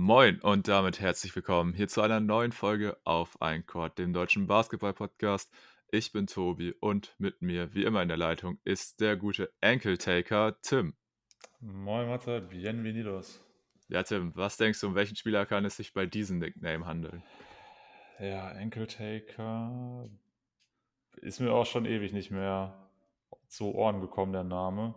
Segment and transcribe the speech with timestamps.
[0.00, 4.46] Moin und damit herzlich willkommen hier zu einer neuen Folge auf ein Court, dem deutschen
[4.46, 5.52] Basketball-Podcast.
[5.90, 10.56] Ich bin Tobi und mit mir, wie immer in der Leitung, ist der gute Ankle-Taker
[10.62, 10.94] Tim.
[11.58, 13.44] Moin Matze, bienvenidos.
[13.88, 17.24] Ja, Tim, was denkst du, um welchen Spieler kann es sich bei diesem Nickname handeln?
[18.20, 20.08] Ja, Ankle-Taker
[21.16, 22.88] ist mir auch schon ewig nicht mehr
[23.48, 24.94] zu Ohren gekommen, der Name.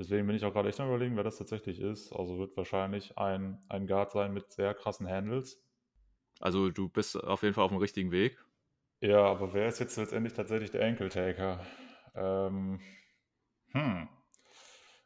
[0.00, 2.10] Deswegen bin ich auch gerade echt am überlegen, wer das tatsächlich ist.
[2.14, 5.62] Also wird wahrscheinlich ein, ein Guard sein mit sehr krassen Handles.
[6.40, 8.42] Also du bist auf jeden Fall auf dem richtigen Weg.
[9.02, 11.66] Ja, aber wer ist jetzt letztendlich tatsächlich der Ankle-Taker?
[12.14, 12.80] Ähm,
[13.72, 14.08] hm.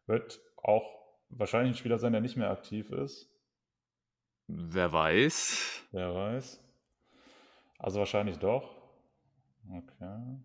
[0.06, 0.88] Wird auch
[1.28, 3.28] wahrscheinlich ein Spieler sein, der nicht mehr aktiv ist.
[4.46, 5.88] Wer weiß.
[5.90, 6.64] Wer weiß.
[7.80, 8.76] Also wahrscheinlich doch.
[9.68, 10.38] Okay.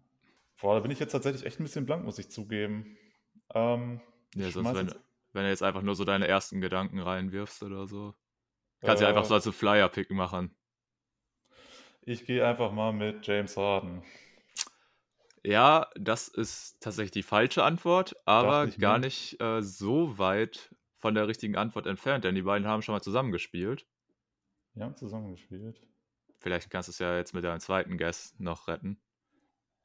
[0.60, 2.98] Boah, da bin ich jetzt tatsächlich echt ein bisschen blank, muss ich zugeben.
[3.54, 4.02] Ähm,
[4.36, 4.94] ja, sonst, wenn,
[5.34, 8.16] wenn du jetzt einfach nur so deine ersten Gedanken reinwirfst oder so.
[8.82, 10.56] Kannst du äh, einfach so als Flyer-Pick machen.
[12.02, 14.04] Ich gehe einfach mal mit James Harden.
[15.44, 19.08] Ja, das ist tatsächlich die falsche Antwort, aber gar mehr.
[19.08, 23.02] nicht äh, so weit von der richtigen Antwort entfernt, denn die beiden haben schon mal
[23.02, 23.86] zusammengespielt.
[24.76, 25.82] Die haben zusammengespielt.
[26.40, 29.00] Vielleicht kannst du es ja jetzt mit deinem zweiten Guess noch retten.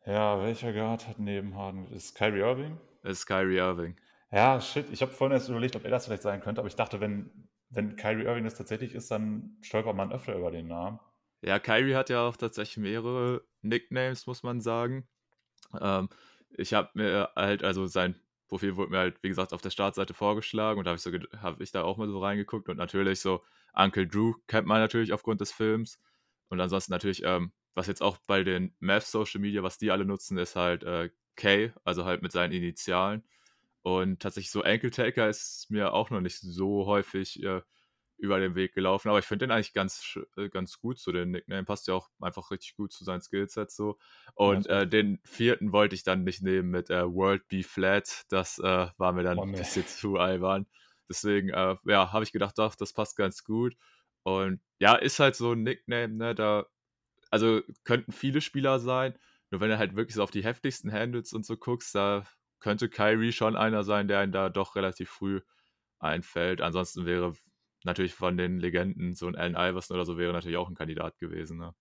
[0.06, 1.90] Ja, welcher Guard hat neben Harden?
[1.92, 2.78] Ist Kyrie Irving?
[3.02, 3.96] Ist Kyrie Irving.
[4.34, 4.90] Ja, shit.
[4.90, 7.30] Ich habe vorhin erst überlegt, ob er das vielleicht sein könnte, aber ich dachte, wenn,
[7.70, 10.98] wenn Kyrie Irving das tatsächlich ist, dann stolpert man öfter über den Namen.
[11.40, 15.06] Ja, Kyrie hat ja auch tatsächlich mehrere Nicknames, muss man sagen.
[15.80, 16.08] Ähm,
[16.50, 18.16] ich habe mir halt, also sein
[18.48, 21.12] Profil wurde mir halt, wie gesagt, auf der Startseite vorgeschlagen und da habe ich, so,
[21.40, 23.40] hab ich da auch mal so reingeguckt und natürlich so
[23.72, 26.00] Uncle Drew kennt man natürlich aufgrund des Films
[26.48, 30.04] und ansonsten natürlich, ähm, was jetzt auch bei den Math Social Media, was die alle
[30.04, 33.22] nutzen, ist halt äh, K, also halt mit seinen Initialen.
[33.84, 37.60] Und tatsächlich so Ankle Taker ist mir auch noch nicht so häufig äh,
[38.16, 40.98] über den Weg gelaufen, aber ich finde den eigentlich ganz, äh, ganz gut.
[40.98, 43.98] So den Nickname passt ja auch einfach richtig gut zu seinem Skillset so.
[44.34, 48.24] Und ja, äh, den vierten wollte ich dann nicht nehmen mit äh, World Be Flat.
[48.30, 50.66] Das äh, war mir dann oh, ein bisschen zu albern.
[51.06, 53.76] Deswegen, äh, ja, habe ich gedacht, doch, das passt ganz gut.
[54.22, 56.34] Und ja, ist halt so ein Nickname, ne?
[56.34, 56.64] Da,
[57.30, 59.14] also könnten viele Spieler sein.
[59.50, 62.24] Nur wenn du halt wirklich so auf die heftigsten Handles und so guckst, da
[62.64, 65.42] könnte Kyrie schon einer sein, der einen da doch relativ früh
[65.98, 66.62] einfällt.
[66.62, 67.34] Ansonsten wäre
[67.84, 71.18] natürlich von den Legenden so ein Allen Iverson oder so wäre natürlich auch ein Kandidat
[71.18, 71.58] gewesen.
[71.58, 71.74] Ne?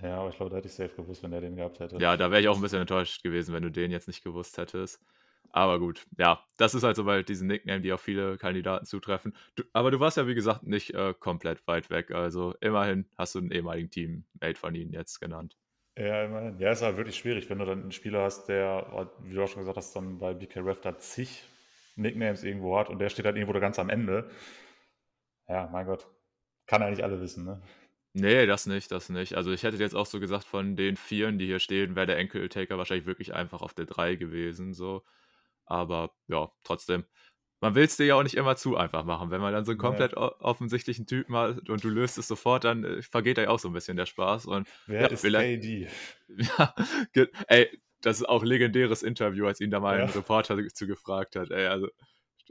[0.00, 1.98] Ja, aber ich glaube, da hätte ich safe gewusst, wenn er den gehabt hätte.
[1.98, 4.58] Ja, da wäre ich auch ein bisschen enttäuscht gewesen, wenn du den jetzt nicht gewusst
[4.58, 5.04] hättest.
[5.50, 9.34] Aber gut, ja, das ist halt so bei diesen Nickname, die auf viele Kandidaten zutreffen.
[9.56, 12.12] Du, aber du warst ja, wie gesagt, nicht äh, komplett weit weg.
[12.12, 15.56] Also immerhin hast du einen ehemaligen Teammate von ihnen jetzt genannt.
[15.98, 16.50] Ja.
[16.58, 19.48] Ja, ist halt wirklich schwierig, wenn du dann einen Spieler hast, der, wie du auch
[19.48, 21.44] schon gesagt hast, dann bei BK Ref da zig
[21.96, 24.30] Nicknames irgendwo hat und der steht halt irgendwo da ganz am Ende.
[25.48, 26.06] Ja, mein Gott.
[26.66, 27.60] Kann eigentlich alle wissen, ne?
[28.12, 29.34] Nee, das nicht, das nicht.
[29.34, 32.18] Also ich hätte jetzt auch so gesagt, von den Vieren, die hier stehen, wäre der
[32.18, 35.02] Enkel-Taker wahrscheinlich wirklich einfach auf der 3 gewesen, so.
[35.66, 37.04] Aber ja, trotzdem
[37.60, 39.30] man will es dir ja auch nicht immer zu einfach machen.
[39.30, 40.32] Wenn man dann so einen komplett ja.
[40.40, 43.68] offensichtlichen Typen hat und du löst es sofort, dann äh, vergeht da ja auch so
[43.68, 44.46] ein bisschen der Spaß.
[44.46, 45.88] Und, Wer ja, ist KD?
[46.56, 46.74] Ja,
[47.48, 50.04] ey, das ist auch ein legendäres Interview, als ihn da mal ja.
[50.04, 51.50] ein Reporter zu gefragt hat.
[51.50, 51.88] Ey, also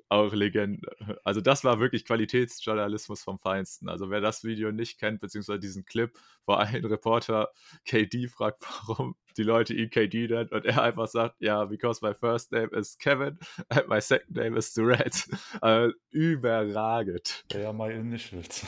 [0.09, 0.95] auch Legende.
[1.23, 3.89] Also das war wirklich Qualitätsjournalismus vom Feinsten.
[3.89, 7.49] Also wer das Video nicht kennt, beziehungsweise diesen Clip, wo ein Reporter
[7.85, 12.13] KD fragt, warum die Leute ihn KD nennen und er einfach sagt, ja, because my
[12.13, 13.37] first name is Kevin
[13.69, 15.27] and my second name is Durant.
[15.61, 17.45] Also, überragend.
[17.51, 18.65] Ja, my initials.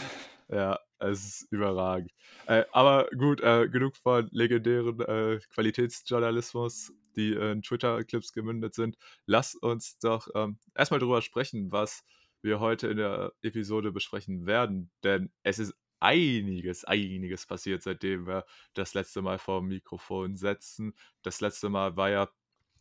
[0.50, 2.12] Ja, es ist überragend.
[2.48, 8.98] Äh, aber gut, äh, genug von legendären äh, Qualitätsjournalismus die in Twitter-Clips gemündet sind.
[9.26, 12.04] Lass uns doch ähm, erstmal darüber sprechen, was
[12.42, 14.92] wir heute in der Episode besprechen werden.
[15.04, 20.94] Denn es ist einiges, einiges passiert, seitdem wir das letzte Mal vor dem Mikrofon setzen.
[21.22, 22.30] Das letzte Mal war ja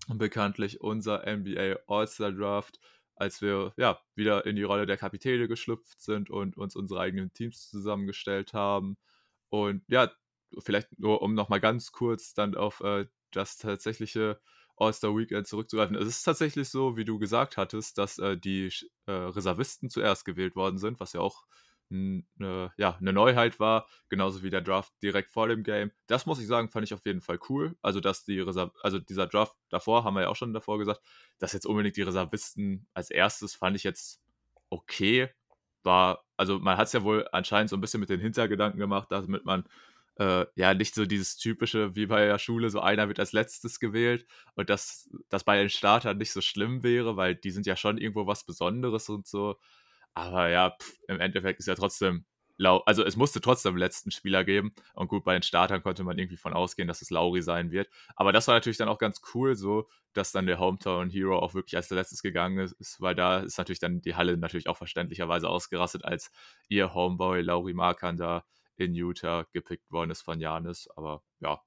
[0.07, 2.79] bekanntlich unser NBA All-Star Draft,
[3.19, 7.33] als wir ja wieder in die Rolle der Kapitäne geschlüpft sind und uns unsere eigenen
[7.33, 8.97] Teams zusammengestellt haben.
[9.51, 10.11] Und ja,
[10.61, 14.41] vielleicht nur um nochmal ganz kurz dann auf äh, das tatsächliche
[14.77, 15.97] All-Star-Weekend zurückzugreifen.
[15.97, 18.73] Es ist tatsächlich so, wie du gesagt hattest, dass äh, die
[19.07, 21.45] äh, Reservisten zuerst gewählt worden sind, was ja auch
[21.91, 25.91] eine, ja, eine Neuheit war, genauso wie der Draft direkt vor dem Game.
[26.07, 27.77] Das muss ich sagen, fand ich auf jeden Fall cool.
[27.83, 31.01] Also, dass die Reserv also dieser Draft davor, haben wir ja auch schon davor gesagt,
[31.39, 34.21] dass jetzt unbedingt die Reservisten als erstes fand ich jetzt
[34.71, 35.31] okay.
[35.85, 39.09] War, also man hat es ja wohl anscheinend so ein bisschen mit den Hintergedanken gemacht,
[39.11, 39.65] damit man
[40.19, 43.79] äh, ja nicht so dieses typische wie bei der Schule, so einer wird als letztes
[43.81, 44.27] gewählt
[44.57, 47.99] und dass das bei den Startern nicht so schlimm wäre, weil die sind ja schon
[47.99, 49.57] irgendwo was Besonderes und so.
[50.19, 52.25] Aber ja, pff, im Endeffekt ist ja trotzdem
[52.61, 54.73] also es musste trotzdem letzten Spieler geben.
[54.95, 57.89] Und gut, bei den Startern konnte man irgendwie von ausgehen, dass es Lauri sein wird.
[58.17, 61.55] Aber das war natürlich dann auch ganz cool, so, dass dann der Hometown Hero auch
[61.55, 64.77] wirklich als der letztes gegangen ist, weil da ist natürlich dann die Halle natürlich auch
[64.77, 66.33] verständlicherweise ausgerastet, als
[66.69, 68.45] ihr Homeboy Lauri Markan da
[68.77, 70.89] in Utah gepickt worden ist von Janis.
[70.97, 71.61] Aber ja,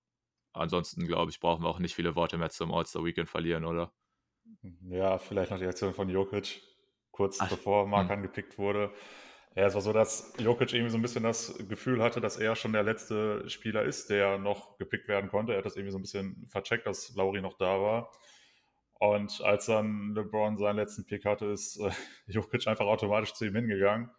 [0.54, 3.94] ansonsten glaube ich, brauchen wir auch nicht viele Worte mehr zum All-Star Weekend verlieren, oder?
[4.90, 6.62] Ja, vielleicht noch die Aktion von Jokic,
[7.12, 8.24] kurz Ach, bevor Markan hm.
[8.24, 8.92] gepickt wurde.
[9.56, 12.56] Ja, es war so, dass Jokic irgendwie so ein bisschen das Gefühl hatte, dass er
[12.56, 15.52] schon der letzte Spieler ist, der noch gepickt werden konnte.
[15.52, 18.12] Er hat das irgendwie so ein bisschen vercheckt, dass Lauri noch da war.
[19.02, 21.90] Und als dann LeBron seinen letzten Pick hatte, ist äh,
[22.28, 24.10] Jokic einfach automatisch zu ihm hingegangen.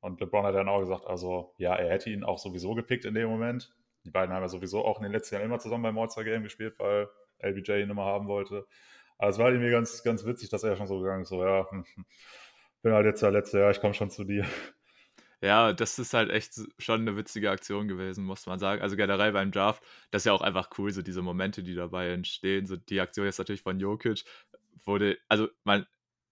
[0.00, 3.14] Und LeBron hat dann auch gesagt, also ja, er hätte ihn auch sowieso gepickt in
[3.14, 3.72] dem Moment.
[4.04, 6.42] Die beiden haben ja sowieso auch in den letzten Jahren immer zusammen beim All-Star Game
[6.42, 7.08] gespielt, weil
[7.40, 8.66] LBJ ihn immer haben wollte.
[9.18, 11.70] Aber es war irgendwie ganz, ganz witzig, dass er schon so gegangen ist, so, ja,
[11.70, 12.04] hm, hm
[12.86, 14.46] bin halt jetzt der Letzte, ja, ich komme schon zu dir.
[15.42, 18.80] Ja, das ist halt echt schon eine witzige Aktion gewesen, muss man sagen.
[18.80, 19.82] Also generell beim Draft,
[20.12, 22.66] das ist ja auch einfach cool, so diese Momente, die dabei entstehen.
[22.66, 24.24] So die Aktion jetzt natürlich von Jokic
[24.84, 25.84] wurde, also man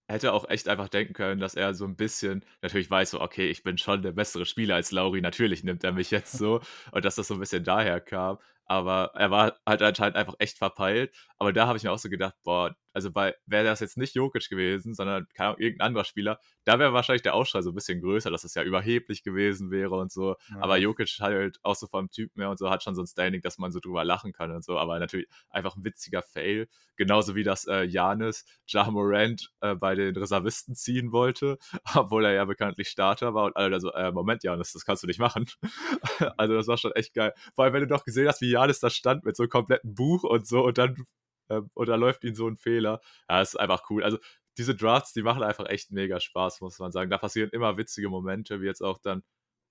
[0.07, 3.49] hätte auch echt einfach denken können, dass er so ein bisschen natürlich weiß, so, okay,
[3.49, 6.61] ich bin schon der bessere Spieler als Lauri, natürlich nimmt er mich jetzt so
[6.91, 8.37] und dass das so ein bisschen daher kam.
[8.65, 11.15] Aber er war halt anscheinend einfach echt verpeilt.
[11.37, 14.15] Aber da habe ich mir auch so gedacht, boah, also bei, wäre das jetzt nicht
[14.15, 18.01] Jokic gewesen, sondern keine, irgendein anderer Spieler, da wäre wahrscheinlich der Ausschrei so ein bisschen
[18.01, 20.35] größer, dass es ja überheblich gewesen wäre und so.
[20.49, 20.61] Ja.
[20.61, 23.41] Aber Jokic halt auch so vom Typ mehr und so hat schon so ein Standing,
[23.41, 24.79] dass man so drüber lachen kann und so.
[24.79, 26.69] Aber natürlich einfach ein witziger Fail.
[26.95, 31.57] Genauso wie das äh, Janis Ja Morant äh, bei den Reservisten ziehen wollte,
[31.95, 35.03] obwohl er ja bekanntlich Starter war und alle da so, äh, Moment, Janis, das kannst
[35.03, 35.47] du nicht machen.
[36.37, 37.33] also das war schon echt geil.
[37.55, 39.93] Vor allem, wenn du doch gesehen hast, wie Janis da stand mit so einem kompletten
[39.95, 41.05] Buch und so und dann
[41.49, 43.01] ähm, oder läuft ihnen so ein Fehler.
[43.29, 44.03] Ja, das ist einfach cool.
[44.03, 44.17] Also
[44.57, 47.09] diese Drafts, die machen einfach echt mega Spaß, muss man sagen.
[47.09, 49.23] Da passieren immer witzige Momente, wie jetzt auch dann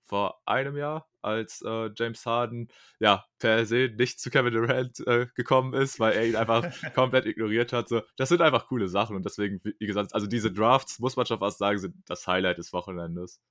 [0.05, 2.67] vor einem Jahr, als äh, James Harden
[2.99, 7.25] ja per se nicht zu Kevin Durant äh, gekommen ist, weil er ihn einfach komplett
[7.25, 7.89] ignoriert hat.
[7.89, 11.25] So, das sind einfach coole Sachen und deswegen, wie gesagt, also diese Drafts, muss man
[11.25, 13.41] schon fast sagen, sind das Highlight des Wochenendes.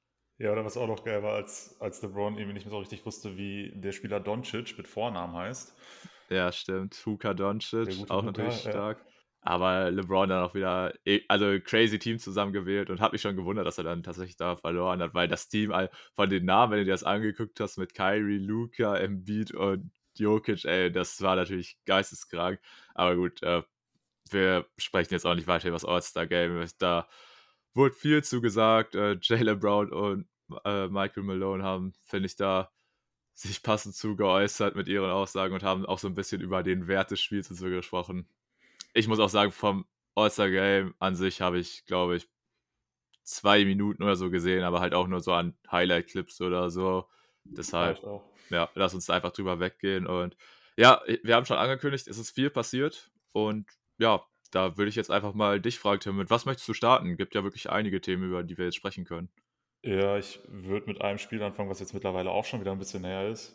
[0.44, 3.06] Ja, oder was auch noch geil war, als, als LeBron irgendwie nicht mehr so richtig
[3.06, 5.74] wusste, wie der Spieler Doncic mit Vornamen heißt.
[6.28, 7.00] Ja, stimmt.
[7.06, 8.98] Huka Doncic, auch Huka, natürlich stark.
[8.98, 9.12] Ja.
[9.40, 13.66] Aber LeBron dann auch wieder, eh, also crazy Team zusammengewählt und hat mich schon gewundert,
[13.66, 15.72] dass er dann tatsächlich da verloren hat, weil das Team
[16.14, 20.66] von den Namen, wenn du dir das angeguckt hast, mit Kyrie, Luca, Embiid und Jokic,
[20.66, 22.60] ey, das war natürlich geisteskrank.
[22.94, 23.62] Aber gut, äh,
[24.28, 26.66] wir sprechen jetzt auch nicht weiter über das All-Star-Game.
[26.78, 27.08] Da
[27.72, 28.94] wurde viel zugesagt.
[28.94, 30.28] Äh, Jalen Brown und
[30.64, 32.70] äh, Michael Malone haben, finde ich, da
[33.34, 36.86] sich passend zu geäußert mit ihren Aussagen und haben auch so ein bisschen über den
[36.86, 38.28] Wert des Spiels und so gesprochen.
[38.92, 42.28] Ich muss auch sagen, vom All-Star-Game an sich habe ich, glaube ich,
[43.24, 47.08] zwei Minuten oder so gesehen, aber halt auch nur so an Highlight-Clips oder so.
[47.44, 48.00] Deshalb,
[48.50, 50.06] ja, lass uns da einfach drüber weggehen.
[50.06, 50.36] Und
[50.76, 53.10] ja, wir haben schon angekündigt, es ist viel passiert.
[53.32, 53.66] Und
[53.98, 57.16] ja, da würde ich jetzt einfach mal dich fragen, Tim, mit was möchtest du starten?
[57.16, 59.28] Gibt ja wirklich einige Themen, über die wir jetzt sprechen können.
[59.84, 63.02] Ja, ich würde mit einem Spiel anfangen, was jetzt mittlerweile auch schon wieder ein bisschen
[63.02, 63.54] näher ist.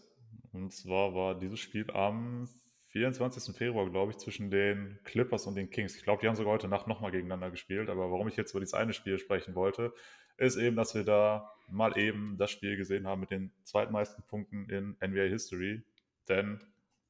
[0.54, 2.48] Und zwar war dieses Spiel am
[2.90, 3.56] 24.
[3.56, 5.96] Februar, glaube ich, zwischen den Clippers und den Kings.
[5.96, 7.90] Ich glaube, die haben sogar heute Nacht nochmal gegeneinander gespielt.
[7.90, 9.92] Aber warum ich jetzt über dieses eine Spiel sprechen wollte,
[10.38, 14.70] ist eben, dass wir da mal eben das Spiel gesehen haben mit den zweitmeisten Punkten
[14.70, 15.82] in NBA History.
[16.28, 16.60] Denn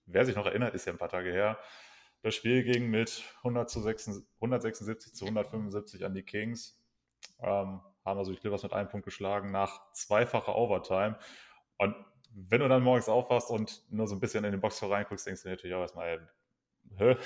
[0.06, 1.60] wer sich noch erinnert, ist ja ein paar Tage her.
[2.22, 6.82] Das Spiel ging mit 100 zu 6, 176 zu 175 an die Kings.
[7.42, 11.18] Ähm, haben also die Clippers mit einem Punkt geschlagen nach zweifacher Overtime.
[11.78, 11.96] Und
[12.34, 15.44] wenn du dann morgens aufwachst und nur so ein bisschen in den Boxscore reinguckst, denkst
[15.44, 16.30] du natürlich auch erstmal,
[16.98, 17.18] hä,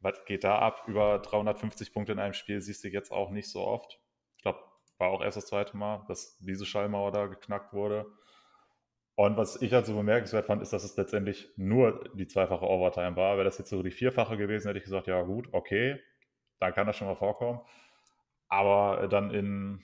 [0.00, 0.84] was geht da ab?
[0.86, 4.00] Über 350 Punkte in einem Spiel siehst du jetzt auch nicht so oft.
[4.36, 4.60] Ich glaube,
[4.98, 8.06] war auch erst das zweite Mal, dass diese Schallmauer da geknackt wurde.
[9.14, 13.16] Und was ich halt so bemerkenswert fand, ist, dass es letztendlich nur die zweifache Overtime
[13.16, 13.36] war.
[13.36, 16.00] Wäre das jetzt so die vierfache gewesen, hätte ich gesagt, ja gut, okay,
[16.58, 17.60] dann kann das schon mal vorkommen.
[18.50, 19.80] Aber dann in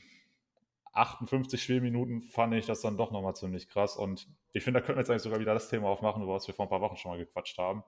[0.93, 3.97] 58 Spielminuten fand ich das dann doch nochmal ziemlich krass.
[3.97, 6.47] Und ich finde, da könnten wir jetzt eigentlich sogar wieder das Thema aufmachen, über was
[6.47, 7.85] wir vor ein paar Wochen schon mal gequatscht haben.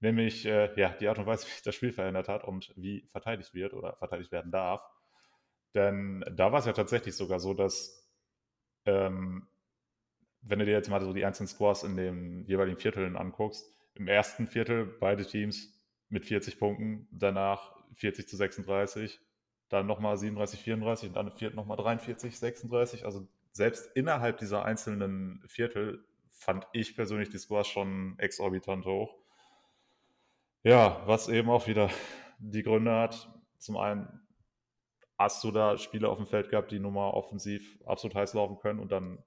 [0.00, 3.06] Nämlich äh, ja, die Art und Weise, wie sich das Spiel verändert hat und wie
[3.08, 4.82] verteidigt wird oder verteidigt werden darf.
[5.74, 8.10] Denn da war es ja tatsächlich sogar so, dass
[8.86, 9.46] ähm,
[10.42, 14.08] wenn du dir jetzt mal so die einzelnen Scores in den jeweiligen Vierteln anguckst, im
[14.08, 19.20] ersten Viertel beide Teams mit 40 Punkten, danach 40 zu 36,
[19.70, 23.04] dann nochmal 37, 34 und dann im vierten nochmal 43, 36.
[23.04, 29.14] Also selbst innerhalb dieser einzelnen Viertel fand ich persönlich die Scores schon exorbitant hoch.
[30.64, 31.88] Ja, was eben auch wieder
[32.38, 33.30] die Gründe hat.
[33.58, 34.20] Zum einen
[35.16, 38.58] hast du da Spieler auf dem Feld gehabt, die nun mal offensiv absolut heiß laufen
[38.58, 39.22] können und dann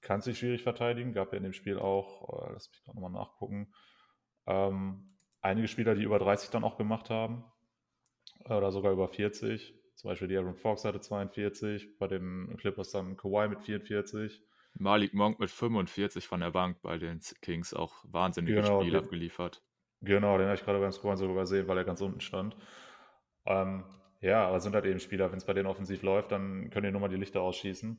[0.00, 1.12] kann sich schwierig verteidigen.
[1.12, 3.74] Gab ja in dem Spiel auch, äh, lass mich gerade nochmal nachgucken,
[4.46, 7.44] ähm, einige Spieler, die über 30 dann auch gemacht haben
[8.44, 9.74] oder sogar über 40.
[9.94, 14.42] Zum Beispiel die Aaron Fox hatte 42, bei den Clippers dann Kawhi mit 44.
[14.74, 19.62] Malik Monk mit 45 von der Bank bei den Kings auch wahnsinnige genau, Spiel abgeliefert.
[20.02, 22.56] Genau, den habe ich gerade beim Scoren so übersehen, weil er ganz unten stand.
[23.46, 23.84] Ähm,
[24.20, 26.92] ja, aber sind halt eben Spieler, wenn es bei denen offensiv läuft, dann können die
[26.92, 27.98] nur mal die Lichter ausschießen.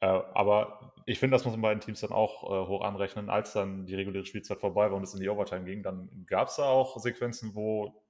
[0.00, 3.30] Äh, aber ich finde, das muss man bei den Teams dann auch äh, hoch anrechnen.
[3.30, 6.48] Als dann die reguläre Spielzeit vorbei war und es in die Overtime ging, dann gab
[6.48, 8.04] es da auch Sequenzen, wo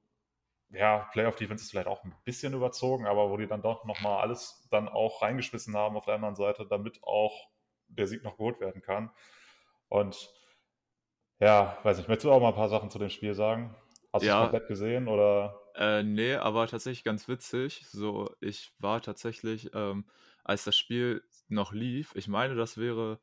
[0.71, 4.67] ja, Playoff-Defense ist vielleicht auch ein bisschen überzogen, aber wo die dann doch nochmal alles
[4.71, 7.49] dann auch reingeschmissen haben auf der anderen Seite, damit auch
[7.89, 9.11] der Sieg noch geholt werden kann.
[9.89, 10.31] Und
[11.41, 13.75] ja, weiß nicht, möchtest du auch mal ein paar Sachen zu dem Spiel sagen?
[14.13, 14.35] Hast ja.
[14.35, 15.59] du es komplett gesehen oder?
[15.75, 17.87] Äh, nee, aber tatsächlich ganz witzig.
[17.87, 20.07] So, ich war tatsächlich, ähm,
[20.45, 23.21] als das Spiel noch lief, ich meine, das wäre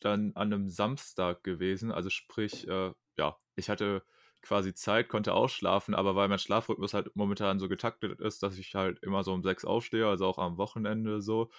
[0.00, 1.90] dann an einem Samstag gewesen.
[1.90, 4.02] Also sprich, äh, ja, ich hatte
[4.42, 8.74] quasi Zeit, konnte ausschlafen, aber weil mein Schlafrhythmus halt momentan so getaktet ist, dass ich
[8.74, 11.50] halt immer so um sechs aufstehe, also auch am Wochenende so,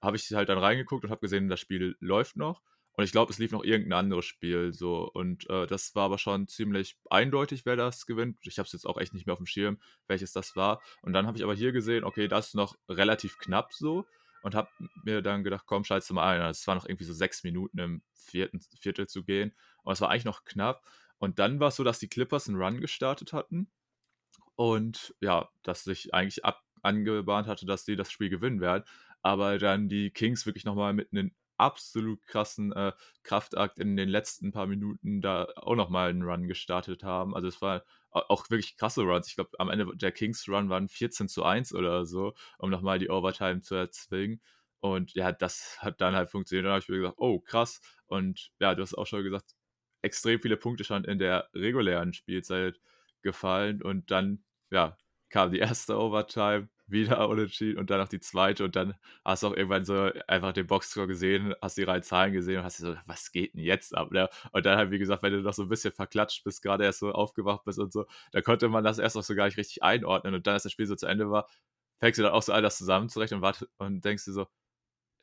[0.00, 2.62] habe ich halt dann reingeguckt und habe gesehen, das Spiel läuft noch.
[2.94, 5.10] Und ich glaube, es lief noch irgendein anderes Spiel so.
[5.10, 8.38] Und äh, das war aber schon ziemlich eindeutig, wer das gewinnt.
[8.42, 10.82] Ich habe es jetzt auch echt nicht mehr auf dem Schirm, welches das war.
[11.00, 14.04] Und dann habe ich aber hier gesehen, okay, das ist noch relativ knapp so.
[14.42, 14.68] Und habe
[15.04, 16.50] mir dann gedacht, komm, schalt's mal ein.
[16.50, 19.56] Es war noch irgendwie so sechs Minuten im vierten Viertel zu gehen.
[19.84, 20.84] Und es war eigentlich noch knapp.
[21.22, 23.70] Und dann war es so, dass die Clippers einen Run gestartet hatten.
[24.56, 28.82] Und ja, dass sich eigentlich ab angebahnt hatte, dass sie das Spiel gewinnen werden.
[29.22, 32.90] Aber dann die Kings wirklich nochmal mit einem absolut krassen äh,
[33.22, 37.36] Kraftakt in den letzten paar Minuten da auch nochmal einen Run gestartet haben.
[37.36, 39.28] Also es war auch wirklich krasse Runs.
[39.28, 42.98] Ich glaube, am Ende der Kings Run waren 14 zu 1 oder so, um nochmal
[42.98, 44.40] die Overtime zu erzwingen.
[44.80, 46.64] Und ja, das hat dann halt funktioniert.
[46.64, 47.80] Dann habe ich mir gesagt, oh, krass.
[48.06, 49.54] Und ja, du hast auch schon gesagt,
[50.02, 52.80] extrem viele Punkte schon in der regulären Spielzeit
[53.22, 54.96] gefallen und dann, ja,
[55.30, 58.94] kam die erste Overtime, wieder unentschieden und dann noch die zweite und dann
[59.24, 62.64] hast du auch irgendwann so einfach den Boxscore gesehen, hast die reinen Zahlen gesehen und
[62.64, 64.10] hast dir so, was geht denn jetzt ab?
[64.12, 64.28] Ne?
[64.52, 66.98] Und dann halt, wie gesagt, wenn du noch so ein bisschen verklatscht bist, gerade erst
[67.00, 69.82] so aufgewacht bist und so, da konnte man das erst noch so gar nicht richtig
[69.82, 71.48] einordnen und dann, als das Spiel so zu Ende war,
[71.98, 74.46] fängst du dann auch so all das zusammenzurechnen und, wart, und denkst dir so,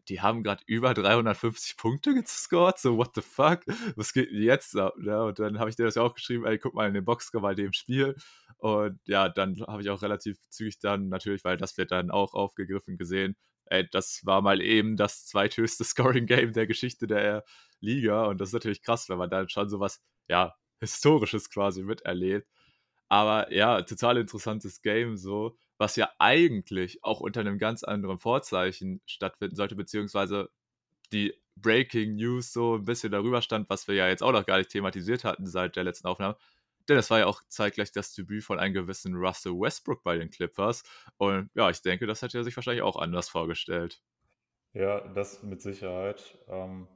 [0.07, 3.61] die haben gerade über 350 Punkte gescored, so what the fuck,
[3.95, 4.93] was geht denn jetzt ab?
[4.97, 5.23] Ne?
[5.23, 7.41] Und dann habe ich dir das ja auch geschrieben, ey, guck mal in den Boxscore
[7.41, 8.15] bei dem Spiel.
[8.57, 12.33] Und ja, dann habe ich auch relativ zügig dann natürlich, weil das wird dann auch
[12.33, 17.43] aufgegriffen gesehen, ey, das war mal eben das zweithöchste Scoring-Game der Geschichte der
[17.79, 18.25] Liga.
[18.25, 22.47] Und das ist natürlich krass, wenn man dann schon sowas, ja, Historisches quasi miterlebt.
[23.09, 29.01] Aber ja, total interessantes Game so was ja eigentlich auch unter einem ganz anderen Vorzeichen
[29.05, 30.51] stattfinden sollte, beziehungsweise
[31.12, 34.57] die Breaking News so ein bisschen darüber stand, was wir ja jetzt auch noch gar
[34.57, 36.38] nicht thematisiert hatten seit der letzten Aufnahme.
[36.88, 40.29] Denn es war ja auch zeitgleich das Debüt von einem gewissen Russell Westbrook bei den
[40.29, 40.83] Clippers.
[41.17, 44.01] Und ja, ich denke, das hätte er sich wahrscheinlich auch anders vorgestellt.
[44.74, 46.38] Ja, das mit Sicherheit.
[46.48, 46.88] Ähm,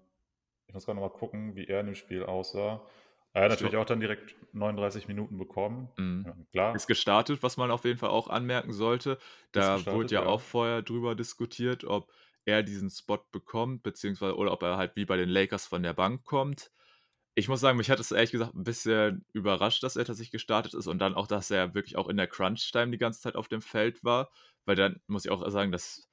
[0.67, 2.85] ich muss gerade noch mal gucken, wie er in dem Spiel aussah.
[3.33, 5.89] Er hat natürlich auch dann direkt 39 Minuten bekommen.
[5.97, 6.25] Mhm.
[6.25, 6.75] Ja, klar.
[6.75, 9.19] Ist gestartet, was man auf jeden Fall auch anmerken sollte.
[9.51, 12.11] Da wurde ja, ja, auch vorher drüber diskutiert, ob
[12.45, 15.93] er diesen Spot bekommt, beziehungsweise oder ob er halt wie bei den Lakers von der
[15.93, 16.71] Bank kommt.
[17.35, 20.73] Ich muss sagen, mich hat es ehrlich gesagt ein bisschen überrascht, dass er tatsächlich gestartet
[20.75, 23.47] ist und dann auch, dass er wirklich auch in der Crunch-Time die ganze Zeit auf
[23.49, 24.31] dem Feld war.
[24.65, 26.09] Weil dann muss ich auch sagen, das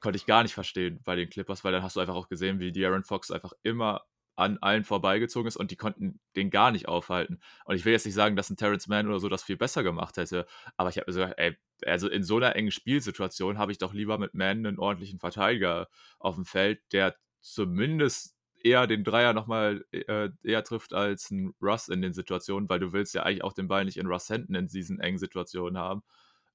[0.00, 2.60] konnte ich gar nicht verstehen bei den Clippers, weil dann hast du einfach auch gesehen,
[2.60, 4.04] wie De'Aaron Fox einfach immer
[4.38, 7.40] an allen vorbeigezogen ist und die konnten den gar nicht aufhalten.
[7.64, 9.82] Und ich will jetzt nicht sagen, dass ein Terrence Mann oder so das viel besser
[9.82, 13.58] gemacht hätte, aber ich habe mir so gedacht, ey, also in so einer engen Spielsituation
[13.58, 15.88] habe ich doch lieber mit Mann einen ordentlichen Verteidiger
[16.20, 21.88] auf dem Feld, der zumindest eher den Dreier nochmal äh, eher trifft als ein Russ
[21.88, 24.54] in den Situationen, weil du willst ja eigentlich auch den Ball nicht in Russ Händen
[24.54, 26.02] in diesen engen Situationen haben.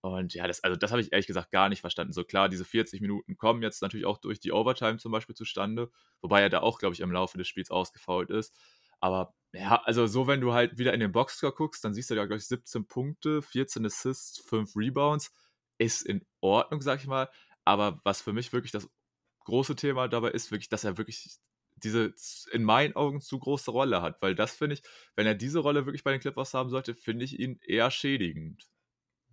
[0.04, 2.12] Und ja, das, also das habe ich ehrlich gesagt gar nicht verstanden.
[2.12, 5.90] So klar, diese 40 Minuten kommen jetzt natürlich auch durch die Overtime zum Beispiel zustande,
[6.22, 8.54] wobei er da auch, glaube ich, im Laufe des Spiels ausgefault ist.
[9.00, 12.16] Aber ja, also so, wenn du halt wieder in den Boxscore guckst, dann siehst du
[12.16, 15.34] ja, glaube ich, 17 Punkte, 14 Assists, 5 Rebounds.
[15.80, 17.30] Ist in Ordnung, sag ich mal.
[17.66, 18.90] Aber was für mich wirklich das
[19.46, 21.38] große Thema dabei ist, wirklich, dass er wirklich
[21.78, 22.14] diese
[22.52, 24.22] in meinen Augen zu große Rolle hat.
[24.22, 24.84] Weil das finde ich,
[25.16, 28.73] wenn er diese Rolle wirklich bei den Clippers haben sollte, finde ich ihn eher schädigend.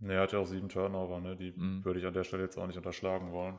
[0.00, 1.36] Ne, er hat ja auch sieben Turnover, ne?
[1.36, 1.84] Die mhm.
[1.84, 3.58] würde ich an der Stelle jetzt auch nicht unterschlagen wollen.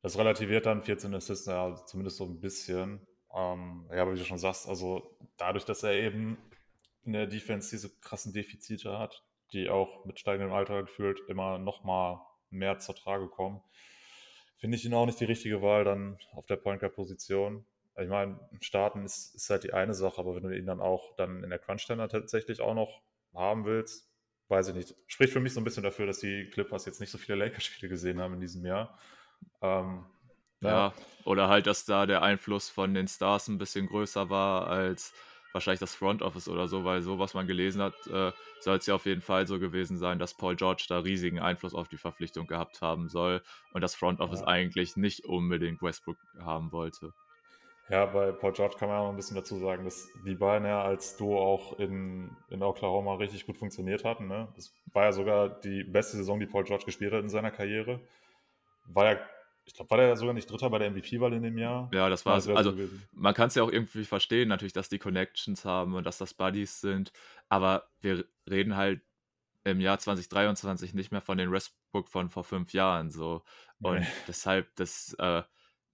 [0.00, 3.06] Das relativiert dann 14 Assists, ja, zumindest so ein bisschen.
[3.34, 6.38] Ähm, ja, aber wie du schon sagst, also dadurch, dass er eben
[7.04, 12.20] in der Defense diese krassen Defizite hat, die auch mit steigendem Alter gefühlt immer nochmal
[12.50, 13.60] mehr zur Trage kommen.
[14.58, 17.66] Finde ich ihn auch nicht die richtige Wahl dann auf der Point Guard Position.
[17.96, 21.14] Ich meine, starten ist, ist halt die eine Sache, aber wenn du ihn dann auch
[21.16, 23.02] dann in der Crunch Time tatsächlich auch noch
[23.34, 24.13] haben willst,
[24.48, 24.94] weiß ich nicht.
[25.06, 27.88] Spricht für mich so ein bisschen dafür, dass die Clippers jetzt nicht so viele Lakers-Spiele
[27.88, 28.98] gesehen haben in diesem Jahr.
[29.62, 30.04] Ähm,
[30.60, 30.70] ja.
[30.70, 35.12] ja, oder halt, dass da der Einfluss von den Stars ein bisschen größer war als
[35.52, 38.86] wahrscheinlich das Front Office oder so, weil so, was man gelesen hat, äh, soll es
[38.86, 41.96] ja auf jeden Fall so gewesen sein, dass Paul George da riesigen Einfluss auf die
[41.96, 43.40] Verpflichtung gehabt haben soll
[43.72, 44.48] und das Front Office ja.
[44.48, 47.12] eigentlich nicht unbedingt Westbrook haben wollte.
[47.90, 50.66] Ja, bei Paul George kann man auch noch ein bisschen dazu sagen, dass die beiden
[50.66, 54.26] ja als Duo auch in, in Oklahoma richtig gut funktioniert hatten.
[54.26, 54.48] Ne?
[54.56, 58.00] Das war ja sogar die beste Saison, die Paul George gespielt hat in seiner Karriere.
[58.86, 59.20] War ja
[59.66, 61.88] ich glaube, war der sogar nicht Dritter bei der MVP-Wahl in dem Jahr?
[61.92, 62.48] Ja, das war es.
[62.48, 66.04] Also, so man kann es ja auch irgendwie verstehen, natürlich, dass die Connections haben und
[66.04, 67.12] dass das Buddies sind.
[67.48, 69.00] Aber wir reden halt
[69.64, 73.10] im Jahr 2023 nicht mehr von den Westbrook von vor fünf Jahren.
[73.10, 73.42] so.
[73.80, 74.06] Und nee.
[74.28, 75.42] deshalb, das äh,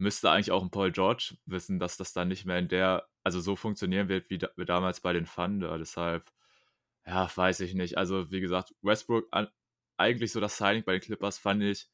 [0.01, 3.41] müsste eigentlich auch ein Paul George wissen, dass das dann nicht mehr in der, also
[3.41, 5.79] so funktionieren wird wie, da, wie damals bei den Thunder.
[5.79, 6.31] Deshalb,
[7.07, 7.99] ja, weiß ich nicht.
[7.99, 9.49] Also, wie gesagt, Westbrook, an,
[9.97, 11.89] eigentlich so das Signing bei den Clippers fand ich,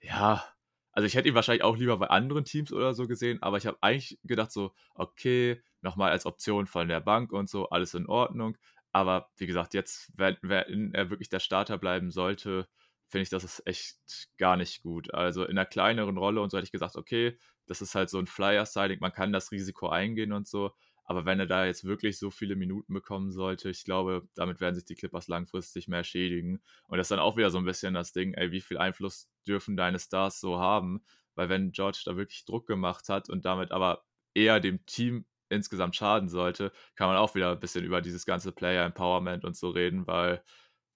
[0.00, 0.44] ja,
[0.92, 3.66] also ich hätte ihn wahrscheinlich auch lieber bei anderen Teams oder so gesehen, aber ich
[3.66, 8.06] habe eigentlich gedacht so, okay, nochmal als Option von der Bank und so, alles in
[8.06, 8.56] Ordnung.
[8.92, 12.68] Aber wie gesagt, jetzt, wenn, wenn er wirklich der Starter bleiben sollte,
[13.14, 13.96] finde ich, das ist echt
[14.38, 15.14] gar nicht gut.
[15.14, 18.18] Also in einer kleineren Rolle und so hätte ich gesagt, okay, das ist halt so
[18.18, 20.72] ein Flyer-Siding, man kann das Risiko eingehen und so.
[21.04, 24.74] Aber wenn er da jetzt wirklich so viele Minuten bekommen sollte, ich glaube, damit werden
[24.74, 26.60] sich die Clippers langfristig mehr schädigen.
[26.88, 29.28] Und das ist dann auch wieder so ein bisschen das Ding, ey, wie viel Einfluss
[29.46, 31.04] dürfen deine Stars so haben?
[31.36, 34.02] Weil wenn George da wirklich Druck gemacht hat und damit aber
[34.34, 38.50] eher dem Team insgesamt schaden sollte, kann man auch wieder ein bisschen über dieses ganze
[38.50, 40.42] Player Empowerment und so reden, weil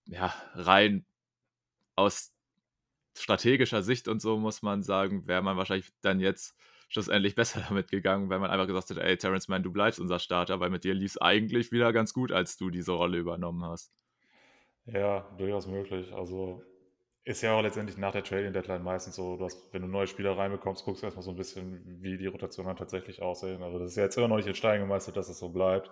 [0.07, 1.07] ja, rein
[1.99, 2.33] aus
[3.17, 6.57] strategischer Sicht und so muss man sagen, wäre man wahrscheinlich dann jetzt
[6.89, 10.19] schlussendlich besser damit gegangen, wenn man einfach gesagt hätte, ey, Terrence Mann, du bleibst unser
[10.19, 13.65] Starter, weil mit dir lief es eigentlich wieder ganz gut, als du diese Rolle übernommen
[13.65, 13.93] hast.
[14.87, 16.13] Ja, durchaus möglich.
[16.15, 16.63] Also
[17.25, 20.39] ist ja auch letztendlich nach der Trading Deadline meistens so, dass wenn du neue Spieler
[20.39, 23.63] reinbekommst, guckst du erstmal so ein bisschen, wie die Rotationen tatsächlich aussehen.
[23.63, 25.91] Also das ist ja jetzt immer noch nicht in Stein gemeißelt, dass das so bleibt.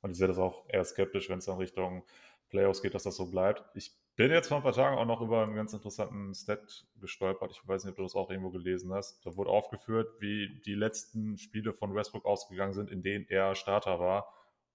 [0.00, 2.04] Und ich sehe das auch eher skeptisch, wenn es dann Richtung
[2.48, 3.64] Playoffs geht, dass das so bleibt.
[3.74, 7.52] Ich bin jetzt vor ein paar Tagen auch noch über einen ganz interessanten Stat gestolpert.
[7.52, 9.24] Ich weiß nicht, ob du das auch irgendwo gelesen hast.
[9.24, 14.00] Da wurde aufgeführt, wie die letzten Spiele von Westbrook ausgegangen sind, in denen er Starter
[14.00, 14.26] war.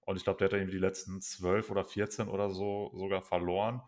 [0.06, 3.82] Und ich glaube, der hat irgendwie die letzten zwölf oder 14 oder so sogar verloren.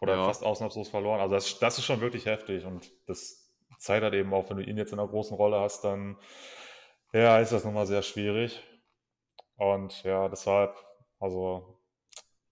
[0.00, 0.24] Oder ja.
[0.24, 1.20] fast ausnahmslos verloren.
[1.20, 2.64] Also das, das ist schon wirklich heftig.
[2.64, 5.82] Und das zeigt halt eben auch, wenn du ihn jetzt in einer großen Rolle hast,
[5.82, 6.18] dann
[7.12, 8.62] ja, ist das nochmal sehr schwierig.
[9.56, 10.76] Und ja, deshalb,
[11.18, 11.80] also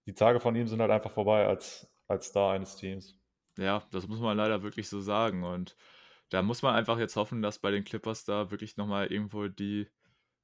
[0.06, 3.16] die Tage von ihm sind halt einfach vorbei als, als Star eines Teams.
[3.58, 5.44] Ja, das muss man leider wirklich so sagen.
[5.44, 5.76] Und
[6.30, 9.88] da muss man einfach jetzt hoffen, dass bei den Clippers da wirklich nochmal irgendwo die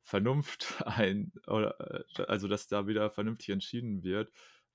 [0.02, 4.32] Vernunft ein, oder äh, also dass da wieder vernünftig entschieden wird.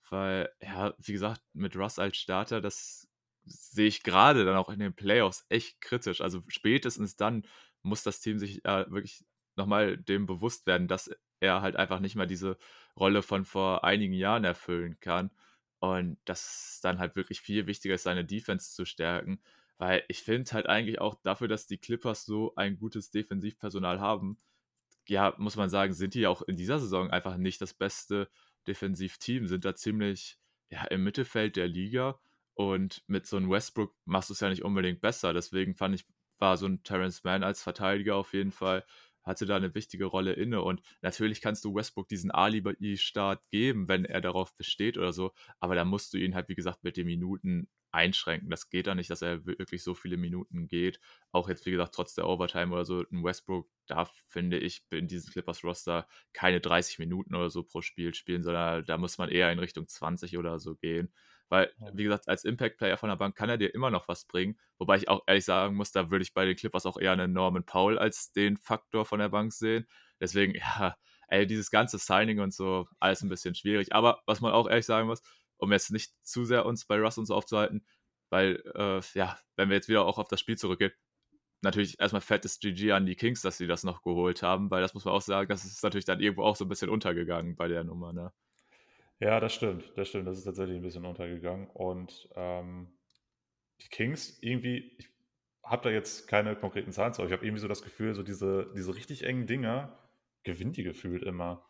[0.09, 3.09] Weil, ja, wie gesagt, mit Russ als Starter, das
[3.45, 6.21] sehe ich gerade dann auch in den Playoffs echt kritisch.
[6.21, 7.45] Also spätestens dann
[7.81, 12.15] muss das Team sich ja wirklich nochmal dem bewusst werden, dass er halt einfach nicht
[12.15, 12.57] mehr diese
[12.95, 15.31] Rolle von vor einigen Jahren erfüllen kann.
[15.79, 19.39] Und dass es dann halt wirklich viel wichtiger ist, seine Defense zu stärken.
[19.77, 24.37] Weil ich finde halt eigentlich auch dafür, dass die Clippers so ein gutes Defensivpersonal haben,
[25.07, 28.29] ja, muss man sagen, sind die auch in dieser Saison einfach nicht das beste
[28.67, 30.37] Defensivteam, sind da ziemlich
[30.69, 32.19] ja, im Mittelfeld der Liga.
[32.53, 35.33] Und mit so einem Westbrook machst du es ja nicht unbedingt besser.
[35.33, 36.05] Deswegen fand ich,
[36.39, 38.83] war so ein Terrence Mann als Verteidiger auf jeden Fall
[39.27, 40.61] hatte da eine wichtige Rolle inne.
[40.61, 45.33] Und natürlich kannst du Westbrook diesen Alibi-Start geben, wenn er darauf besteht oder so.
[45.59, 48.49] Aber da musst du ihn halt, wie gesagt, mit den Minuten einschränken.
[48.49, 50.99] Das geht da nicht, dass er wirklich so viele Minuten geht.
[51.31, 55.07] Auch jetzt, wie gesagt, trotz der Overtime oder so, ein Westbrook darf, finde ich, in
[55.07, 59.51] diesem Clippers-Roster keine 30 Minuten oder so pro Spiel spielen, sondern da muss man eher
[59.51, 61.11] in Richtung 20 oder so gehen.
[61.49, 64.59] Weil, wie gesagt, als Impact-Player von der Bank kann er dir immer noch was bringen.
[64.77, 67.31] Wobei ich auch ehrlich sagen muss, da würde ich bei den Clippers auch eher einen
[67.31, 69.87] Norman Powell als den Faktor von der Bank sehen.
[70.19, 70.97] Deswegen, ja,
[71.29, 73.93] ey, dieses ganze Signing und so, alles ein bisschen schwierig.
[73.93, 75.21] Aber was man auch ehrlich sagen muss,
[75.57, 77.85] um jetzt nicht zu sehr uns bei Russ und so aufzuhalten,
[78.29, 80.91] weil, äh, ja, wenn wir jetzt wieder auch auf das Spiel zurückgehen,
[81.61, 84.93] natürlich erstmal fettes GG an die Kings, dass sie das noch geholt haben, weil das
[84.93, 87.67] muss man auch sagen, das ist natürlich dann irgendwo auch so ein bisschen untergegangen bei
[87.67, 88.31] der Nummer, ne?
[89.19, 90.27] Ja, das stimmt, das stimmt.
[90.27, 91.67] Das ist tatsächlich ein bisschen untergegangen.
[91.69, 92.93] Und ähm,
[93.81, 95.09] die Kings, irgendwie, ich
[95.63, 98.23] habe da jetzt keine konkreten Zahlen zu, aber ich habe irgendwie so das Gefühl, so
[98.23, 99.99] diese, diese richtig engen Dinger
[100.43, 101.65] gewinnt die gefühlt immer.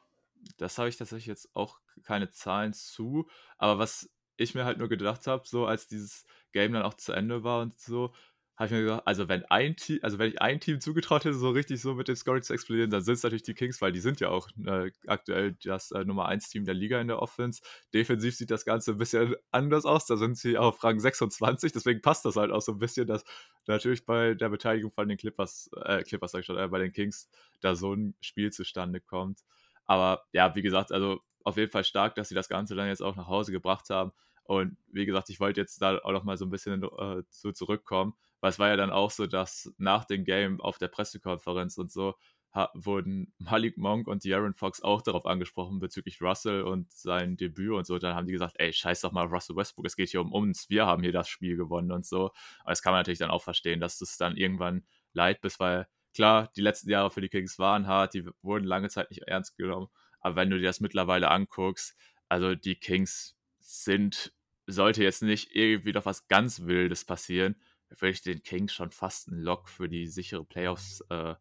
[0.57, 3.29] Das habe ich tatsächlich jetzt auch keine Zahlen zu.
[3.57, 7.12] Aber was ich mir halt nur gedacht habe, so als dieses Game dann auch zu
[7.13, 8.13] Ende war und so,
[8.57, 11.35] habe ich mir gedacht, also wenn ein Team, also wenn ich ein Team zugetraut hätte,
[11.35, 13.91] so richtig so mit dem Scoring zu explodieren, dann sind es natürlich die Kings, weil
[13.91, 17.21] die sind ja auch äh, aktuell das äh, Nummer 1 Team der Liga in der
[17.21, 17.61] Offense.
[17.93, 22.01] Defensiv sieht das Ganze ein bisschen anders aus, da sind sie auf Rang 26, deswegen
[22.01, 23.23] passt das halt auch so ein bisschen, dass
[23.67, 26.91] natürlich bei der Beteiligung von den Clippers, äh, Clippers sag ich schon, äh, bei den
[26.91, 27.29] Kings
[27.61, 29.41] da so ein Spiel zustande kommt.
[29.85, 33.01] Aber ja, wie gesagt, also auf jeden Fall stark, dass sie das Ganze dann jetzt
[33.01, 34.11] auch nach Hause gebracht haben.
[34.43, 37.51] Und wie gesagt, ich wollte jetzt da auch noch mal so ein bisschen äh, zu
[37.51, 41.78] zurückkommen, weil es war ja dann auch so, dass nach dem Game auf der Pressekonferenz
[41.78, 42.15] und so
[42.73, 47.86] wurden Malik Monk und Aaron Fox auch darauf angesprochen bezüglich Russell und sein Debüt und
[47.86, 48.00] so.
[48.00, 50.69] Dann haben die gesagt, ey, scheiß doch mal Russell Westbrook, es geht hier um uns,
[50.69, 52.32] wir haben hier das Spiel gewonnen und so.
[52.62, 55.88] Aber das kann man natürlich dann auch verstehen, dass das dann irgendwann leid bist, weil
[56.15, 59.56] klar, die letzten Jahre für die Kings waren hart, die wurden lange Zeit nicht ernst
[59.58, 59.88] genommen.
[60.19, 61.95] Aber wenn du dir das mittlerweile anguckst,
[62.28, 64.34] also die Kings sind,
[64.65, 67.56] sollte jetzt nicht irgendwie noch was ganz Wildes passieren,
[67.89, 71.36] würde ich den Kings schon fast einen Lock für die sichere Playoffs, äh,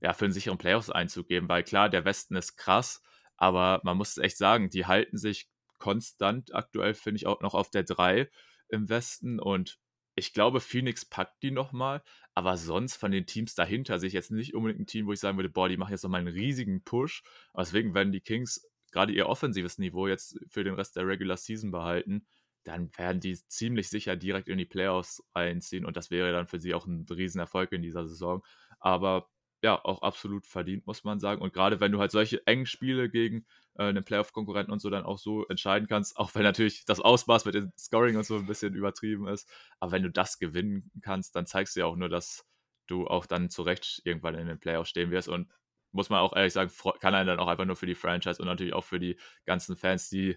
[0.00, 3.02] ja, für den sicheren Playoffs einzugeben, weil klar, der Westen ist krass,
[3.36, 7.70] aber man muss echt sagen, die halten sich konstant aktuell, finde ich, auch noch auf
[7.70, 8.30] der 3
[8.68, 9.78] im Westen und
[10.16, 12.02] ich glaube, Phoenix packt die nochmal,
[12.34, 15.20] aber sonst von den Teams dahinter sehe ich jetzt nicht unbedingt ein Team, wo ich
[15.20, 17.24] sagen würde, boah, die machen jetzt nochmal einen riesigen Push.
[17.56, 21.72] Deswegen werden die Kings gerade ihr offensives Niveau jetzt für den Rest der Regular Season
[21.72, 22.26] behalten,
[22.64, 26.60] dann werden die ziemlich sicher direkt in die Playoffs einziehen und das wäre dann für
[26.60, 28.42] sie auch ein Riesenerfolg in dieser Saison.
[28.80, 29.28] Aber
[29.62, 31.40] ja, auch absolut verdient, muss man sagen.
[31.40, 33.46] Und gerade wenn du halt solche engen Spiele gegen
[33.78, 37.46] äh, einen Playoff-Konkurrenten und so dann auch so entscheiden kannst, auch wenn natürlich das Ausmaß
[37.46, 39.50] mit dem Scoring und so ein bisschen übertrieben ist,
[39.80, 42.46] aber wenn du das gewinnen kannst, dann zeigst du ja auch nur, dass
[42.86, 45.50] du auch dann zu Recht irgendwann in den Playoffs stehen wirst und
[45.92, 48.46] muss man auch ehrlich sagen, kann einen dann auch einfach nur für die Franchise und
[48.48, 50.36] natürlich auch für die ganzen Fans, die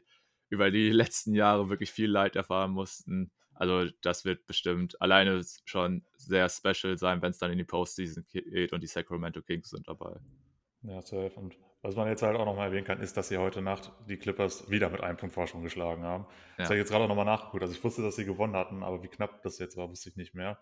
[0.50, 6.04] über die letzten Jahre wirklich viel Leid erfahren mussten, also das wird bestimmt alleine schon
[6.16, 9.88] sehr special sein, wenn es dann in die Postseason geht und die Sacramento Kings sind
[9.88, 10.16] dabei.
[10.84, 11.32] Ja, safe.
[11.36, 14.18] Und was man jetzt halt auch nochmal erwähnen kann, ist, dass sie heute Nacht die
[14.18, 16.26] Clippers wieder mit einem Punkt Vorsprung geschlagen haben.
[16.26, 16.30] Ja.
[16.58, 17.64] Das habe ich jetzt gerade auch nochmal nachgeguckt.
[17.64, 20.18] Also ich wusste, dass sie gewonnen hatten, aber wie knapp das jetzt war, wusste ich
[20.18, 20.60] nicht mehr.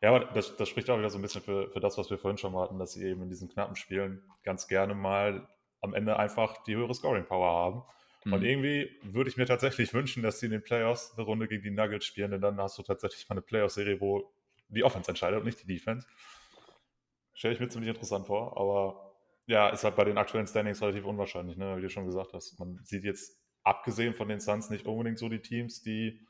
[0.00, 2.18] Ja, aber das, das spricht auch wieder so ein bisschen für, für das, was wir
[2.18, 5.48] vorhin schon mal hatten, dass sie eben in diesen knappen Spielen ganz gerne mal
[5.80, 7.82] am Ende einfach die höhere Scoring Power haben.
[8.24, 8.32] Mhm.
[8.32, 11.62] Und irgendwie würde ich mir tatsächlich wünschen, dass sie in den Playoffs eine Runde gegen
[11.62, 14.32] die Nuggets spielen, denn dann hast du tatsächlich mal eine Playoff-Serie, wo
[14.68, 16.06] die Offense entscheidet und nicht die Defense.
[17.34, 19.12] Stelle ich mir ziemlich interessant vor, aber
[19.46, 21.76] ja, ist halt bei den aktuellen Standings relativ unwahrscheinlich, ne?
[21.76, 22.58] wie du schon gesagt hast.
[22.58, 26.20] Man sieht jetzt, abgesehen von den Suns, nicht unbedingt so die Teams, die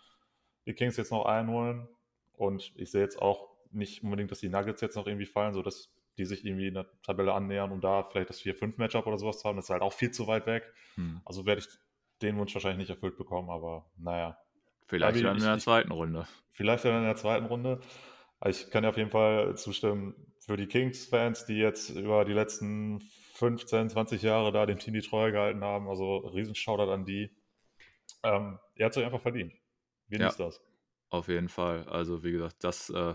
[0.66, 1.88] die Kings jetzt noch einholen.
[2.32, 5.92] Und ich sehe jetzt auch nicht unbedingt, dass die Nuggets jetzt noch irgendwie fallen, sodass
[6.18, 9.48] die sich irgendwie in der Tabelle annähern, um da vielleicht das 4-5-Matchup oder sowas zu
[9.48, 9.56] haben.
[9.56, 10.72] Das ist halt auch viel zu weit weg.
[10.94, 11.20] Hm.
[11.24, 11.68] Also werde ich
[12.20, 14.38] den Wunsch wahrscheinlich nicht erfüllt bekommen, aber naja.
[14.86, 16.26] Vielleicht dann in der zweiten Runde.
[16.50, 17.80] Vielleicht dann in der zweiten Runde.
[18.44, 23.00] Ich kann ja auf jeden Fall zustimmen, für die Kings-Fans, die jetzt über die letzten
[23.34, 27.30] 15, 20 Jahre da dem Team die Treue gehalten haben, also riesen Shoutout an die.
[28.24, 29.52] Ähm, er hat sich einfach verdient.
[30.08, 30.60] Wie ja, ist das?
[31.10, 31.84] Auf jeden Fall.
[31.88, 33.14] Also wie gesagt, das äh,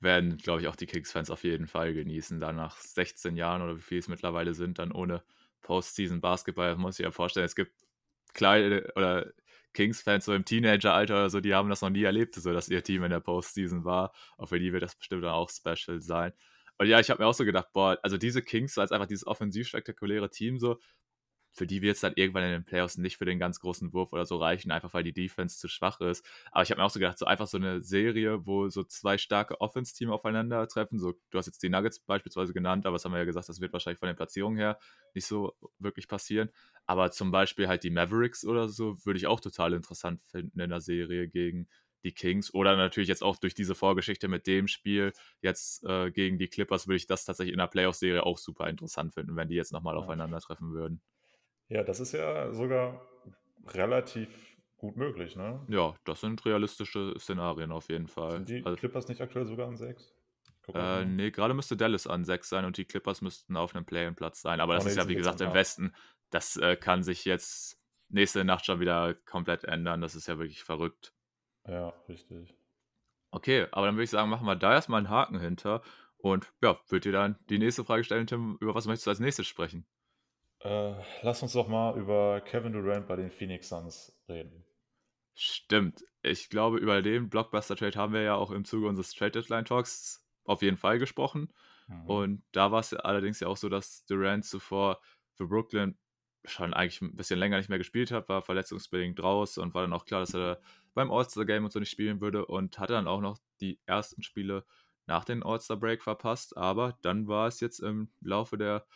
[0.00, 2.40] werden, glaube ich, auch die Kings-Fans auf jeden Fall genießen.
[2.40, 5.22] Da nach 16 Jahren oder wie viel es mittlerweile sind, dann ohne
[5.62, 7.72] Postseason Basketball, muss ich ja vorstellen, es gibt
[8.34, 9.32] kleine oder
[9.74, 12.82] Kings-Fans so im Teenager-Alter oder so, die haben das noch nie erlebt, so dass ihr
[12.82, 14.12] Team in der Postseason war.
[14.36, 16.32] Auch für die wird das bestimmt dann auch special sein.
[16.78, 19.26] Und ja, ich habe mir auch so gedacht, boah, also diese Kings als einfach dieses
[19.26, 20.78] offensiv spektakuläre Team so,
[21.58, 24.12] für die wird es dann irgendwann in den Playoffs nicht für den ganz großen Wurf
[24.12, 26.24] oder so reichen, einfach weil die Defense zu schwach ist.
[26.52, 29.18] Aber ich habe mir auch so gedacht, so einfach so eine Serie, wo so zwei
[29.18, 30.98] starke Offense-Team aufeinandertreffen.
[30.98, 33.60] So, du hast jetzt die Nuggets beispielsweise genannt, aber das haben wir ja gesagt, das
[33.60, 34.78] wird wahrscheinlich von den Platzierungen her
[35.14, 36.48] nicht so wirklich passieren.
[36.86, 40.70] Aber zum Beispiel halt die Mavericks oder so würde ich auch total interessant finden in
[40.70, 41.68] der Serie gegen
[42.04, 46.38] die Kings oder natürlich jetzt auch durch diese Vorgeschichte mit dem Spiel jetzt äh, gegen
[46.38, 49.56] die Clippers würde ich das tatsächlich in der Playoff-Serie auch super interessant finden, wenn die
[49.56, 50.00] jetzt nochmal ja.
[50.00, 51.02] aufeinandertreffen würden.
[51.68, 53.00] Ja, das ist ja sogar
[53.68, 54.28] relativ
[54.78, 55.64] gut möglich, ne?
[55.68, 58.32] Ja, das sind realistische Szenarien auf jeden Fall.
[58.32, 60.14] Sind die also, Clippers nicht aktuell sogar an 6?
[60.74, 64.42] Äh, nee, gerade müsste Dallas an 6 sein und die Clippers müssten auf einem Play-in-Platz
[64.42, 64.60] sein.
[64.60, 65.94] Aber oh, das nee, ist ja, wie gesagt, im Westen.
[66.30, 70.00] Das äh, kann sich jetzt nächste Nacht schon wieder komplett ändern.
[70.00, 71.14] Das ist ja wirklich verrückt.
[71.66, 72.54] Ja, richtig.
[73.30, 75.82] Okay, aber dann würde ich sagen, machen wir da erstmal einen Haken hinter.
[76.18, 79.20] Und ja, würde dir dann die nächste Frage stellen, Tim, über was möchtest du als
[79.20, 79.86] nächstes sprechen?
[80.60, 84.64] Äh, lass uns doch mal über Kevin Durant bei den Phoenix Suns reden.
[85.34, 86.04] Stimmt.
[86.22, 90.26] Ich glaube, über den Blockbuster-Trade haben wir ja auch im Zuge unseres Trade Deadline Talks
[90.44, 91.52] auf jeden Fall gesprochen.
[91.86, 92.06] Mhm.
[92.06, 95.00] Und da war es allerdings ja auch so, dass Durant zuvor
[95.34, 95.96] für Brooklyn
[96.44, 99.92] schon eigentlich ein bisschen länger nicht mehr gespielt hat, war verletzungsbedingt raus und war dann
[99.92, 100.60] auch klar, dass er
[100.94, 104.64] beim All-Star-Game und so nicht spielen würde und hatte dann auch noch die ersten Spiele
[105.06, 106.56] nach dem All-Star-Break verpasst.
[106.56, 108.86] Aber dann war es jetzt im Laufe der,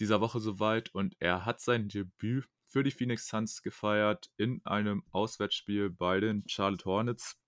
[0.00, 5.04] dieser Woche soweit und er hat sein Debüt für die Phoenix Suns gefeiert in einem
[5.10, 7.38] Auswärtsspiel bei den Charlotte Hornets,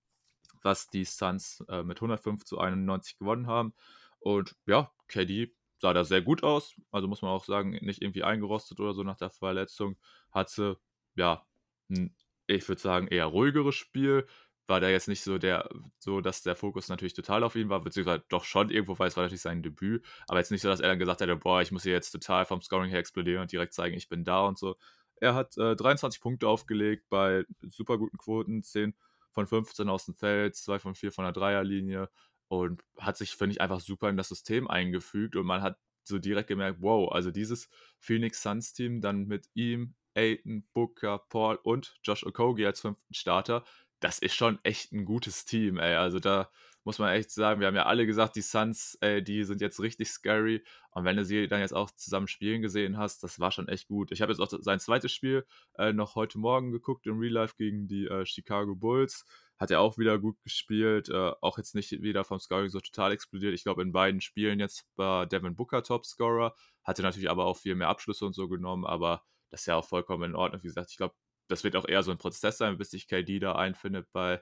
[0.63, 3.73] was die Suns äh, mit 105 zu 91 gewonnen haben.
[4.19, 6.75] Und ja, KD sah da sehr gut aus.
[6.91, 9.97] Also muss man auch sagen, nicht irgendwie eingerostet oder so nach der Verletzung.
[10.31, 10.79] Hatte,
[11.15, 11.45] ja,
[11.89, 12.15] ein,
[12.47, 14.27] ich würde sagen, eher ruhigeres Spiel.
[14.67, 17.81] War da jetzt nicht so der, so dass der Fokus natürlich total auf ihn war,
[17.81, 20.81] beziehungsweise doch schon irgendwo, weil es war natürlich sein Debüt, aber jetzt nicht so, dass
[20.81, 23.51] er dann gesagt hätte, boah, ich muss hier jetzt total vom Scoring her explodieren und
[23.51, 24.75] direkt zeigen, ich bin da und so.
[25.19, 28.93] Er hat äh, 23 Punkte aufgelegt bei super guten Quoten, 10
[29.31, 32.09] von 15 aus dem Feld, 2 von 4 von der Dreierlinie
[32.47, 36.19] und hat sich, finde ich, einfach super in das System eingefügt und man hat so
[36.19, 41.95] direkt gemerkt, wow, also dieses Phoenix Suns Team dann mit ihm, Aiton, Booker, Paul und
[42.03, 43.63] Josh Okogie als fünften Starter,
[43.99, 45.95] das ist schon echt ein gutes Team, ey.
[45.95, 46.49] Also da
[46.87, 49.81] muss man echt sagen, wir haben ja alle gesagt, die Suns, ey, die sind jetzt
[49.81, 50.63] richtig scary.
[50.91, 53.89] Und wenn du sie dann jetzt auch zusammen spielen gesehen hast, das war schon echt
[53.89, 54.11] gut.
[54.13, 55.45] Ich habe jetzt auch sein zweites Spiel
[55.77, 59.25] äh, noch heute Morgen geguckt im Real Life gegen die äh, Chicago Bulls.
[59.57, 63.11] Hat er auch wieder gut gespielt, äh, auch jetzt nicht wieder vom Scoring so total
[63.11, 63.53] explodiert.
[63.53, 67.75] Ich glaube, in beiden Spielen jetzt war Devin Booker Topscorer, hatte natürlich aber auch viel
[67.75, 70.63] mehr Abschlüsse und so genommen, aber das ist ja auch vollkommen in Ordnung.
[70.63, 71.15] Wie gesagt, ich glaube,
[71.47, 74.41] das wird auch eher so ein Prozess sein, bis sich KD da einfindet bei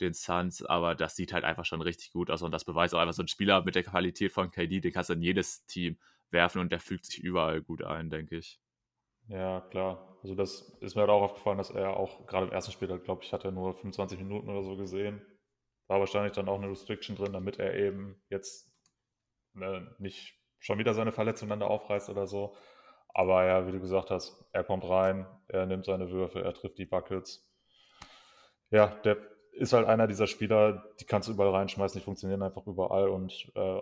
[0.00, 2.98] den Suns, aber das sieht halt einfach schon richtig gut aus und das beweist auch
[3.00, 5.98] einfach so ein Spieler mit der Qualität von KD, den kannst du in jedes Team
[6.30, 8.60] werfen und der fügt sich überall gut ein, denke ich.
[9.28, 10.18] Ja, klar.
[10.22, 13.22] Also das ist mir halt auch aufgefallen, dass er auch gerade im ersten Spiel, glaube
[13.24, 15.20] ich, hat er nur 25 Minuten oder so gesehen.
[15.88, 18.72] War wahrscheinlich dann auch eine Restriction drin, damit er eben jetzt
[19.54, 22.56] ne, nicht schon wieder seine Verletzung dann da aufreißt oder so.
[23.08, 26.78] Aber ja, wie du gesagt hast, er kommt rein, er nimmt seine Würfe, er trifft
[26.78, 27.48] die Buckets.
[28.70, 29.16] Ja, der
[29.52, 33.50] ist halt einer dieser Spieler, die kannst du überall reinschmeißen, die funktionieren einfach überall und
[33.54, 33.80] äh,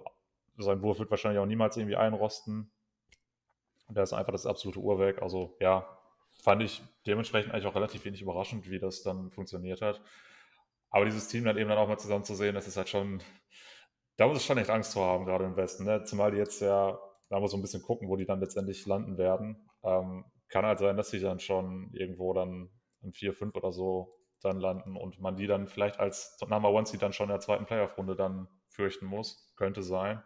[0.57, 2.71] sein Wurf wird wahrscheinlich auch niemals irgendwie einrosten.
[3.89, 5.21] Der ist einfach das absolute Uhrwerk.
[5.21, 5.87] Also ja,
[6.43, 10.01] fand ich dementsprechend eigentlich auch relativ wenig überraschend, wie das dann funktioniert hat.
[10.91, 13.21] Aber dieses Team dann eben dann auch mal zusammen zu sehen, das ist halt schon,
[14.17, 15.85] da muss es schon echt Angst zu haben, gerade im Westen.
[15.85, 16.05] Ne?
[16.05, 19.19] Zumal die jetzt ja, da muss so ein bisschen gucken, wo die dann letztendlich landen
[19.19, 19.69] werden.
[19.83, 24.19] Ähm, kann halt sein, dass sie dann schon irgendwo dann in 4, 5 oder so
[24.41, 27.41] dann landen und man die dann vielleicht als Number One Seed dann schon in der
[27.41, 29.53] zweiten Playoff-Runde dann fürchten muss.
[29.57, 30.23] Könnte sein.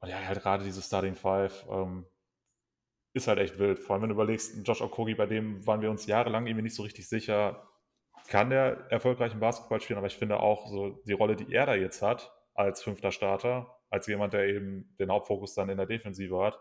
[0.00, 2.06] Und ja, halt gerade diese Starting Five ähm,
[3.14, 3.78] ist halt echt wild.
[3.78, 6.74] Vor allem, wenn du überlegst, Josh Okogi, bei dem waren wir uns jahrelang irgendwie nicht
[6.74, 7.68] so richtig sicher,
[8.28, 11.66] kann der erfolgreich im Basketball spielen, aber ich finde auch so die Rolle, die er
[11.66, 15.86] da jetzt hat, als fünfter Starter, als jemand, der eben den Hauptfokus dann in der
[15.86, 16.58] Defensive hat,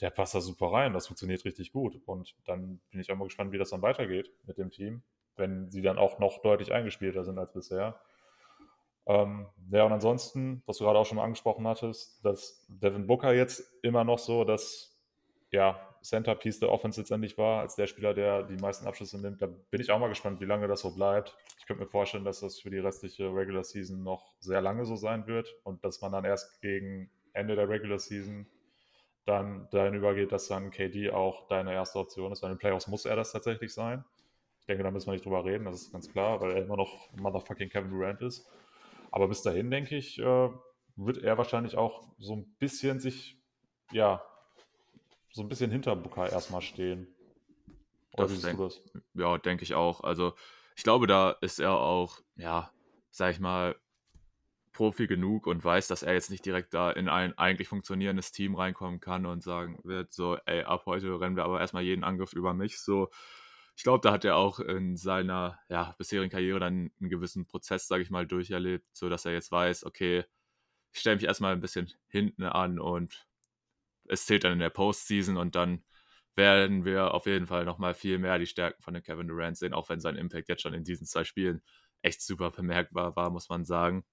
[0.00, 0.92] der passt da super rein.
[0.92, 2.00] Das funktioniert richtig gut.
[2.06, 5.02] Und dann bin ich auch mal gespannt, wie das dann weitergeht mit dem Team
[5.40, 7.98] wenn sie dann auch noch deutlich eingespielter sind als bisher.
[9.06, 13.64] Ähm, ja, und ansonsten, was du gerade auch schon angesprochen hattest, dass Devin Booker jetzt
[13.82, 14.96] immer noch so das
[15.50, 19.42] ja, Centerpiece der Offense letztendlich war, als der Spieler, der die meisten Abschlüsse nimmt.
[19.42, 21.36] Da bin ich auch mal gespannt, wie lange das so bleibt.
[21.58, 24.96] Ich könnte mir vorstellen, dass das für die restliche Regular Season noch sehr lange so
[24.96, 28.46] sein wird und dass man dann erst gegen Ende der Regular Season
[29.26, 32.40] dann dahin übergeht, dass dann KD auch deine erste Option ist.
[32.40, 34.04] Bei den Playoffs muss er das tatsächlich sein
[34.70, 37.12] denke, da müssen wir nicht drüber reden, das ist ganz klar, weil er immer noch
[37.16, 38.48] Motherfucking Kevin Durant ist.
[39.10, 40.48] Aber bis dahin, denke ich, äh,
[40.96, 43.36] wird er wahrscheinlich auch so ein bisschen sich,
[43.90, 44.22] ja,
[45.32, 47.06] so ein bisschen hinter Booker erstmal stehen.
[48.14, 48.82] Oder das wie siehst du das?
[49.14, 50.02] Ja, denke ich auch.
[50.02, 50.34] Also,
[50.76, 52.72] ich glaube, da ist er auch, ja,
[53.10, 53.76] sag ich mal,
[54.72, 58.54] Profi genug und weiß, dass er jetzt nicht direkt da in ein eigentlich funktionierendes Team
[58.54, 62.32] reinkommen kann und sagen wird, so, ey, ab heute rennen wir aber erstmal jeden Angriff
[62.32, 62.80] über mich.
[62.80, 63.10] So,
[63.76, 67.88] ich glaube, da hat er auch in seiner ja, bisherigen Karriere dann einen gewissen Prozess,
[67.88, 70.24] sage ich mal, durcherlebt, sodass er jetzt weiß, okay,
[70.92, 73.26] ich stelle mich erstmal ein bisschen hinten an und
[74.10, 75.84] es zählt dann in der Postseason und dann
[76.36, 79.74] werden wir auf jeden Fall nochmal viel mehr die Stärken von dem Kevin Durant sehen,
[79.74, 81.62] auch wenn sein Impact jetzt schon in diesen zwei Spielen
[82.02, 84.04] echt super bemerkbar war, muss man sagen.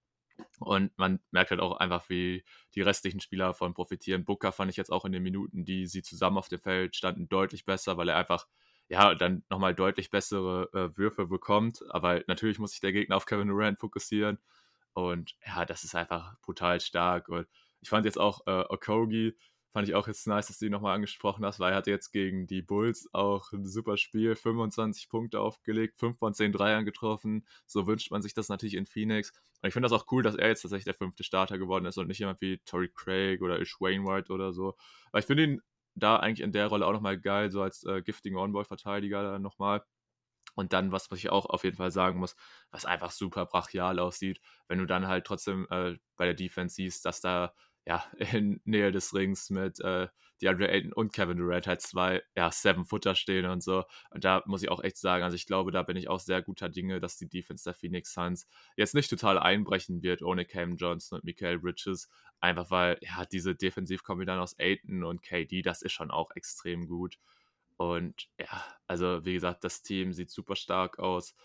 [0.60, 2.44] Und man merkt halt auch einfach, wie
[2.76, 4.26] die restlichen Spieler davon profitieren.
[4.26, 7.28] Booker fand ich jetzt auch in den Minuten, die sie zusammen auf dem Feld standen,
[7.30, 8.48] deutlich besser, weil er einfach
[8.90, 11.84] ja, dann nochmal deutlich bessere äh, Würfe bekommt.
[11.90, 14.40] Aber natürlich muss sich der Gegner auf Kevin Durant fokussieren.
[14.94, 17.30] Und ja, das ist einfach brutal stark.
[17.30, 17.48] Und
[17.82, 19.36] ich fand jetzt auch äh, Okogi,
[19.74, 22.12] fand ich auch jetzt nice, dass du ihn nochmal angesprochen hast, weil er hat jetzt
[22.12, 27.46] gegen die Bulls auch ein super Spiel, 25 Punkte aufgelegt, 5 von 10 Dreiern getroffen.
[27.66, 29.32] So wünscht man sich das natürlich in Phoenix.
[29.62, 31.98] Und ich finde das auch cool, dass er jetzt tatsächlich der fünfte Starter geworden ist
[31.98, 34.76] und nicht jemand wie Tory Craig oder Ish Wainwright oder so.
[35.12, 35.62] Weil ich finde ihn
[35.96, 39.84] da eigentlich in der Rolle auch nochmal geil, so als äh, giftigen On-Ball-Verteidiger nochmal.
[40.56, 42.36] Und dann, was, was ich auch auf jeden Fall sagen muss,
[42.72, 47.06] was einfach super brachial aussieht, wenn du dann halt trotzdem äh, bei der Defense siehst,
[47.06, 47.54] dass da
[47.88, 50.08] ja in Nähe des Rings mit äh,
[50.42, 53.86] DeAndre Ayton und Kevin Durant halt zwei, ja, Seven-Footer stehen und so.
[54.12, 56.44] Und da muss ich auch echt sagen, also ich glaube, da bin ich auch sehr
[56.44, 60.76] guter Dinge, dass die Defense der Phoenix Suns jetzt nicht total einbrechen wird ohne Cam
[60.76, 62.10] Johnson und Michael Bridges.
[62.40, 67.18] Einfach weil, ja, diese Defensivkombination aus Ayton und KD, das ist schon auch extrem gut.
[67.78, 71.36] Und ja, also wie gesagt, das Team sieht super stark aus.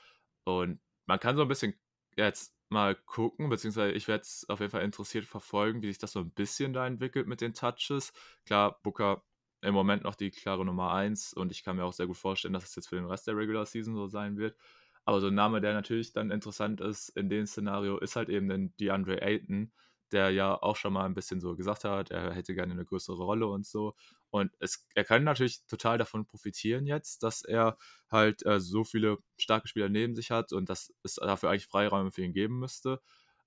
[0.45, 1.75] Und man kann so ein bisschen
[2.17, 6.13] jetzt mal gucken, beziehungsweise ich werde es auf jeden Fall interessiert verfolgen, wie sich das
[6.13, 8.13] so ein bisschen da entwickelt mit den Touches.
[8.47, 9.25] Klar, Booker
[9.63, 12.55] im Moment noch die klare Nummer 1 und ich kann mir auch sehr gut vorstellen,
[12.55, 14.57] dass es jetzt für den Rest der Regular Season so sein wird.
[15.05, 18.49] Aber so ein Name, der natürlich dann interessant ist in dem Szenario, ist halt eben
[18.49, 19.73] den DeAndre Ayton,
[20.13, 23.23] der ja auch schon mal ein bisschen so gesagt hat, er hätte gerne eine größere
[23.23, 23.95] Rolle und so.
[24.31, 27.77] Und es, er kann natürlich total davon profitieren jetzt, dass er
[28.11, 32.11] halt äh, so viele starke Spieler neben sich hat und dass es dafür eigentlich Freiräume
[32.11, 33.01] für ihn geben müsste.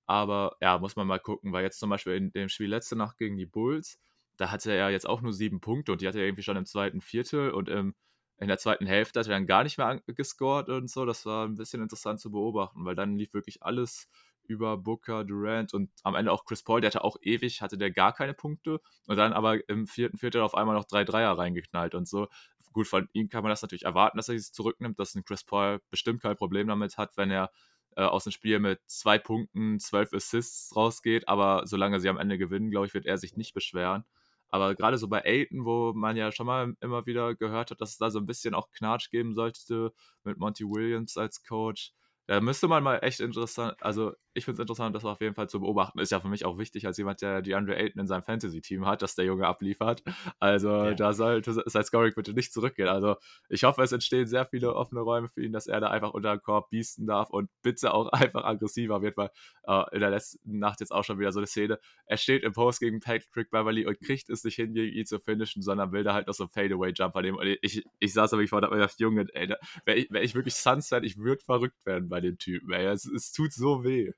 [0.05, 3.17] Aber ja, muss man mal gucken, weil jetzt zum Beispiel in dem Spiel letzte Nacht
[3.17, 3.99] gegen die Bulls,
[4.37, 6.65] da hatte er jetzt auch nur sieben Punkte und die hatte er irgendwie schon im
[6.65, 7.95] zweiten Viertel und im,
[8.37, 11.05] in der zweiten Hälfte hat er dann gar nicht mehr gescored und so.
[11.05, 14.09] Das war ein bisschen interessant zu beobachten, weil dann lief wirklich alles
[14.47, 17.91] über Booker, Durant und am Ende auch Chris Paul, der hatte auch ewig, hatte der
[17.91, 21.95] gar keine Punkte und dann aber im vierten Viertel auf einmal noch drei Dreier reingeknallt
[21.95, 22.27] und so.
[22.73, 25.43] Gut, von ihm kann man das natürlich erwarten, dass er sich zurücknimmt, dass ein Chris
[25.43, 27.51] Paul bestimmt kein Problem damit hat, wenn er
[27.95, 32.37] äh, aus dem Spiel mit zwei Punkten, zwölf Assists rausgeht, aber solange sie am Ende
[32.37, 34.03] gewinnen, glaube ich, wird er sich nicht beschweren.
[34.49, 37.91] Aber gerade so bei Aiton, wo man ja schon mal immer wieder gehört hat, dass
[37.91, 39.91] es da so ein bisschen auch Knatsch geben sollte
[40.23, 41.93] mit Monty Williams als Coach,
[42.27, 45.47] da müsste man mal echt interessant, also ich finde es interessant, das auf jeden Fall
[45.47, 45.99] zu beobachten.
[45.99, 48.85] Ist ja für mich auch wichtig, als jemand, der die Andre Ayton in seinem Fantasy-Team
[48.85, 50.03] hat, dass der Junge abliefert.
[50.39, 50.93] Also ja.
[50.93, 52.89] da sollte sein Scoring bitte nicht zurückgehen.
[52.89, 53.15] Also
[53.47, 56.35] ich hoffe, es entstehen sehr viele offene Räume für ihn, dass er da einfach unter
[56.35, 59.29] den Korb biesten darf und bitte auch einfach aggressiver wird, weil
[59.67, 61.79] äh, in der letzten Nacht jetzt auch schon wieder so eine Szene.
[62.05, 65.19] Er steht im Post gegen Patrick Beverly und kriegt es nicht hin, gegen ihn zu
[65.19, 67.37] finishen, sondern will da halt noch so einen Fadeaway-Jumper nehmen.
[67.37, 69.53] Und ich, ich saß aber, ich vor, da Junge, ey,
[69.85, 72.71] wäre ich, wär ich wirklich Sunset, ich würde verrückt werden bei dem Typen.
[72.71, 72.85] Ey.
[72.85, 74.13] Es, es tut so weh.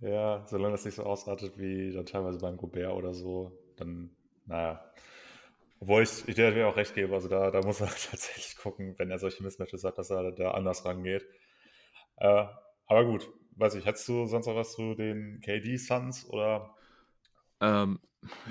[0.00, 4.10] Ja, solange das nicht so ausartet wie dann teilweise beim Gobert oder so, dann,
[4.44, 4.84] naja.
[5.78, 9.10] Obwohl ich, ich dir auch recht gebe, also da, da muss er tatsächlich gucken, wenn
[9.10, 11.24] er solche Mismatches hat, dass er da anders rangeht.
[12.16, 12.46] Äh,
[12.88, 16.74] aber gut, weiß ich, hättest du sonst noch was zu den KD Suns oder?
[17.60, 18.00] Ähm,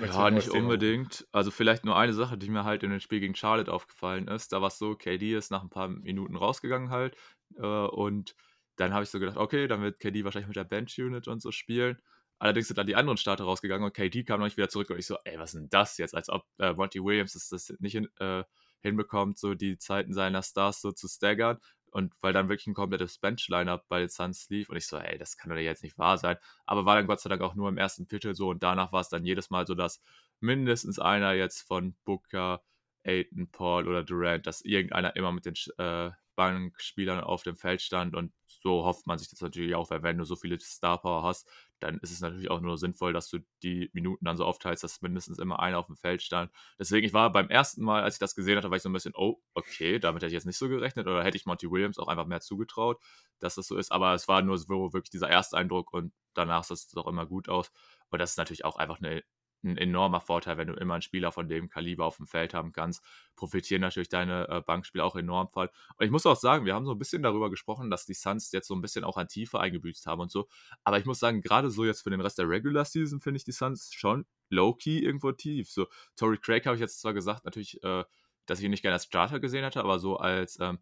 [0.00, 1.26] ja, nicht unbedingt.
[1.32, 4.52] Also vielleicht nur eine Sache, die mir halt in dem Spiel gegen Charlotte aufgefallen ist.
[4.52, 7.16] Da war es so, KD ist nach ein paar Minuten rausgegangen halt
[7.56, 8.34] äh, und
[8.76, 11.50] dann habe ich so gedacht, okay, dann wird KD wahrscheinlich mit der Bench-Unit und so
[11.50, 12.00] spielen.
[12.38, 14.98] Allerdings sind dann die anderen Starter rausgegangen und KD kam noch nicht wieder zurück und
[14.98, 16.14] ich so, ey, was ist denn das jetzt?
[16.14, 18.44] Als ob äh, Monty Williams das, nicht hin, äh,
[18.80, 21.58] hinbekommt, so die Zeiten seiner Stars so zu staggern.
[21.90, 25.18] Und weil dann wirklich ein komplettes Bench-Lineup bei den Suns lief und ich so, ey,
[25.18, 26.36] das kann doch jetzt nicht wahr sein.
[26.66, 29.00] Aber war dann Gott sei Dank auch nur im ersten Viertel so und danach war
[29.00, 30.02] es dann jedes Mal so, dass
[30.40, 32.62] mindestens einer jetzt von Booker,
[33.04, 38.14] Aiton, Paul oder Durant, dass irgendeiner immer mit den äh, Bankspielern auf dem Feld stand
[38.14, 38.32] und
[38.66, 41.48] so hofft man sich das natürlich auch, weil wenn du so viele Star Power hast,
[41.78, 45.02] dann ist es natürlich auch nur sinnvoll, dass du die Minuten dann so aufteilst, dass
[45.02, 46.50] mindestens immer einer auf dem Feld stand.
[46.76, 48.92] Deswegen, ich war beim ersten Mal, als ich das gesehen hatte, war ich so ein
[48.92, 51.98] bisschen, oh, okay, damit hätte ich jetzt nicht so gerechnet oder hätte ich Monty Williams
[52.00, 53.00] auch einfach mehr zugetraut,
[53.38, 53.92] dass das so ist.
[53.92, 57.48] Aber es war nur so wirklich dieser Ersteindruck und danach sah es doch immer gut
[57.48, 57.70] aus.
[58.10, 59.22] Und das ist natürlich auch einfach eine
[59.64, 62.72] ein enormer Vorteil, wenn du immer einen Spieler von dem Kaliber auf dem Feld haben
[62.72, 63.02] kannst.
[63.34, 65.70] Profitieren natürlich deine äh, Bankspieler auch enorm voll.
[65.96, 68.52] Und ich muss auch sagen, wir haben so ein bisschen darüber gesprochen, dass die Suns
[68.52, 70.48] jetzt so ein bisschen auch an Tiefe eingebüßt haben und so.
[70.84, 73.44] Aber ich muss sagen, gerade so jetzt für den Rest der Regular Season finde ich
[73.44, 75.70] die Suns schon low-key irgendwo tief.
[75.70, 78.04] So, Tory Craig habe ich jetzt zwar gesagt, natürlich, äh,
[78.46, 80.78] dass ich ihn nicht gerne als Starter gesehen hatte, aber so als ähm,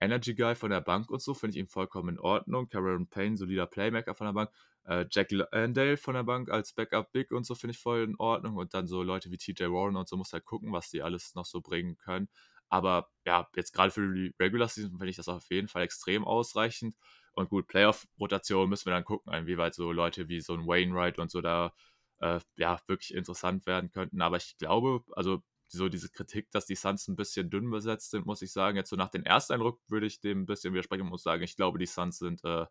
[0.00, 2.68] Energy Guy von der Bank und so finde ich ihn vollkommen in Ordnung.
[2.68, 4.50] Cameron Payne, solider Playmaker von der Bank.
[4.84, 8.16] Äh, Jack Landale von der Bank als Backup Big und so finde ich voll in
[8.16, 8.56] Ordnung.
[8.56, 11.34] Und dann so Leute wie TJ Warren und so muss halt gucken, was die alles
[11.34, 12.28] noch so bringen können.
[12.68, 16.24] Aber ja, jetzt gerade für die Regular Season finde ich das auf jeden Fall extrem
[16.24, 16.96] ausreichend.
[17.32, 21.30] Und gut, Playoff-Rotation müssen wir dann gucken, inwieweit so Leute wie so ein Wainwright und
[21.30, 21.72] so da
[22.20, 24.20] äh, ja wirklich interessant werden könnten.
[24.22, 28.26] Aber ich glaube, also so diese Kritik, dass die Suns ein bisschen dünn besetzt sind,
[28.26, 28.76] muss ich sagen.
[28.76, 31.56] Jetzt so nach dem Ersteindruck würde ich dem ein bisschen widersprechen und muss sagen, ich
[31.56, 32.66] glaube, die Suns sind äh,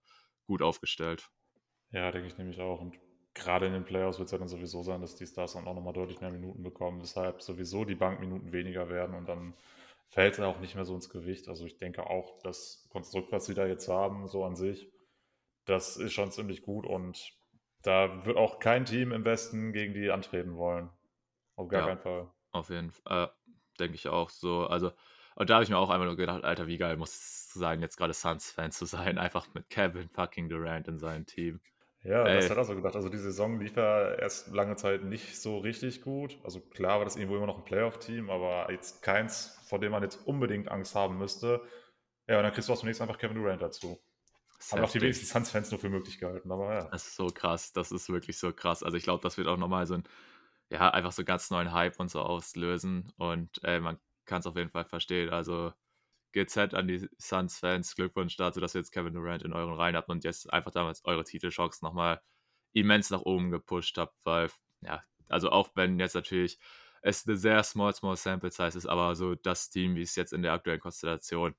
[0.46, 1.30] gut aufgestellt.
[1.92, 2.80] Ja, denke ich nämlich auch.
[2.80, 2.98] Und
[3.34, 5.76] gerade in den Playoffs wird es ja dann sowieso sein, dass die Stars dann auch
[5.76, 9.54] nochmal deutlich mehr Minuten bekommen, weshalb sowieso die Bankminuten weniger werden und dann
[10.08, 11.50] fällt es auch nicht mehr so ins Gewicht.
[11.50, 14.90] Also ich denke auch, das Konstrukt, was sie da jetzt haben, so an sich,
[15.66, 17.34] das ist schon ziemlich gut und
[17.84, 20.90] da wird auch kein Team im Westen gegen die antreten wollen.
[21.56, 21.88] Auf gar ja.
[21.88, 22.32] keinen Fall.
[22.56, 23.26] Auf jeden Fall.
[23.26, 23.28] Äh,
[23.80, 24.68] denke ich auch so.
[24.68, 24.92] Also,
[25.36, 27.82] und da habe ich mir auch einfach nur gedacht, Alter, wie geil muss es sein,
[27.82, 31.60] jetzt gerade Suns-Fan zu sein, einfach mit Kevin fucking Durant in seinem Team.
[32.04, 32.96] Ja, das Ey, hat er so gedacht.
[32.96, 36.38] Also die Saison lief ja erst lange Zeit nicht so richtig gut.
[36.44, 40.04] Also klar war das irgendwo immer noch ein Playoff-Team, aber jetzt keins, vor dem man
[40.04, 41.64] jetzt unbedingt Angst haben müsste.
[42.28, 44.00] Ja, und dann kriegst du auch zunächst einfach Kevin Durant dazu.
[44.60, 46.84] ist Haben auch die wenigsten Suns-Fans nur für möglich gehalten, aber ja.
[46.92, 47.74] Das ist so krass.
[47.74, 48.84] Das ist wirklich so krass.
[48.84, 50.04] Also ich glaube, das wird auch nochmal so ein,
[50.70, 53.12] ja, einfach so ganz neuen Hype und so auslösen.
[53.18, 55.30] Und äh, man kann es auf jeden Fall verstehen.
[55.30, 55.74] Also
[56.34, 60.10] GZ an die Suns-Fans, Glückwunsch dazu, dass ihr jetzt Kevin Durant in euren Reihen habt
[60.10, 62.22] und jetzt einfach damals eure Titelchance nochmal
[62.74, 64.50] immens nach oben gepusht habt, weil,
[64.82, 66.60] ja, also auch wenn jetzt natürlich
[67.02, 70.34] es eine sehr small, small Sample Size ist, aber so das Team, wie es jetzt
[70.34, 71.56] in der aktuellen Konstellation,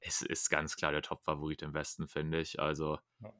[0.00, 2.58] es ist ganz klar der Top-Favorit im Westen, finde ich.
[2.58, 3.32] Also ja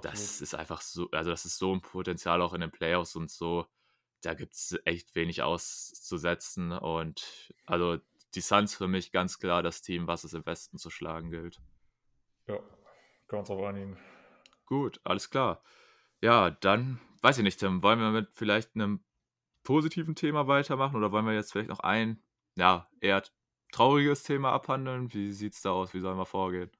[0.00, 3.30] das ist einfach so, also das ist so ein Potenzial auch in den Playoffs und
[3.30, 3.66] so.
[4.24, 6.72] Da gibt es echt wenig auszusetzen.
[6.72, 7.98] Und also
[8.34, 11.60] die Suns für mich ganz klar das Team, was es im Westen zu schlagen gilt.
[12.46, 12.58] Ja,
[13.28, 13.98] wir uns auf einigen.
[14.66, 15.62] Gut, alles klar.
[16.22, 19.04] Ja, dann weiß ich nicht, Tim, wollen wir mit vielleicht einem
[19.62, 22.22] positiven Thema weitermachen oder wollen wir jetzt vielleicht noch ein,
[22.56, 23.22] ja, eher
[23.72, 25.12] trauriges Thema abhandeln?
[25.12, 25.92] Wie sieht es da aus?
[25.92, 26.70] Wie sollen wir vorgehen?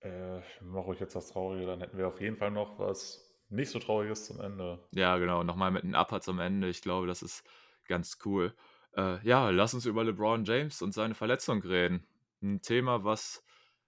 [0.00, 3.70] Äh, mach ruhig jetzt das Traurige, dann hätten wir auf jeden Fall noch was nicht
[3.70, 4.78] so Trauriges zum Ende.
[4.92, 5.42] Ja, genau.
[5.42, 6.68] Nochmal mit einem Upper zum Ende.
[6.68, 7.44] Ich glaube, das ist
[7.86, 8.54] ganz cool.
[8.96, 12.06] Äh, ja, lass uns über LeBron James und seine Verletzung reden.
[12.42, 13.44] Ein Thema, was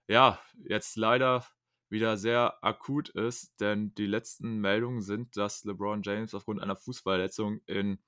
[0.08, 1.46] ja jetzt leider
[1.88, 7.60] wieder sehr akut ist, denn die letzten Meldungen sind, dass LeBron James aufgrund einer Fußverletzung
[7.66, 7.98] in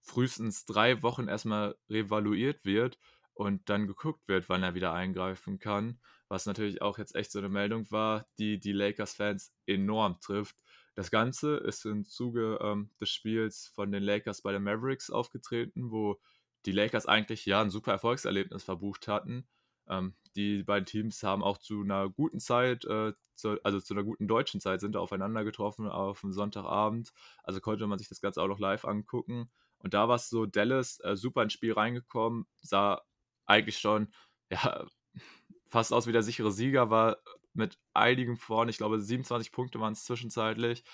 [0.00, 2.98] frühestens drei Wochen erstmal revaluiert wird
[3.32, 5.98] und dann geguckt wird, wann er wieder eingreifen kann.
[6.28, 10.63] Was natürlich auch jetzt echt so eine Meldung war, die die Lakers-Fans enorm trifft.
[10.94, 15.90] Das Ganze ist im Zuge ähm, des Spiels von den Lakers bei den Mavericks aufgetreten,
[15.90, 16.20] wo
[16.66, 19.46] die Lakers eigentlich ja ein super Erfolgserlebnis verbucht hatten.
[19.88, 24.04] Ähm, die beiden Teams haben auch zu einer guten Zeit, äh, zu, also zu einer
[24.04, 27.12] guten deutschen Zeit, sind da aufeinander getroffen auf dem Sonntagabend.
[27.42, 29.50] Also konnte man sich das Ganze auch noch live angucken.
[29.78, 33.02] Und da war es so, Dallas äh, super ins Spiel reingekommen, sah
[33.46, 34.12] eigentlich schon
[34.50, 34.86] ja,
[35.68, 37.18] fast aus wie der sichere Sieger, war
[37.54, 40.84] mit einigen vorne, ich glaube 27 Punkte waren es zwischenzeitlich.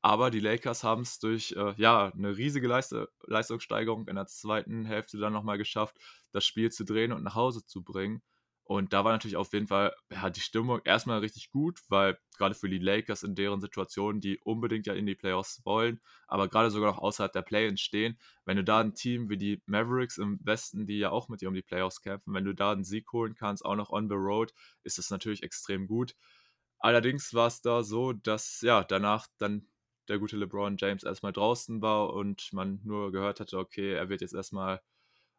[0.00, 4.84] Aber die Lakers haben es durch äh, ja, eine riesige Leiste Leistungssteigerung in der zweiten
[4.84, 5.98] Hälfte dann nochmal geschafft,
[6.32, 8.22] das Spiel zu drehen und nach Hause zu bringen.
[8.68, 12.54] Und da war natürlich auf jeden Fall ja, die Stimmung erstmal richtig gut, weil gerade
[12.54, 16.70] für die Lakers in deren Situation, die unbedingt ja in die Playoffs wollen, aber gerade
[16.70, 20.38] sogar noch außerhalb der Play-ins stehen, wenn du da ein Team wie die Mavericks im
[20.44, 23.10] Westen, die ja auch mit dir um die Playoffs kämpfen, wenn du da einen Sieg
[23.10, 24.52] holen kannst, auch noch on the road,
[24.82, 26.14] ist das natürlich extrem gut.
[26.78, 29.66] Allerdings war es da so, dass ja danach dann
[30.08, 34.20] der gute LeBron James erstmal draußen war und man nur gehört hatte, okay, er wird
[34.20, 34.82] jetzt erstmal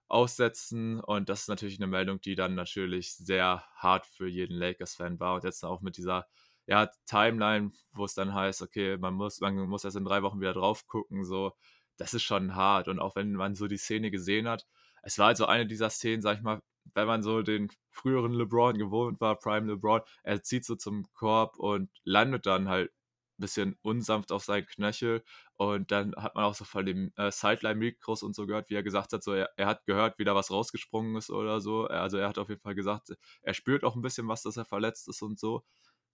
[0.10, 1.00] aussetzen.
[1.00, 5.36] Und das ist natürlich eine Meldung, die dann natürlich sehr hart für jeden Lakers-Fan war.
[5.36, 6.28] Und jetzt auch mit dieser
[6.68, 10.40] ja, Timeline, wo es dann heißt, okay, man muss, man muss erst in drei Wochen
[10.40, 11.54] wieder drauf gucken, so,
[11.98, 12.88] das ist schon hart.
[12.88, 14.68] Und auch wenn man so die Szene gesehen hat,
[15.02, 16.62] es war also eine dieser Szenen, sag ich mal,
[16.94, 21.58] wenn man so den früheren LeBron gewohnt war, Prime LeBron, er zieht so zum Korb
[21.58, 22.92] und landet dann halt
[23.40, 25.24] bisschen unsanft auf seinen Knöchel.
[25.58, 28.84] Und dann hat man auch so von dem äh, Sideline-Mikros und so gehört, wie er
[28.84, 31.88] gesagt hat, so er, er, hat gehört, wie da was rausgesprungen ist oder so.
[31.88, 34.66] Also er hat auf jeden Fall gesagt, er spürt auch ein bisschen was, dass er
[34.66, 35.64] verletzt ist und so.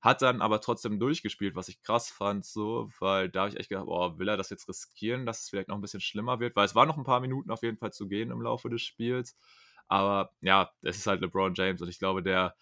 [0.01, 3.69] Hat dann aber trotzdem durchgespielt, was ich krass fand, so, weil da habe ich echt
[3.69, 6.55] gedacht, boah, will er das jetzt riskieren, dass es vielleicht noch ein bisschen schlimmer wird,
[6.55, 8.83] weil es war noch ein paar Minuten auf jeden Fall zu gehen im Laufe des
[8.83, 9.35] Spiels.
[9.87, 12.55] Aber ja, es ist halt LeBron James und ich glaube, der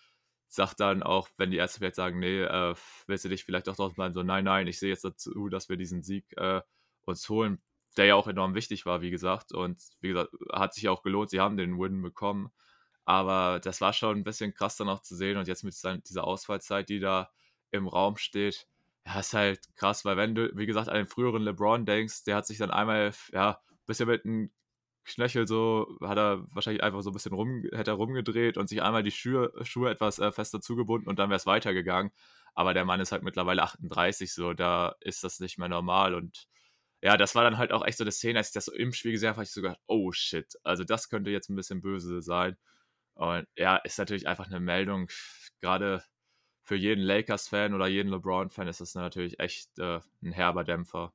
[0.55, 2.75] sagt dann auch, wenn die Ärzte vielleicht sagen, nee, äh,
[3.07, 5.69] willst du dich vielleicht auch draußen bleiben, so nein, nein, ich sehe jetzt dazu, dass
[5.69, 6.61] wir diesen Sieg äh,
[7.05, 7.61] uns holen,
[7.97, 9.51] der ja auch enorm wichtig war, wie gesagt.
[9.51, 12.51] Und wie gesagt, hat sich auch gelohnt, sie haben den Win bekommen.
[13.05, 15.75] Aber das war schon ein bisschen krass dann auch zu sehen und jetzt mit
[16.07, 17.31] dieser Ausfallzeit, die da
[17.71, 18.67] im Raum steht,
[19.05, 22.37] ja, ist halt krass, weil wenn du, wie gesagt, an den früheren LeBron denkst, der
[22.37, 24.51] hat sich dann einmal, ja, bisschen mit einem
[25.05, 28.81] Knöchel so, hat er wahrscheinlich einfach so ein bisschen rum, hätte er rumgedreht und sich
[28.81, 32.11] einmal die Schuhe, Schuhe etwas äh, fester zugebunden und dann wäre es weitergegangen.
[32.55, 36.47] Aber der Mann ist halt mittlerweile 38, so, da ist das nicht mehr normal und
[37.01, 38.93] ja, das war dann halt auch echt so eine Szene, als ich das so im
[38.93, 41.81] Spiel gesehen habe, habe ich so gedacht, oh shit, also das könnte jetzt ein bisschen
[41.81, 42.57] böse sein.
[43.15, 45.09] Und ja, ist natürlich einfach eine Meldung,
[45.61, 46.03] gerade
[46.63, 51.13] für jeden Lakers-Fan oder jeden LeBron-Fan ist das natürlich echt äh, ein herber Dämpfer.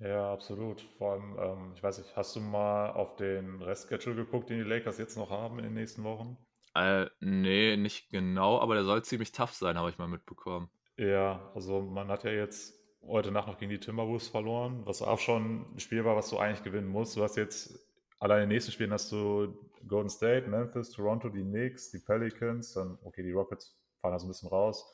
[0.00, 0.80] Ja, absolut.
[0.96, 4.68] Vor allem, ähm, ich weiß nicht, hast du mal auf den Restschedule geguckt, den die
[4.68, 6.38] Lakers jetzt noch haben in den nächsten Wochen?
[6.74, 10.70] Äh, nee, nicht genau, aber der soll ziemlich tough sein, habe ich mal mitbekommen.
[10.96, 15.18] Ja, also man hat ja jetzt heute Nacht noch gegen die Timberwolves verloren, was auch
[15.18, 17.16] schon ein Spiel war, was du eigentlich gewinnen musst.
[17.16, 17.78] Du hast jetzt
[18.18, 19.54] allein in den nächsten Spielen hast du
[19.86, 24.26] Golden State, Memphis, Toronto, die Knicks, die Pelicans, dann, okay, die Rockets fallen da so
[24.26, 24.86] ein bisschen raus.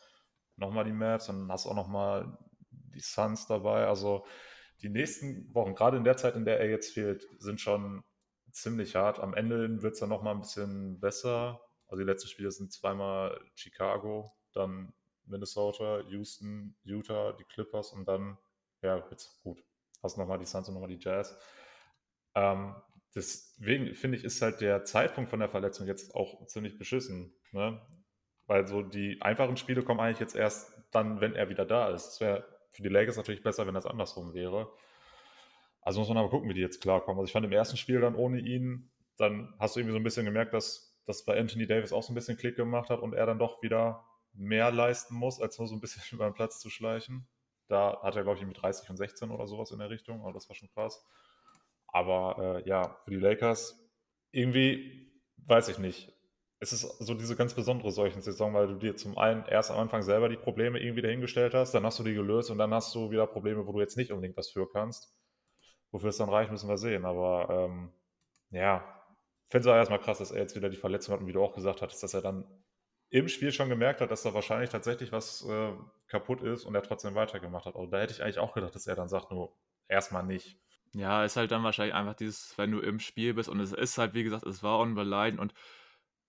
[0.56, 2.38] Nochmal die Mavs, dann hast du auch nochmal
[2.70, 3.86] die Suns dabei.
[3.86, 4.24] Also
[4.82, 8.04] die nächsten Wochen, gerade in der Zeit, in der er jetzt fehlt, sind schon
[8.50, 9.18] ziemlich hart.
[9.20, 11.60] Am Ende wird es dann nochmal ein bisschen besser.
[11.88, 14.92] Also die letzten Spiele sind zweimal Chicago, dann
[15.24, 18.38] Minnesota, Houston, Utah, die Clippers und dann,
[18.82, 19.62] ja, jetzt gut.
[20.02, 21.38] Hast nochmal die Suns und nochmal die Jazz.
[22.34, 22.74] Ähm,
[23.14, 27.34] deswegen finde ich, ist halt der Zeitpunkt von der Verletzung jetzt auch ziemlich beschissen.
[27.52, 27.80] Ne?
[28.46, 32.06] Weil so die einfachen Spiele kommen eigentlich jetzt erst dann, wenn er wieder da ist.
[32.14, 32.44] Es wäre
[32.76, 34.70] für die Lakers natürlich besser, wenn das andersrum wäre.
[35.80, 37.18] Also muss man aber gucken, wie die jetzt klarkommen.
[37.18, 40.04] Also ich fand im ersten Spiel dann ohne ihn, dann hast du irgendwie so ein
[40.04, 43.14] bisschen gemerkt, dass das bei Anthony Davis auch so ein bisschen Klick gemacht hat und
[43.14, 46.60] er dann doch wieder mehr leisten muss, als nur so ein bisschen über den Platz
[46.60, 47.26] zu schleichen.
[47.68, 50.32] Da hat er, glaube ich, mit 30 und 16 oder sowas in der Richtung, aber
[50.32, 51.04] das war schon krass.
[51.88, 53.80] Aber äh, ja, für die Lakers
[54.30, 55.10] irgendwie,
[55.46, 56.12] weiß ich nicht.
[56.58, 59.78] Es ist so diese ganz besondere solchen Saison, weil du dir zum einen erst am
[59.78, 62.94] Anfang selber die Probleme irgendwie dahingestellt hast, dann hast du die gelöst und dann hast
[62.94, 65.14] du wieder Probleme, wo du jetzt nicht unbedingt was für kannst.
[65.90, 67.04] Wofür es dann reicht, müssen wir sehen.
[67.04, 67.92] Aber ähm,
[68.50, 68.96] ja,
[69.48, 71.42] finde es auch erstmal krass, dass er jetzt wieder die Verletzung hat und wie du
[71.42, 72.44] auch gesagt hattest, dass er dann
[73.10, 75.72] im Spiel schon gemerkt hat, dass da wahrscheinlich tatsächlich was äh,
[76.08, 77.76] kaputt ist und er trotzdem weitergemacht hat.
[77.76, 79.54] Also da hätte ich eigentlich auch gedacht, dass er dann sagt, nur
[79.88, 80.58] erstmal nicht.
[80.92, 83.98] Ja, ist halt dann wahrscheinlich einfach dieses, wenn du im Spiel bist und es ist
[83.98, 85.52] halt, wie gesagt, es war line und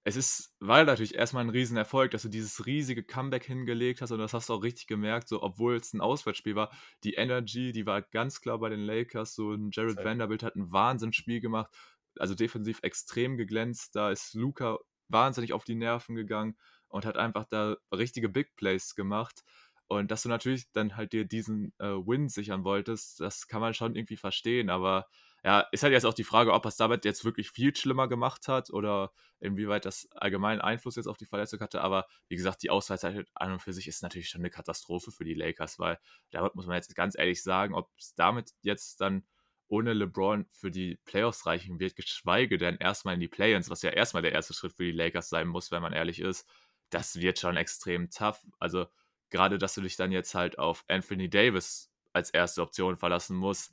[0.07, 4.19] es ist, weil natürlich erstmal ein Riesenerfolg, dass du dieses riesige Comeback hingelegt hast und
[4.19, 6.71] das hast du auch richtig gemerkt, so obwohl es ein Auswärtsspiel war,
[7.03, 10.71] die Energy, die war ganz klar bei den Lakers, so ein Jared Vanderbilt hat ein
[10.71, 11.69] Wahnsinnsspiel gemacht,
[12.17, 14.77] also defensiv extrem geglänzt, da ist Luca
[15.09, 16.55] wahnsinnig auf die Nerven gegangen
[16.87, 19.43] und hat einfach da richtige Big Plays gemacht
[19.87, 23.73] und dass du natürlich dann halt dir diesen äh, Win sichern wolltest, das kann man
[23.73, 25.07] schon irgendwie verstehen, aber
[25.47, 28.49] ja, ist halt jetzt auch die Frage, ob es damit jetzt wirklich viel schlimmer gemacht
[28.49, 31.79] hat oder inwieweit das allgemeinen Einfluss jetzt auf die Verletzung hatte.
[31.79, 35.23] Aber wie gesagt, die Ausfallzeit an und für sich ist natürlich schon eine Katastrophe für
[35.23, 35.99] die Lakers, weil
[36.31, 39.25] damit muss man jetzt ganz ehrlich sagen, ob es damit jetzt dann
[39.69, 43.91] ohne LeBron für die Playoffs reichen wird, geschweige denn erstmal in die Play-ins, was ja
[43.91, 46.45] erstmal der erste Schritt für die Lakers sein muss, wenn man ehrlich ist,
[46.89, 48.45] das wird schon extrem tough.
[48.59, 48.87] Also
[49.29, 53.71] gerade, dass du dich dann jetzt halt auf Anthony Davis als erste Option verlassen musst,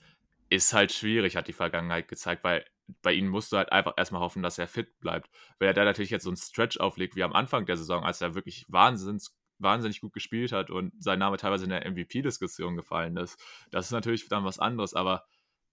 [0.49, 2.64] ist halt schwierig, hat die Vergangenheit gezeigt, weil
[3.03, 5.30] bei ihnen musst du halt einfach erstmal hoffen, dass er fit bleibt.
[5.59, 8.20] Wenn er da natürlich jetzt so einen Stretch auflegt wie am Anfang der Saison, als
[8.20, 9.28] er wirklich wahnsinnig,
[9.59, 13.38] wahnsinnig gut gespielt hat und sein Name teilweise in der MVP-Diskussion gefallen ist,
[13.70, 15.24] das ist natürlich dann was anderes, aber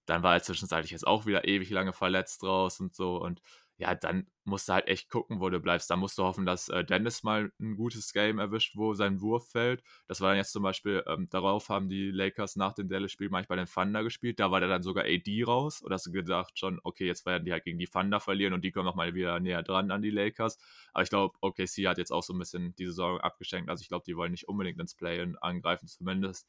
[0.05, 3.41] dann war er zwischenzeitlich jetzt auch wieder ewig lange verletzt draus und so und
[3.81, 5.89] ja, dann musst du halt echt gucken, wo du bleibst.
[5.89, 9.49] Da musst du hoffen, dass äh, Dennis mal ein gutes Game erwischt, wo sein Wurf
[9.49, 9.81] fällt.
[10.07, 13.57] Das war dann jetzt zum Beispiel, ähm, darauf haben die Lakers nach dem Dallas-Spiel manchmal
[13.57, 14.39] den Thunder gespielt.
[14.39, 15.81] Da war der dann sogar AD raus.
[15.81, 18.63] Und hast du gedacht schon, okay, jetzt werden die halt gegen die Thunder verlieren und
[18.63, 20.59] die kommen nochmal wieder näher dran an die Lakers.
[20.93, 23.67] Aber ich glaube, OKC hat jetzt auch so ein bisschen die Saison abgeschenkt.
[23.67, 26.47] Also ich glaube, die wollen nicht unbedingt ins Play-In angreifen, zumindest.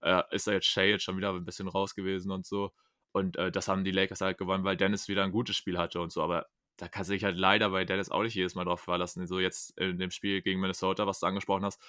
[0.00, 2.70] Äh, ist da jetzt Shay jetzt schon wieder ein bisschen raus gewesen und so.
[3.10, 6.00] Und äh, das haben die Lakers halt gewonnen, weil Dennis wieder ein gutes Spiel hatte
[6.00, 6.22] und so.
[6.22, 6.46] Aber
[6.78, 9.26] da kannst du dich halt leider bei Dennis auch nicht jedes Mal drauf verlassen.
[9.26, 11.82] So jetzt in dem Spiel gegen Minnesota, was du angesprochen hast,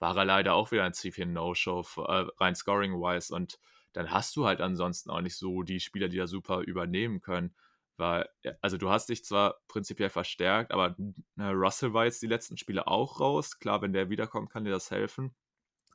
[0.00, 3.34] war er leider auch wieder ein ziemlich No-Show, äh, rein scoring-wise.
[3.34, 3.58] Und
[3.92, 7.54] dann hast du halt ansonsten auch nicht so die Spieler, die da super übernehmen können.
[7.96, 8.28] Weil,
[8.60, 10.96] also du hast dich zwar prinzipiell verstärkt, aber
[11.38, 13.58] äh, Russell war jetzt die letzten Spiele auch raus.
[13.58, 15.34] Klar, wenn der wiederkommt, kann dir das helfen.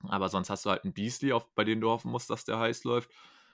[0.08, 2.58] Aber sonst hast du halt einen Beasley, auf, bei dem du hoffen musst, dass der
[2.58, 3.12] heiß läuft.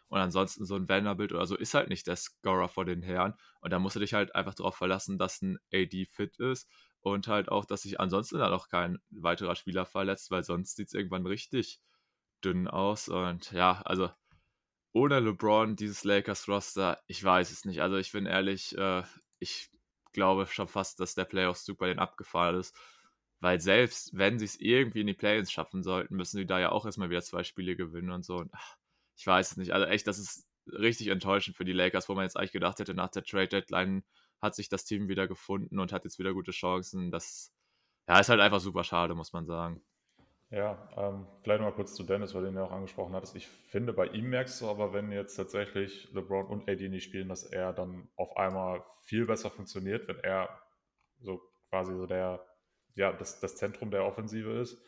[0.09, 3.33] Und ansonsten so ein Vanderbilt oder so ist halt nicht der Scorer vor den Herren.
[3.61, 6.69] Und da musst du dich halt einfach darauf verlassen, dass ein AD fit ist
[7.01, 10.87] und halt auch, dass sich ansonsten dann auch kein weiterer Spieler verletzt, weil sonst sieht
[10.87, 11.81] es irgendwann richtig
[12.43, 13.09] dünn aus.
[13.09, 14.09] Und ja, also
[14.93, 17.81] ohne LeBron, dieses Lakers-Roster, ich weiß es nicht.
[17.81, 19.03] Also ich bin ehrlich, äh,
[19.39, 19.69] ich
[20.13, 22.75] glaube schon fast, dass der Playoffs-Zug bei denen abgefahren ist.
[23.39, 26.71] Weil selbst wenn sie es irgendwie in die Play-ins schaffen sollten, müssen sie da ja
[26.71, 28.37] auch erstmal wieder zwei Spiele gewinnen und so.
[28.37, 28.77] Und ach,
[29.17, 29.71] ich weiß es nicht.
[29.73, 32.93] Also echt, das ist richtig enttäuschend für die Lakers, wo man jetzt eigentlich gedacht hätte,
[32.93, 34.03] nach der Trade Deadline
[34.41, 37.11] hat sich das Team wieder gefunden und hat jetzt wieder gute Chancen.
[37.11, 37.51] Das
[38.07, 39.81] ja, ist halt einfach super schade, muss man sagen.
[40.49, 43.35] Ja, ähm, vielleicht mal kurz zu Dennis, weil du ihn ja auch angesprochen hattest.
[43.35, 47.27] Ich finde, bei ihm merkst du aber, wenn jetzt tatsächlich LeBron und AD nicht spielen,
[47.27, 50.61] dass er dann auf einmal viel besser funktioniert, wenn er
[51.19, 52.45] so quasi so der,
[52.95, 54.81] ja, das, das Zentrum der Offensive ist.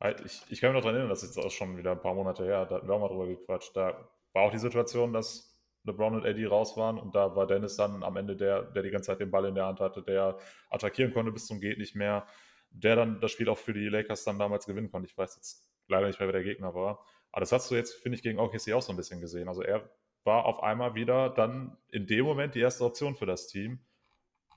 [0.00, 2.00] Halt, ich, ich kann mich noch daran erinnern, das ist jetzt auch schon wieder ein
[2.00, 3.74] paar Monate her, da hatten wir auch mal drüber gequatscht.
[3.76, 7.76] Da war auch die Situation, dass LeBron und Eddie raus waren und da war Dennis
[7.76, 10.38] dann am Ende der, der die ganze Zeit den Ball in der Hand hatte, der
[10.68, 12.26] attackieren konnte bis zum Geht nicht mehr,
[12.70, 15.08] der dann das Spiel auch für die Lakers dann damals gewinnen konnte.
[15.08, 17.04] Ich weiß jetzt leider nicht mehr, wer der Gegner war.
[17.32, 19.48] Aber das hast du jetzt, finde ich, gegen OKC auch so ein bisschen gesehen.
[19.48, 19.88] Also er
[20.24, 23.80] war auf einmal wieder dann in dem Moment die erste Option für das Team.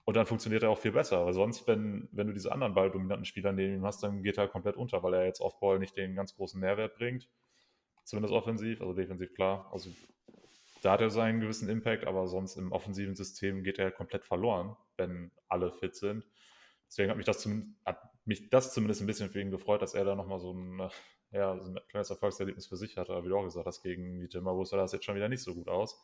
[0.10, 1.24] Und dann funktioniert er auch viel besser.
[1.24, 4.48] Weil sonst, wenn, wenn du diese anderen balldominanten Spieler neben ihm hast, dann geht er
[4.48, 7.30] komplett unter, weil er jetzt auf Ball nicht den ganz großen Mehrwert bringt.
[8.06, 9.70] Zumindest offensiv, also defensiv klar.
[9.72, 9.92] Also
[10.82, 14.76] da hat er seinen gewissen Impact, aber sonst im offensiven System geht er komplett verloren,
[14.98, 16.26] wenn alle fit sind.
[16.88, 19.94] Deswegen hat mich das, zum, hat mich das zumindest ein bisschen für ihn gefreut, dass
[19.94, 20.90] er da nochmal so ein,
[21.30, 23.12] ja, so ein kleines Erfolgserlebnis für sich hatte.
[23.12, 25.44] Aber wie du auch gesagt hast, gegen die Timberwolves sah das jetzt schon wieder nicht
[25.44, 26.04] so gut aus.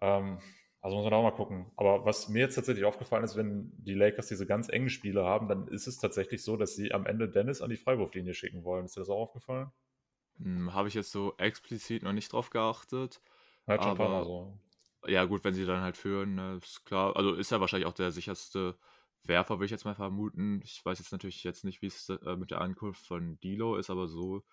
[0.00, 0.38] Ähm,
[0.84, 1.72] also muss man auch mal gucken.
[1.76, 5.48] Aber was mir jetzt tatsächlich aufgefallen ist, wenn die Lakers diese ganz engen Spiele haben,
[5.48, 8.84] dann ist es tatsächlich so, dass sie am Ende Dennis an die Freiwurflinie schicken wollen.
[8.84, 9.72] Ist dir das auch aufgefallen?
[10.38, 13.20] Hm, Habe ich jetzt so explizit noch nicht drauf geachtet.
[13.66, 14.58] Halt schon ein paar Mal so.
[15.06, 17.14] Ja, gut, wenn sie dann halt führen, ne, ist klar.
[17.16, 18.78] Also ist er wahrscheinlich auch der sicherste
[19.22, 20.60] Werfer, würde ich jetzt mal vermuten.
[20.64, 23.90] Ich weiß jetzt natürlich jetzt nicht, wie es äh, mit der Ankunft von Dilo ist,
[23.90, 24.44] aber so,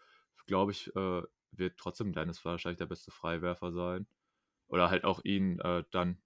[0.47, 1.21] glaube ich, äh,
[1.51, 4.07] wird trotzdem Dennis wahrscheinlich der beste Freiwerfer sein
[4.71, 6.21] oder halt auch ihn äh, dann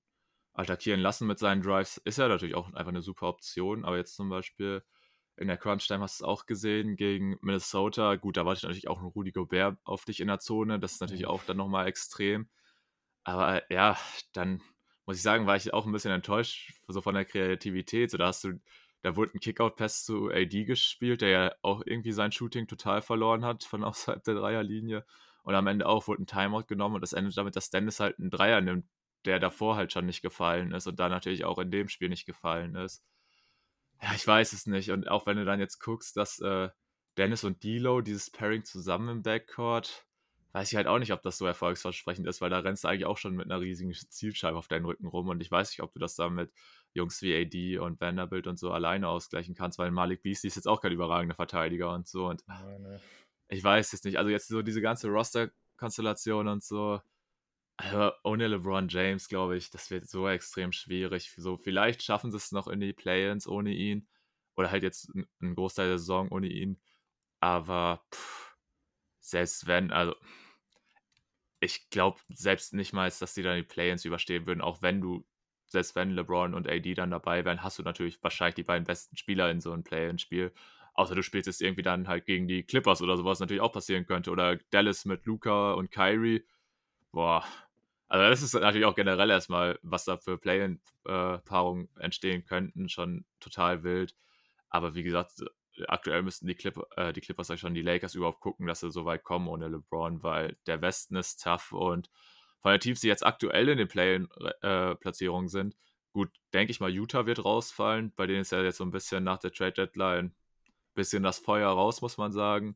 [0.54, 3.84] attackieren lassen mit seinen Drives, ist ja natürlich auch einfach eine super Option.
[3.84, 4.84] Aber jetzt zum Beispiel
[5.36, 8.16] in der Crunch-Time hast du es auch gesehen gegen Minnesota.
[8.16, 10.80] Gut, da wartet natürlich auch ein Rudy Gobert auf dich in der Zone.
[10.80, 11.30] Das ist natürlich mhm.
[11.30, 12.48] auch dann nochmal extrem.
[13.24, 13.98] Aber ja,
[14.32, 14.62] dann
[15.06, 18.12] muss ich sagen, war ich auch ein bisschen enttäuscht so von der Kreativität.
[18.12, 18.62] So, da hast du,
[19.02, 23.44] da wurde ein Kickout-Pass zu AD gespielt, der ja auch irgendwie sein Shooting total verloren
[23.44, 25.06] hat von außerhalb der Dreierlinie.
[25.46, 28.18] Und am Ende auch wurde ein Timeout genommen und das endet damit, dass Dennis halt
[28.18, 28.88] einen Dreier nimmt,
[29.26, 32.26] der davor halt schon nicht gefallen ist und da natürlich auch in dem Spiel nicht
[32.26, 33.06] gefallen ist.
[34.02, 34.90] Ja, ich weiß es nicht.
[34.90, 36.70] Und auch wenn du dann jetzt guckst, dass äh,
[37.18, 40.08] Dennis und D'Lo dieses Pairing zusammen im Backcourt,
[40.54, 43.06] weiß ich halt auch nicht, ob das so erfolgsversprechend ist, weil da rennst du eigentlich
[43.06, 45.92] auch schon mit einer riesigen Zielscheibe auf deinen Rücken rum und ich weiß nicht, ob
[45.92, 46.52] du das dann mit
[46.94, 50.68] Jungs wie AD und Vanderbilt und so alleine ausgleichen kannst, weil Malik Beasley ist jetzt
[50.68, 53.00] auch kein überragender Verteidiger und so und Nein,
[53.50, 54.18] ich weiß es nicht.
[54.18, 57.02] Also jetzt so diese ganze Roster-Konstellation und so.
[57.78, 61.34] Also ohne LeBron James, glaube ich, das wird so extrem schwierig.
[61.38, 64.08] So, vielleicht schaffen sie es noch in die Play-ins ohne ihn.
[64.56, 66.80] Oder halt jetzt einen Großteil der Saison ohne ihn.
[67.42, 68.56] Aber pff,
[69.20, 70.16] selbst wenn, also
[71.60, 75.26] ich glaube selbst nicht mal, dass die dann die Play-ins überstehen würden, auch wenn du,
[75.68, 79.18] selbst wenn LeBron und AD dann dabei wären, hast du natürlich wahrscheinlich die beiden besten
[79.18, 80.54] Spieler in so einem Play-in-Spiel.
[80.96, 84.06] Außer du spielst jetzt irgendwie dann halt gegen die Clippers oder sowas natürlich auch passieren
[84.06, 84.32] könnte.
[84.32, 86.46] Oder Dallas mit Luca und Kyrie.
[87.12, 87.46] Boah.
[88.08, 93.84] Also das ist natürlich auch generell erstmal, was da für Play-In-Paarungen entstehen könnten, schon total
[93.84, 94.16] wild.
[94.70, 95.44] Aber wie gesagt,
[95.88, 99.06] aktuell müssten die, Clip äh, die Clippers schon die Lakers überhaupt gucken, dass sie so
[99.06, 102.10] weit kommen ohne LeBron, weil der Westen ist tough und
[102.62, 105.76] von den Teams, die jetzt aktuell in den Play-In-Platzierungen äh, sind,
[106.14, 109.24] gut, denke ich mal, Utah wird rausfallen, bei denen ist ja jetzt so ein bisschen
[109.24, 110.34] nach der Trade-Deadline
[110.96, 112.76] bisschen das Feuer raus, muss man sagen.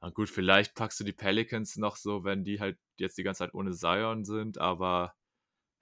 [0.00, 3.38] Na gut, vielleicht packst du die Pelicans noch so, wenn die halt jetzt die ganze
[3.40, 5.14] Zeit ohne Zion sind, aber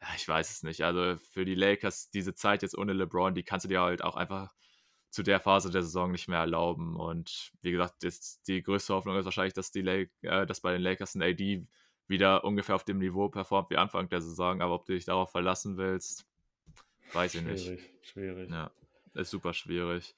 [0.00, 0.84] ja, ich weiß es nicht.
[0.84, 4.16] Also für die Lakers diese Zeit jetzt ohne LeBron, die kannst du dir halt auch
[4.16, 4.54] einfach
[5.10, 6.96] zu der Phase der Saison nicht mehr erlauben.
[6.96, 10.72] Und wie gesagt, jetzt die größte Hoffnung ist wahrscheinlich, dass, die Lake, äh, dass bei
[10.72, 11.66] den Lakers ein AD
[12.06, 14.60] wieder ungefähr auf dem Niveau performt wie Anfang der Saison.
[14.60, 16.26] Aber ob du dich darauf verlassen willst,
[17.12, 17.64] weiß ich nicht.
[17.64, 18.50] Schwierig, schwierig.
[18.50, 18.70] Ja,
[19.14, 20.14] ist super schwierig.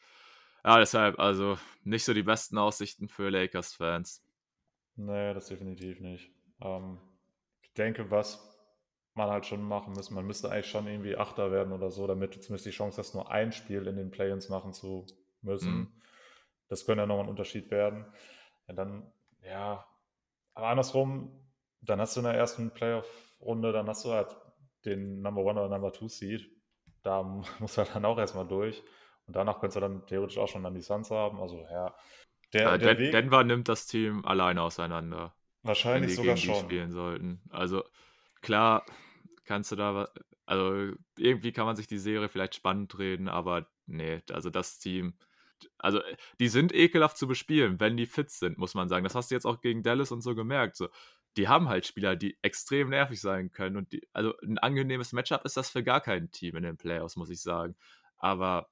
[0.64, 4.22] Ja, deshalb, also nicht so die besten Aussichten für Lakers-Fans.
[4.96, 6.30] Nee, das definitiv nicht.
[6.61, 6.98] Ähm,
[7.62, 8.44] ich denke, was
[9.14, 12.34] man halt schon machen müsste, man müsste eigentlich schon irgendwie Achter werden oder so, damit
[12.34, 15.06] du zumindest die Chance hast, nur ein Spiel in den Play-ins machen zu
[15.42, 15.72] müssen.
[15.72, 15.92] Mhm.
[16.68, 18.06] Das könnte ja nochmal ein Unterschied werden.
[18.66, 19.11] Ja, dann,
[19.42, 19.86] ja,
[20.54, 21.30] aber andersrum,
[21.80, 24.36] dann hast du in der ersten Playoff-Runde, dann hast du halt
[24.84, 26.48] den Number One oder Number Two Seed.
[27.02, 27.22] Da
[27.59, 28.82] muss er dann auch erstmal durch.
[29.28, 31.40] Und danach könntest du dann theoretisch auch schon dann die Suns haben.
[31.40, 31.94] Also ja.
[32.54, 35.34] Der, ja, der Den Denver nimmt das Team alleine auseinander.
[35.62, 36.54] Wahrscheinlich sogar schon.
[36.56, 37.42] spielen sollten.
[37.50, 37.84] Also
[38.40, 38.86] klar
[39.44, 40.08] kannst du da,
[40.46, 45.14] also irgendwie kann man sich die Serie vielleicht spannend reden, aber nee, also das Team,
[45.76, 46.00] also
[46.40, 49.04] die sind ekelhaft zu bespielen, wenn die fit sind, muss man sagen.
[49.04, 50.76] Das hast du jetzt auch gegen Dallas und so gemerkt.
[50.76, 50.88] So,
[51.36, 55.44] die haben halt Spieler, die extrem nervig sein können und die, also ein angenehmes Matchup
[55.44, 57.76] ist das für gar kein Team in den Playoffs, muss ich sagen.
[58.16, 58.70] Aber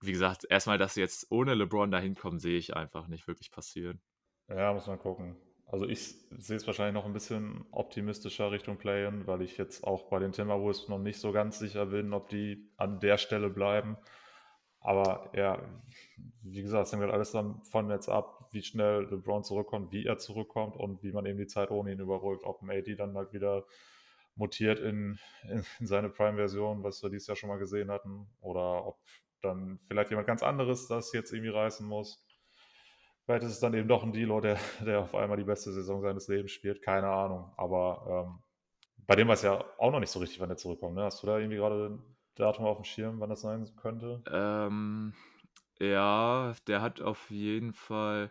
[0.00, 3.50] wie gesagt, erstmal, dass sie jetzt ohne LeBron dahin kommen, sehe ich einfach nicht wirklich
[3.50, 4.00] passieren.
[4.48, 5.36] Ja, muss man gucken.
[5.66, 10.08] Also ich sehe es wahrscheinlich noch ein bisschen optimistischer Richtung Play-In, weil ich jetzt auch
[10.08, 13.98] bei den Timberwolves noch nicht so ganz sicher bin, ob die an der Stelle bleiben.
[14.80, 15.60] Aber ja,
[16.42, 20.16] wie gesagt, es hängt halt alles davon jetzt ab, wie schnell LeBron zurückkommt, wie er
[20.16, 22.44] zurückkommt und wie man eben die Zeit ohne ihn überbrückt.
[22.44, 23.66] Ob ein AD dann halt wieder
[24.36, 28.86] mutiert in, in, in seine Prime-Version, was wir dieses Jahr schon mal gesehen hatten, oder
[28.86, 28.98] ob
[29.42, 32.24] dann vielleicht jemand ganz anderes das jetzt irgendwie reißen muss.
[33.24, 36.00] Vielleicht ist es dann eben doch ein Dilo, der, der auf einmal die beste Saison
[36.00, 36.82] seines Lebens spielt.
[36.82, 37.52] Keine Ahnung.
[37.56, 38.42] Aber ähm,
[39.06, 40.94] bei dem weiß ja auch noch nicht so richtig, wann er zurückkommt.
[40.94, 41.04] Ne?
[41.04, 44.22] Hast du da irgendwie gerade ein Datum auf dem Schirm, wann das sein könnte?
[44.30, 45.14] Ähm,
[45.80, 48.30] ja, der hat auf jeden Fall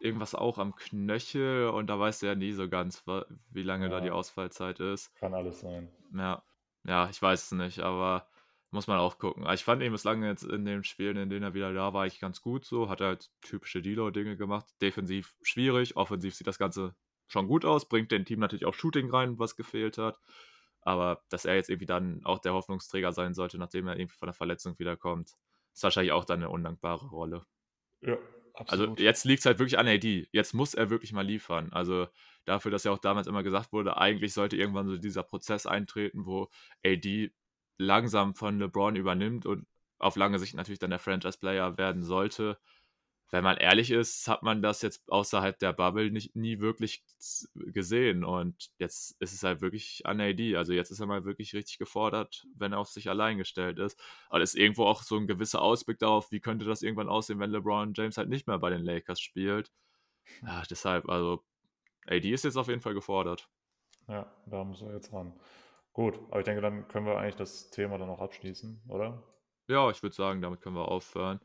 [0.00, 3.04] irgendwas auch am Knöchel und da weißt du ja nie so ganz,
[3.50, 5.14] wie lange da die Ausfallzeit ist.
[5.16, 5.90] Kann alles sein.
[6.14, 6.42] Ja,
[6.84, 8.28] ja, ich weiß es nicht, aber
[8.70, 9.46] muss man auch gucken.
[9.52, 12.20] Ich fand ihn bislang jetzt in den Spielen, in denen er wieder da war, ich
[12.20, 12.88] ganz gut so.
[12.88, 14.66] Hat halt typische Dilo-Dinge gemacht.
[14.80, 16.94] Defensiv schwierig, offensiv sieht das Ganze
[17.28, 20.18] schon gut aus, bringt dem Team natürlich auch Shooting rein, was gefehlt hat.
[20.82, 24.26] Aber dass er jetzt irgendwie dann auch der Hoffnungsträger sein sollte, nachdem er irgendwie von
[24.26, 25.32] der Verletzung wiederkommt,
[25.74, 27.44] ist wahrscheinlich auch dann eine undankbare Rolle.
[28.02, 28.90] Ja, also absolut.
[28.90, 30.28] Also jetzt liegt es halt wirklich an AD.
[30.30, 31.72] Jetzt muss er wirklich mal liefern.
[31.72, 32.06] Also
[32.44, 36.24] dafür, dass ja auch damals immer gesagt wurde, eigentlich sollte irgendwann so dieser Prozess eintreten,
[36.24, 36.48] wo
[36.84, 37.32] AD
[37.78, 39.66] langsam von LeBron übernimmt und
[39.98, 42.58] auf lange Sicht natürlich dann der Franchise-Player werden sollte
[43.30, 47.04] wenn man ehrlich ist, hat man das jetzt außerhalb der Bubble nicht, nie wirklich
[47.54, 48.24] gesehen.
[48.24, 50.56] Und jetzt ist es halt wirklich an AD.
[50.56, 53.98] Also jetzt ist er mal wirklich richtig gefordert, wenn er auf sich allein gestellt ist.
[54.28, 57.40] Aber es ist irgendwo auch so ein gewisser Ausblick darauf, wie könnte das irgendwann aussehen,
[57.40, 59.72] wenn LeBron James halt nicht mehr bei den Lakers spielt.
[60.42, 61.44] Ja, deshalb, also
[62.06, 63.48] AD ist jetzt auf jeden Fall gefordert.
[64.06, 65.32] Ja, da muss er jetzt ran.
[65.96, 69.22] Gut, aber ich denke, dann können wir eigentlich das Thema dann auch abschließen, oder?
[69.66, 71.40] Ja, ich würde sagen, damit können wir aufhören.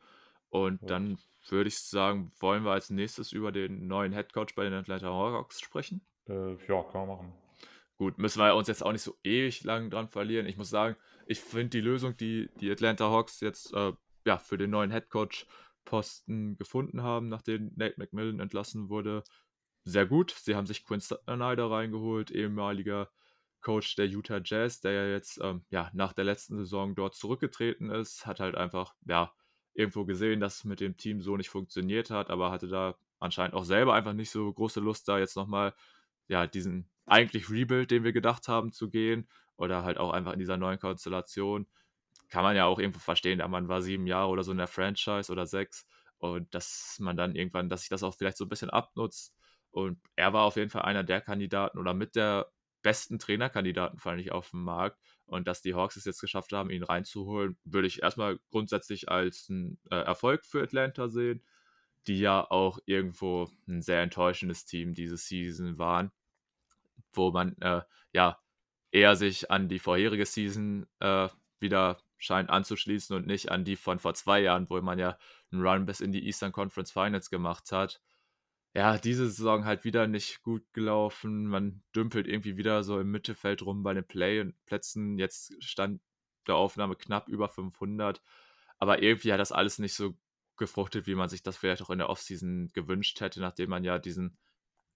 [0.50, 0.90] Und Gut.
[0.90, 5.06] dann würde ich sagen, wollen wir als nächstes über den neuen Headcoach bei den Atlanta
[5.06, 6.06] Hawks sprechen?
[6.28, 7.32] Äh, ja, kann man machen.
[7.96, 10.44] Gut, müssen wir uns jetzt auch nicht so ewig lang dran verlieren.
[10.44, 10.96] Ich muss sagen,
[11.26, 13.94] ich finde die Lösung, die die Atlanta Hawks jetzt äh,
[14.26, 19.22] ja, für den neuen Headcoach-Posten gefunden haben, nachdem Nate McMillan entlassen wurde,
[19.84, 20.30] sehr gut.
[20.32, 23.08] Sie haben sich Quinn Snyder reingeholt, ehemaliger
[23.62, 27.90] Coach der Utah Jazz, der ja jetzt ähm, ja, nach der letzten Saison dort zurückgetreten
[27.90, 29.32] ist, hat halt einfach ja,
[29.74, 33.54] irgendwo gesehen, dass es mit dem Team so nicht funktioniert hat, aber hatte da anscheinend
[33.54, 35.74] auch selber einfach nicht so große Lust, da jetzt nochmal
[36.28, 40.38] ja, diesen eigentlich Rebuild, den wir gedacht haben, zu gehen oder halt auch einfach in
[40.38, 41.66] dieser neuen Konstellation.
[42.28, 44.66] Kann man ja auch irgendwo verstehen, da man war sieben Jahre oder so in der
[44.66, 45.86] Franchise oder sechs
[46.18, 49.34] und dass man dann irgendwann, dass sich das auch vielleicht so ein bisschen abnutzt.
[49.70, 52.50] Und er war auf jeden Fall einer der Kandidaten oder mit der
[52.82, 55.00] besten Trainerkandidaten, fand ich, auf dem Markt.
[55.26, 59.46] Und dass die Hawks es jetzt geschafft haben, ihn reinzuholen, würde ich erstmal grundsätzlich als
[59.48, 61.42] einen äh, Erfolg für Atlanta sehen,
[62.06, 66.10] die ja auch irgendwo ein sehr enttäuschendes Team diese Season waren,
[67.12, 68.38] wo man äh, ja
[68.90, 71.28] eher sich an die vorherige Season äh,
[71.60, 75.18] wieder scheint anzuschließen und nicht an die von vor zwei Jahren, wo man ja
[75.50, 78.00] einen Run bis in die Eastern Conference Finals gemacht hat
[78.74, 81.46] ja, diese Saison halt wieder nicht gut gelaufen.
[81.46, 85.18] Man dümpelt irgendwie wieder so im Mittelfeld rum bei den Play-Plätzen.
[85.18, 86.00] Jetzt stand
[86.46, 88.22] der Aufnahme knapp über 500.
[88.78, 90.16] Aber irgendwie hat das alles nicht so
[90.56, 93.98] gefruchtet, wie man sich das vielleicht auch in der Offseason gewünscht hätte, nachdem man ja
[93.98, 94.38] diesen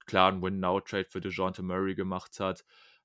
[0.07, 2.65] klaren Win-Now-Trade für DeJounte Murray gemacht hat.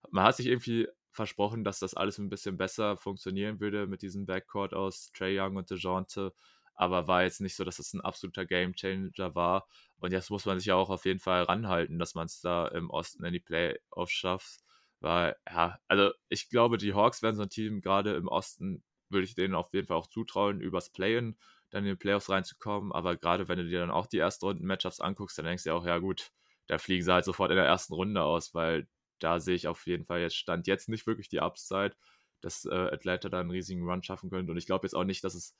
[0.09, 4.25] Man hat sich irgendwie versprochen, dass das alles ein bisschen besser funktionieren würde mit diesem
[4.25, 6.33] Backcourt aus Trey Young und DeJounte
[6.75, 9.67] aber war jetzt nicht so, dass es ein absoluter Gamechanger war.
[9.97, 12.67] Und jetzt muss man sich ja auch auf jeden Fall ranhalten, dass man es da
[12.67, 14.61] im Osten in die Playoffs schafft.
[14.99, 19.25] Weil, ja, also ich glaube, die Hawks werden so ein Team, gerade im Osten, würde
[19.25, 21.37] ich denen auf jeden Fall auch zutrauen, übers Playen
[21.69, 22.91] dann in die Playoffs reinzukommen.
[22.91, 25.75] Aber gerade wenn du dir dann auch die ersten Runden-Matchups anguckst, dann denkst du ja
[25.75, 26.31] auch, ja gut,
[26.67, 28.87] da fliegen sie halt sofort in der ersten Runde aus, weil
[29.19, 31.95] da sehe ich auf jeden Fall jetzt Stand jetzt nicht wirklich die Upside,
[32.41, 34.51] dass äh, Atlanta da einen riesigen Run schaffen könnte.
[34.51, 35.55] Und ich glaube jetzt auch nicht, dass es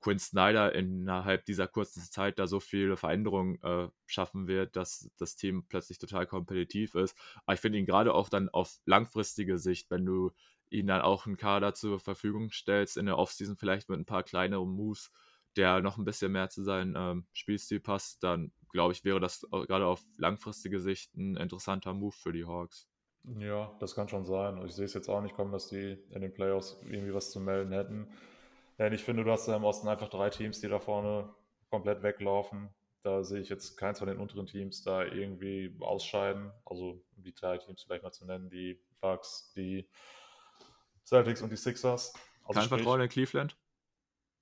[0.00, 5.36] Quinn Snyder innerhalb dieser kurzen Zeit da so viele Veränderungen äh, schaffen wird, dass das
[5.36, 7.16] Team plötzlich total kompetitiv ist.
[7.44, 10.32] Aber ich finde ihn gerade auch dann auf langfristige Sicht, wenn du
[10.70, 14.22] ihn dann auch einen Kader zur Verfügung stellst, in der Offseason vielleicht mit ein paar
[14.22, 15.10] kleineren Moves,
[15.56, 19.46] der noch ein bisschen mehr zu seinem ähm, Spielstil passt, dann glaube ich, wäre das
[19.50, 22.88] gerade auf langfristige Sicht ein interessanter Move für die Hawks.
[23.38, 24.64] Ja, das kann schon sein.
[24.64, 27.40] Ich sehe es jetzt auch nicht kommen, dass die in den Playoffs irgendwie was zu
[27.40, 28.08] melden hätten.
[28.80, 31.34] Denn ich finde, du hast im Osten einfach drei Teams, die da vorne
[31.68, 32.70] komplett weglaufen.
[33.02, 36.50] Da sehe ich jetzt keins von den unteren Teams da irgendwie ausscheiden.
[36.64, 39.86] Also die drei Teams vielleicht mal zu nennen, die Bucks, die
[41.04, 42.14] Celtics und die Sixers.
[42.42, 43.58] Also Kein sprich, Vertrauen in Cleveland?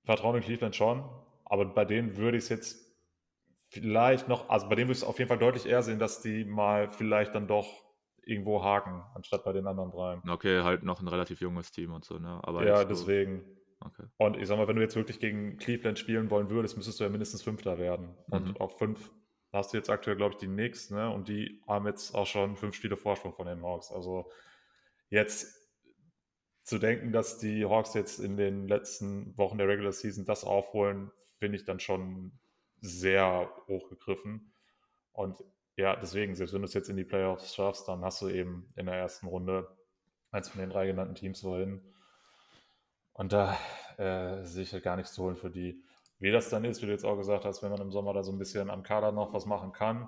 [0.05, 1.03] Vertrauen in Cleveland schon,
[1.43, 2.95] aber bei denen würde ich es jetzt
[3.67, 6.21] vielleicht noch, also bei denen würde ich es auf jeden Fall deutlich eher sehen, dass
[6.21, 7.83] die mal vielleicht dann doch
[8.23, 10.21] irgendwo haken, anstatt bei den anderen dreien.
[10.29, 12.39] Okay, halt noch ein relativ junges Team und so, ne?
[12.43, 13.58] Aber ja, deswegen.
[13.81, 14.03] Okay.
[14.17, 17.05] Und ich sag mal, wenn du jetzt wirklich gegen Cleveland spielen wollen würdest, müsstest du
[17.05, 18.15] ja mindestens Fünfter werden.
[18.27, 18.33] Mhm.
[18.33, 19.11] Und auf fünf
[19.51, 21.09] hast du jetzt aktuell, glaube ich, die Knicks, ne?
[21.09, 23.91] Und die haben jetzt auch schon fünf Spiele Vorsprung von den Hawks.
[23.91, 24.29] Also
[25.09, 25.55] jetzt
[26.63, 31.11] zu denken, dass die Hawks jetzt in den letzten Wochen der Regular Season das aufholen,
[31.39, 32.31] finde ich dann schon
[32.81, 34.53] sehr hochgegriffen.
[35.13, 35.43] Und
[35.77, 38.71] ja, deswegen, selbst wenn du es jetzt in die Playoffs schaffst, dann hast du eben
[38.75, 39.67] in der ersten Runde
[40.31, 41.81] eins von den drei genannten Teams vorhin.
[43.19, 43.57] Und da
[43.97, 45.83] äh, sehe ich halt gar nichts zu holen für die.
[46.19, 48.23] Wie das dann ist, wie du jetzt auch gesagt hast, wenn man im Sommer da
[48.23, 50.07] so ein bisschen am Kader noch was machen kann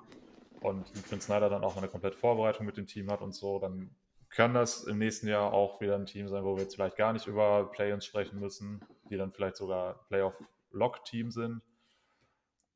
[0.61, 3.59] und Prince Snyder dann auch mal eine komplette Vorbereitung mit dem Team hat und so,
[3.59, 3.93] dann
[4.29, 7.11] kann das im nächsten Jahr auch wieder ein Team sein, wo wir jetzt vielleicht gar
[7.11, 11.61] nicht über Play-ins sprechen müssen, die dann vielleicht sogar Playoff-Lock-Team sind.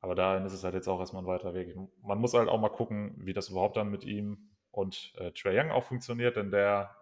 [0.00, 1.74] Aber dahin ist es halt jetzt auch erstmal ein weiter Weg.
[2.02, 5.58] Man muss halt auch mal gucken, wie das überhaupt dann mit ihm und äh, Trey
[5.58, 6.94] Young auch funktioniert, denn der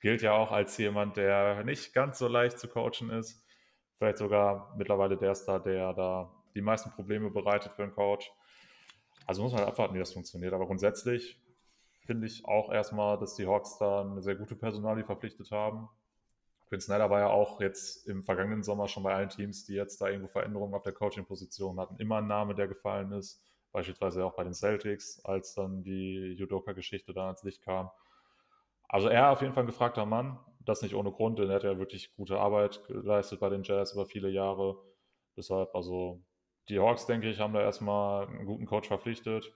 [0.00, 3.44] gilt ja auch als jemand, der nicht ganz so leicht zu coachen ist.
[3.98, 8.30] Vielleicht sogar mittlerweile der Star, der da die meisten Probleme bereitet für einen Coach.
[9.26, 10.52] Also muss man halt abwarten, wie das funktioniert.
[10.52, 11.40] Aber grundsätzlich
[12.06, 15.88] finde ich auch erstmal, dass die Hawks da eine sehr gute Personalie verpflichtet haben.
[16.68, 20.00] Quinn Snyder war ja auch jetzt im vergangenen Sommer schon bei allen Teams, die jetzt
[20.00, 23.42] da irgendwo Veränderungen auf der Coaching-Position hatten, immer ein Name, der gefallen ist.
[23.72, 27.90] Beispielsweise auch bei den Celtics, als dann die Judoka-Geschichte da ans Licht kam.
[28.92, 30.38] Also er auf jeden Fall ein gefragter Mann.
[30.64, 33.92] Das nicht ohne Grund, denn er hat ja wirklich gute Arbeit geleistet bei den Jazz
[33.92, 34.76] über viele Jahre.
[35.36, 36.22] Deshalb, also
[36.68, 39.52] die Hawks, denke ich, haben da erstmal einen guten Coach verpflichtet.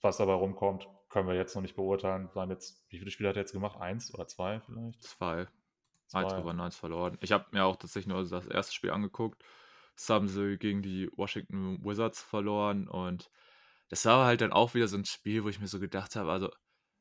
[0.00, 2.30] Was dabei rumkommt, können wir jetzt noch nicht beurteilen.
[2.34, 3.80] Waren jetzt, wie viele Spiele hat er jetzt gemacht?
[3.80, 5.02] Eins oder zwei vielleicht?
[5.02, 5.46] Zwei.
[6.12, 7.18] Eins gewonnen, eins verloren.
[7.20, 9.44] Ich habe mir auch tatsächlich nur das erste Spiel angeguckt.
[9.94, 13.30] Das haben sie gegen die Washington Wizards verloren und
[13.90, 16.30] das war halt dann auch wieder so ein Spiel, wo ich mir so gedacht habe,
[16.30, 16.50] also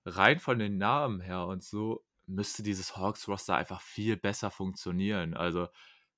[0.08, 5.34] rein von den Namen her und so müsste dieses Hawks-Roster einfach viel besser funktionieren.
[5.34, 5.68] Also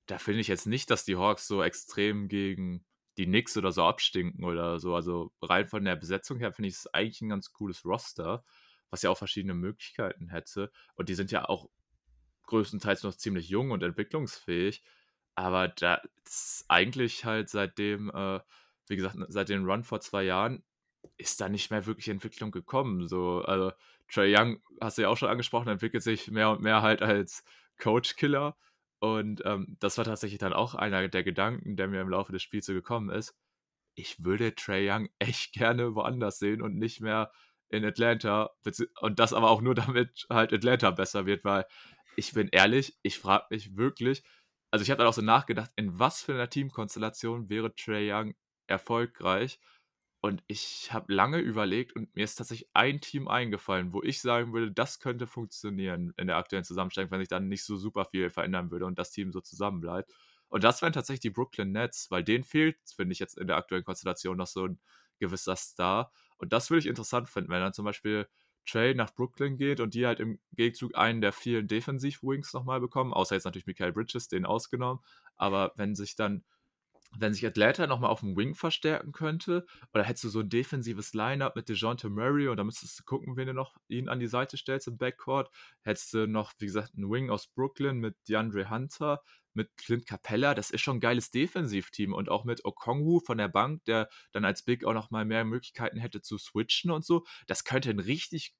[0.06, 2.84] da finde ich jetzt nicht, dass die Hawks so extrem gegen
[3.16, 4.94] die Knicks oder so abstinken oder so.
[4.94, 8.44] Also rein von der Besetzung her finde ich es eigentlich ein ganz cooles Roster,
[8.90, 10.70] was ja auch verschiedene Möglichkeiten hätte.
[10.94, 11.68] Und die sind ja auch
[12.46, 14.82] größtenteils noch ziemlich jung und entwicklungsfähig.
[15.34, 18.40] Aber da ist eigentlich halt seitdem, äh,
[18.88, 20.64] wie gesagt, seit dem Run vor zwei Jahren
[21.16, 23.08] ist da nicht mehr wirklich Entwicklung gekommen.
[23.08, 23.72] So, also
[24.08, 27.44] Trey Young, hast du ja auch schon angesprochen, entwickelt sich mehr und mehr halt als
[27.78, 28.56] Coach-Killer.
[29.00, 32.42] Und ähm, das war tatsächlich dann auch einer der Gedanken, der mir im Laufe des
[32.42, 33.34] Spiels so gekommen ist.
[33.94, 37.32] Ich würde Trey Young echt gerne woanders sehen und nicht mehr
[37.70, 38.50] in Atlanta.
[39.00, 41.66] Und das aber auch nur damit halt Atlanta besser wird, weil
[42.16, 44.22] ich bin ehrlich, ich frage mich wirklich,
[44.70, 48.34] also ich habe dann auch so nachgedacht, in was für einer Teamkonstellation wäre Trey Young
[48.66, 49.58] erfolgreich?
[50.22, 54.52] Und ich habe lange überlegt und mir ist tatsächlich ein Team eingefallen, wo ich sagen
[54.52, 58.28] würde, das könnte funktionieren in der aktuellen Zusammenstellung, wenn sich dann nicht so super viel
[58.28, 60.12] verändern würde und das Team so zusammenbleibt.
[60.48, 63.56] Und das wären tatsächlich die Brooklyn Nets, weil denen fehlt, finde ich jetzt in der
[63.56, 64.80] aktuellen Konstellation noch so ein
[65.18, 66.12] gewisser Star.
[66.36, 68.28] Und das würde ich interessant finden, wenn dann zum Beispiel
[68.66, 73.14] Trey nach Brooklyn geht und die halt im Gegenzug einen der vielen Defensiv-Wings nochmal bekommen,
[73.14, 75.02] außer jetzt natürlich Michael Bridges, den ausgenommen.
[75.36, 76.44] Aber wenn sich dann
[77.18, 81.12] wenn sich Atlanta nochmal auf dem Wing verstärken könnte, oder hättest du so ein defensives
[81.14, 84.28] Line-Up mit DeJounte Murray und dann müsstest du gucken, wen du noch ihn an die
[84.28, 85.50] Seite stellst im Backcourt,
[85.82, 90.54] hättest du noch, wie gesagt, einen Wing aus Brooklyn mit DeAndre Hunter, mit Clint Capella,
[90.54, 94.44] das ist schon ein geiles Defensivteam und auch mit Okongwu von der Bank, der dann
[94.44, 98.54] als Big auch nochmal mehr Möglichkeiten hätte zu switchen und so, das könnte ein richtig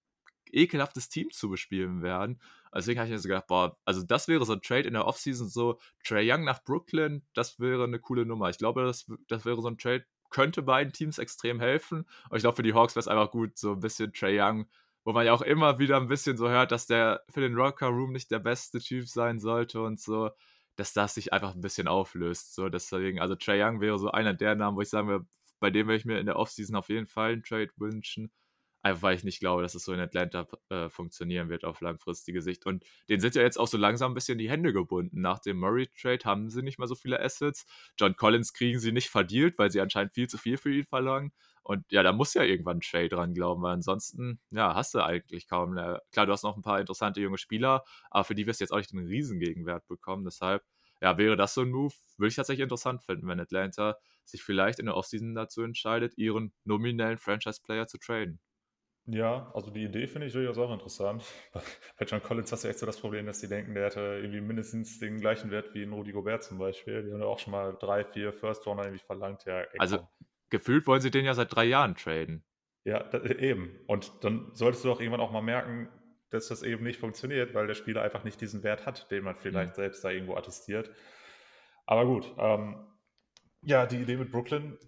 [0.53, 2.41] ekelhaftes Team zu bespielen werden.
[2.75, 5.07] Deswegen habe ich mir so gedacht, boah, also das wäre so ein Trade in der
[5.07, 8.51] Offseason, so Trey Young nach Brooklyn, das wäre eine coole Nummer.
[8.51, 12.07] Ich glaube, das, das wäre so ein Trade, könnte beiden Teams extrem helfen.
[12.31, 14.67] Und ich glaube, für die Hawks wäre es einfach gut, so ein bisschen Trey Young,
[15.05, 17.89] wo man ja auch immer wieder ein bisschen so hört, dass der für den Rocker
[17.89, 20.31] Room nicht der beste Typ sein sollte und so,
[20.77, 22.55] dass das sich einfach ein bisschen auflöst.
[22.55, 25.27] So, deswegen, also Trey Young wäre so einer der Namen, wo ich sagen würde,
[25.59, 28.33] bei dem würde ich mir in der Offseason auf jeden Fall einen Trade wünschen.
[28.83, 32.41] Einfach weil ich nicht glaube, dass es so in Atlanta äh, funktionieren wird auf langfristige
[32.41, 32.65] Sicht.
[32.65, 35.21] Und denen sind ja jetzt auch so langsam ein bisschen die Hände gebunden.
[35.21, 37.67] Nach dem Murray-Trade haben sie nicht mehr so viele Assets.
[37.99, 41.33] John Collins kriegen sie nicht verdealt, weil sie anscheinend viel zu viel für ihn verlangen.
[41.63, 45.05] Und ja, da muss ja irgendwann ein Trade dran glauben, weil ansonsten, ja, hast du
[45.05, 45.75] eigentlich kaum.
[45.75, 46.03] Mehr.
[46.11, 48.73] Klar, du hast noch ein paar interessante junge Spieler, aber für die wirst du jetzt
[48.73, 50.25] auch nicht einen Riesengegenwert bekommen.
[50.25, 50.65] Deshalb,
[51.03, 54.79] ja, wäre das so ein Move, würde ich tatsächlich interessant finden, wenn Atlanta sich vielleicht
[54.79, 58.41] in der Offseason dazu entscheidet, ihren nominellen Franchise-Player zu traden.
[59.13, 61.25] Ja, also die Idee finde ich durchaus auch interessant.
[61.99, 64.41] Bei John Collins hast du echt so das Problem, dass die denken, der hätte irgendwie
[64.41, 67.03] mindestens den gleichen Wert wie ein Rudi Gobert zum Beispiel.
[67.03, 69.45] Die haben ja auch schon mal drei, vier First Runner irgendwie verlangt.
[69.47, 70.07] Ja, also
[70.49, 72.45] gefühlt wollen sie den ja seit drei Jahren traden.
[72.85, 73.81] Ja, das, eben.
[73.89, 75.89] Und dann solltest du doch irgendwann auch mal merken,
[76.31, 79.37] dass das eben nicht funktioniert, weil der Spieler einfach nicht diesen Wert hat, den man
[79.37, 79.83] vielleicht mhm.
[79.83, 80.89] selbst da irgendwo attestiert.
[81.85, 82.87] Aber gut, ähm,
[83.63, 84.79] ja, die Idee mit Brooklyn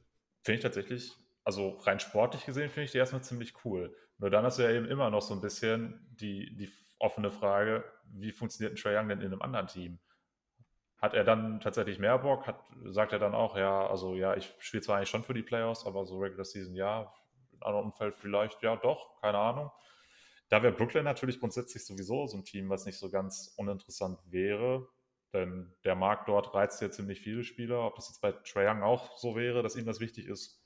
[0.42, 1.12] finde ich tatsächlich
[1.44, 3.94] also rein sportlich gesehen finde ich die erstmal ziemlich cool.
[4.22, 6.70] Nur dann hast du ja eben immer noch so ein bisschen die, die
[7.00, 9.98] offene Frage, wie funktioniert ein Trae Young denn in einem anderen Team?
[10.98, 12.46] Hat er dann tatsächlich mehr Bock?
[12.46, 15.42] Hat, sagt er dann auch, ja, also ja, ich spiele zwar eigentlich schon für die
[15.42, 17.12] Playoffs, aber so Regular Season ja,
[17.62, 19.72] anderen Umfeld vielleicht, ja doch, keine Ahnung.
[20.50, 24.86] Da wäre Brooklyn natürlich grundsätzlich sowieso so ein Team, was nicht so ganz uninteressant wäre.
[25.32, 27.80] Denn der Markt dort reizt ja ziemlich viele Spieler.
[27.80, 30.64] Ob das jetzt bei Trae Young auch so wäre, dass ihm das wichtig ist,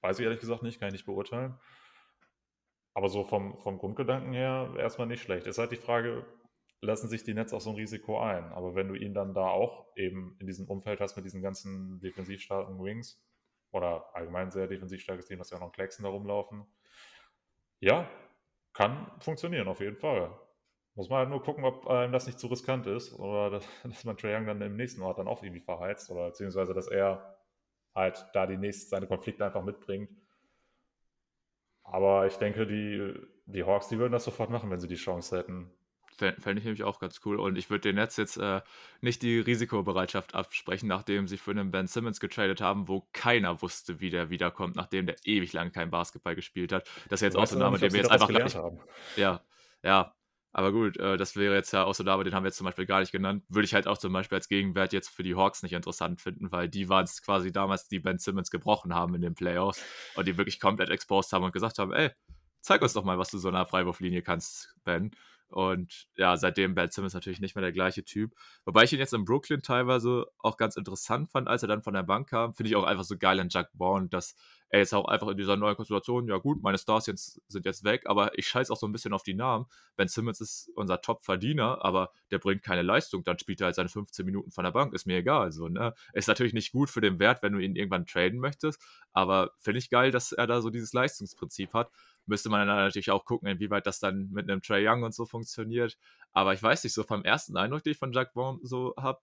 [0.00, 1.58] weiß ich ehrlich gesagt nicht, kann ich nicht beurteilen.
[2.94, 5.46] Aber so vom, vom Grundgedanken her erstmal nicht schlecht.
[5.46, 6.24] Ist halt die Frage,
[6.80, 8.44] lassen sich die Nets auf so ein Risiko ein?
[8.52, 12.00] Aber wenn du ihn dann da auch eben in diesem Umfeld hast mit diesen ganzen
[12.00, 13.20] defensiv starken Wings
[13.72, 16.64] oder allgemein sehr defensiv starkes Team, das ja auch noch Klecksen da rumlaufen,
[17.80, 18.08] ja,
[18.72, 20.38] kann funktionieren auf jeden Fall.
[20.94, 24.04] Muss man halt nur gucken, ob einem das nicht zu riskant ist oder dass, dass
[24.04, 27.36] man Trae Young dann im nächsten Ort dann auch irgendwie verheizt oder beziehungsweise, dass er
[27.94, 30.10] halt da die nächsten, seine Konflikte einfach mitbringt.
[31.84, 33.14] Aber ich denke, die,
[33.46, 35.70] die Hawks, die würden das sofort machen, wenn sie die Chance hätten.
[36.16, 37.40] Fände ich nämlich auch ganz cool.
[37.40, 38.60] Und ich würde den Nets jetzt äh,
[39.00, 44.00] nicht die Risikobereitschaft absprechen, nachdem sie für einen Ben Simmons getradet haben, wo keiner wusste,
[44.00, 46.88] wie der wiederkommt, nachdem der ewig lang kein Basketball gespielt hat.
[47.08, 48.78] Das ist jetzt auch so ein Name, den wir jetzt einfach gelernt haben.
[49.16, 49.40] Ja,
[49.82, 50.14] ja.
[50.56, 52.86] Aber gut, äh, das wäre jetzt ja so Name, den haben wir jetzt zum Beispiel
[52.86, 53.42] gar nicht genannt.
[53.48, 56.52] Würde ich halt auch zum Beispiel als Gegenwert jetzt für die Hawks nicht interessant finden,
[56.52, 59.82] weil die waren es quasi damals, die Ben Simmons gebrochen haben in den Playoffs
[60.14, 62.10] und die wirklich komplett exposed haben und gesagt haben, ey,
[62.60, 65.10] zeig uns doch mal, was du so einer Freiwurflinie kannst, Ben.
[65.54, 68.34] Und ja, seitdem Ben Simmons natürlich nicht mehr der gleiche Typ.
[68.64, 71.94] Wobei ich ihn jetzt in Brooklyn teilweise auch ganz interessant fand, als er dann von
[71.94, 72.54] der Bank kam.
[72.54, 74.34] Finde ich auch einfach so geil an Jack Bourne, dass
[74.74, 77.84] er jetzt auch einfach in dieser neuen Konstellation, ja gut, meine Stars jetzt, sind jetzt
[77.84, 79.66] weg, aber ich scheiße auch so ein bisschen auf die Namen.
[79.94, 83.88] Ben Simmons ist unser Top-Verdiener, aber der bringt keine Leistung, dann spielt er halt seine
[83.88, 85.52] 15 Minuten von der Bank, ist mir egal.
[85.52, 85.94] So, ne?
[86.14, 88.82] Ist natürlich nicht gut für den Wert, wenn du ihn irgendwann traden möchtest,
[89.12, 91.92] aber finde ich geil, dass er da so dieses Leistungsprinzip hat
[92.26, 95.26] müsste man dann natürlich auch gucken, inwieweit das dann mit einem Trey Young und so
[95.26, 95.98] funktioniert.
[96.32, 99.20] Aber ich weiß nicht, so vom ersten Eindruck, den ich von Jack Baum so habe,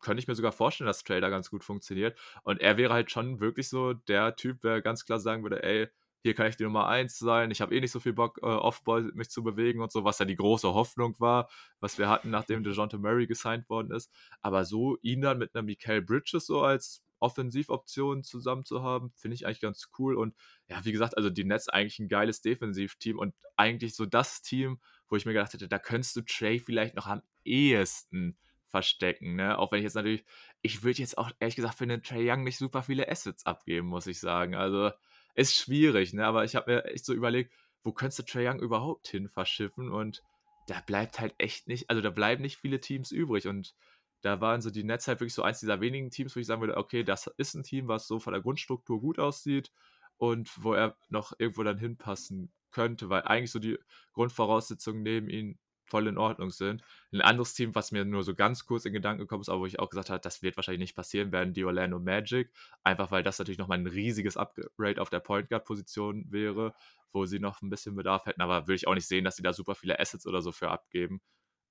[0.00, 2.18] könnte ich mir sogar vorstellen, dass Trey da ganz gut funktioniert.
[2.42, 5.88] Und er wäre halt schon wirklich so der Typ, der ganz klar sagen würde, ey,
[6.22, 8.46] hier kann ich die Nummer eins sein, ich habe eh nicht so viel Bock, äh,
[8.46, 11.48] Offball mich zu bewegen und so, was ja die große Hoffnung war,
[11.80, 14.12] was wir hatten, nachdem DeJounte Murray gesigned worden ist.
[14.40, 19.36] Aber so ihn dann mit einer Mikael Bridges so als Offensivoptionen zusammen zu haben, finde
[19.36, 20.16] ich eigentlich ganz cool.
[20.16, 20.34] Und
[20.68, 24.80] ja, wie gesagt, also die Nets eigentlich ein geiles Defensivteam und eigentlich so das Team,
[25.08, 29.36] wo ich mir gedacht hätte, da könntest du Trey vielleicht noch am ehesten verstecken.
[29.36, 29.58] Ne?
[29.58, 30.24] Auch wenn ich jetzt natürlich,
[30.62, 33.86] ich würde jetzt auch ehrlich gesagt für den Trey Young nicht super viele Assets abgeben,
[33.86, 34.54] muss ich sagen.
[34.54, 34.90] Also
[35.34, 36.26] ist schwierig, ne?
[36.26, 37.52] aber ich habe mir echt so überlegt,
[37.84, 40.22] wo könntest du Trey Young überhaupt hin verschiffen und
[40.66, 43.74] da bleibt halt echt nicht, also da bleiben nicht viele Teams übrig und
[44.22, 46.60] da waren so die Nets halt wirklich so eins dieser wenigen Teams, wo ich sagen
[46.60, 49.72] würde, okay, das ist ein Team, was so von der Grundstruktur gut aussieht
[50.16, 53.78] und wo er noch irgendwo dann hinpassen könnte, weil eigentlich so die
[54.12, 56.82] Grundvoraussetzungen neben ihm voll in Ordnung sind.
[57.12, 59.66] Ein anderes Team, was mir nur so ganz kurz in Gedanken gekommen ist, aber wo
[59.66, 62.50] ich auch gesagt habe, das wird wahrscheinlich nicht passieren, werden die Orlando Magic.
[62.82, 66.74] Einfach weil das natürlich nochmal ein riesiges Upgrade auf der Point Guard Position wäre,
[67.12, 68.40] wo sie noch ein bisschen Bedarf hätten.
[68.40, 70.70] Aber würde ich auch nicht sehen, dass sie da super viele Assets oder so für
[70.70, 71.20] abgeben.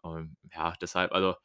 [0.01, 1.35] Und ja, deshalb, also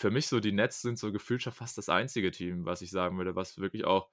[0.00, 2.90] für mich so die Nets sind so gefühlt schon fast das einzige Team, was ich
[2.90, 4.08] sagen würde, was wirklich auch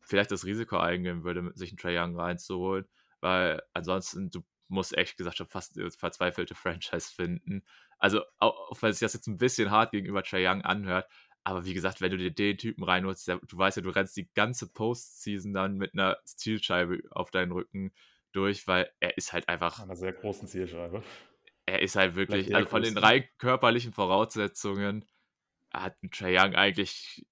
[0.00, 2.86] vielleicht das Risiko eingehen würde, sich einen Trae Young reinzuholen,
[3.20, 7.66] weil ansonsten du musst echt gesagt schon fast eine verzweifelte Franchise finden.
[7.98, 11.06] Also auch wenn sich das jetzt ein bisschen hart gegenüber Trae Young anhört,
[11.44, 14.32] aber wie gesagt, wenn du dir den Typen reinholst, du weißt ja, du rennst die
[14.32, 17.92] ganze Postseason dann mit einer Zielscheibe auf deinen Rücken
[18.32, 19.80] durch, weil er ist halt einfach.
[19.80, 21.02] Einer sehr großen Zielscheibe.
[21.66, 25.04] Er ist halt wirklich, also von den rein körperlichen Voraussetzungen
[25.82, 27.24] hat Trae Young eigentlich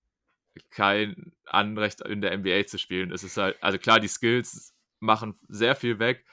[0.70, 3.12] kein Anrecht in der NBA zu spielen.
[3.12, 6.24] Es ist halt, also klar, die Skills machen sehr viel weg,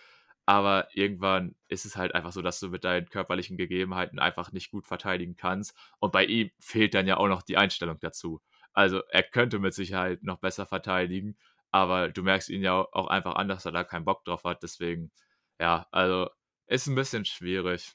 [0.46, 4.72] aber irgendwann ist es halt einfach so, dass du mit deinen körperlichen Gegebenheiten einfach nicht
[4.72, 5.76] gut verteidigen kannst.
[6.00, 8.42] Und bei ihm fehlt dann ja auch noch die Einstellung dazu.
[8.74, 11.38] Also er könnte mit Sicherheit noch besser verteidigen,
[11.72, 14.64] aber du merkst ihn ja auch einfach an, dass er da keinen Bock drauf hat.
[14.64, 15.12] Deswegen,
[15.60, 16.30] ja, also
[16.68, 17.94] ist ein bisschen schwierig.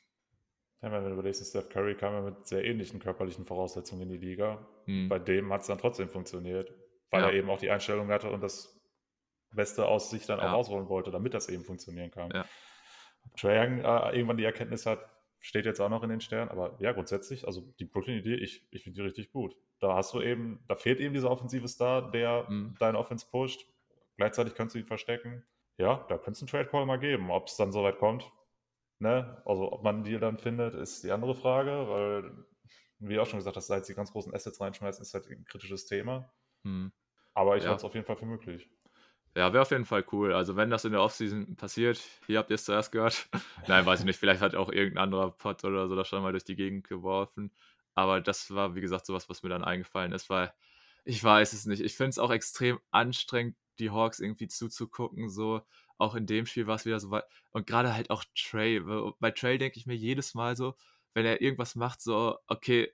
[0.83, 4.27] Ja, wenn du überlegst, Steph Curry kam ja mit sehr ähnlichen körperlichen Voraussetzungen in die
[4.27, 4.66] Liga.
[4.85, 5.09] Hm.
[5.09, 6.72] Bei dem hat es dann trotzdem funktioniert,
[7.11, 7.29] weil ja.
[7.29, 8.79] er eben auch die Einstellung hatte und das
[9.53, 10.51] Beste aus sich dann ja.
[10.51, 12.31] auch ausrollen wollte, damit das eben funktionieren kann.
[12.31, 12.45] Ja.
[13.37, 15.01] Trae Young äh, irgendwann die Erkenntnis hat,
[15.41, 18.85] steht jetzt auch noch in den Sternen, aber ja, grundsätzlich, also die Brooklyn-Idee, ich, ich
[18.85, 19.57] finde die richtig gut.
[19.81, 22.74] Da hast du eben, da fehlt eben dieser offensive Star, der mhm.
[22.79, 23.66] deine Offense pusht.
[24.16, 25.45] Gleichzeitig kannst du ihn verstecken.
[25.79, 27.31] Ja, da könntest du einen Trade-Call mal geben.
[27.31, 28.31] Ob es dann soweit kommt,
[28.99, 29.43] Ne?
[29.45, 32.45] Also ob man die dann findet, ist die andere Frage, weil,
[32.99, 35.87] wie auch schon gesagt hast, seit sie ganz großen Assets reinschmeißen, ist halt ein kritisches
[35.87, 36.33] Thema.
[36.65, 36.93] Hm.
[37.35, 37.71] Aber ich ja.
[37.71, 38.71] halte es auf jeden Fall für möglich.
[39.35, 40.33] Ja, wäre auf jeden Fall cool.
[40.33, 43.29] Also wenn das in der Offseason passiert, hier habt ihr es zuerst gehört.
[43.69, 46.33] Nein, weiß ich nicht, vielleicht hat auch irgendein anderer Pod oder so das schon mal
[46.33, 47.53] durch die Gegend geworfen.
[47.95, 50.55] Aber das war, wie gesagt, sowas, was mir dann eingefallen ist, weil
[51.05, 51.83] ich weiß es nicht.
[51.83, 55.61] Ich finde es auch extrem anstrengend, die Hawks irgendwie zuzugucken, so
[55.99, 57.25] auch in dem Spiel war es wieder so weit.
[57.53, 58.81] Und gerade halt auch Trey.
[59.21, 60.77] Bei Trey denke ich mir jedes Mal so,
[61.15, 62.93] wenn er irgendwas macht, so, okay,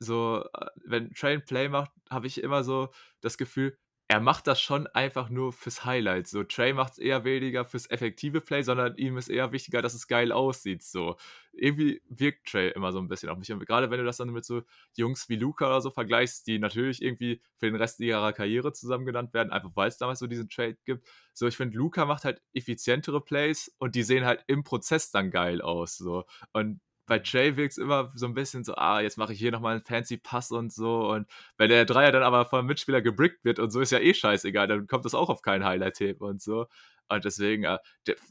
[0.00, 3.78] so, äh, wenn Trey ein Play macht, habe ich immer so das Gefühl,
[4.10, 6.28] er macht das schon einfach nur fürs Highlight.
[6.28, 9.92] So, Trey macht es eher weniger fürs effektive Play, sondern ihm ist eher wichtiger, dass
[9.92, 10.82] es geil aussieht.
[10.82, 11.16] So,
[11.52, 13.52] irgendwie wirkt Trey immer so ein bisschen auf mich.
[13.52, 14.62] Und gerade wenn du das dann mit so
[14.96, 19.04] Jungs wie Luca oder so vergleichst, die natürlich irgendwie für den Rest ihrer Karriere zusammen
[19.04, 21.06] genannt werden, einfach weil es damals so diesen Trade gibt.
[21.34, 25.30] So, ich finde, Luca macht halt effizientere Plays und die sehen halt im Prozess dann
[25.30, 25.98] geil aus.
[25.98, 29.38] So, und bei Jay wirkt es immer so ein bisschen so, ah, jetzt mache ich
[29.38, 31.10] hier nochmal einen fancy Pass und so.
[31.10, 34.14] Und wenn der Dreier dann aber vom Mitspieler gebrickt wird und so ist ja eh
[34.14, 36.66] scheißegal, dann kommt das auch auf keinen Highlight-Tape und so.
[37.08, 37.78] Und deswegen, äh,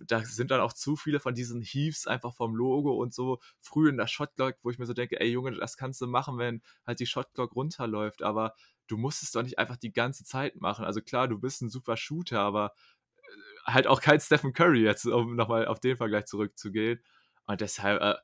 [0.05, 3.89] da sind dann auch zu viele von diesen Heaves einfach vom Logo und so früh
[3.89, 6.61] in der Shotclock, wo ich mir so denke, ey Junge, das kannst du machen, wenn
[6.85, 8.53] halt die Shotclock runterläuft, aber
[8.87, 10.85] du musst es doch nicht einfach die ganze Zeit machen.
[10.85, 12.73] Also klar, du bist ein super Shooter, aber
[13.15, 17.01] äh, halt auch kein Stephen Curry jetzt, um nochmal auf den Vergleich zurückzugehen.
[17.47, 18.15] Und deshalb, äh,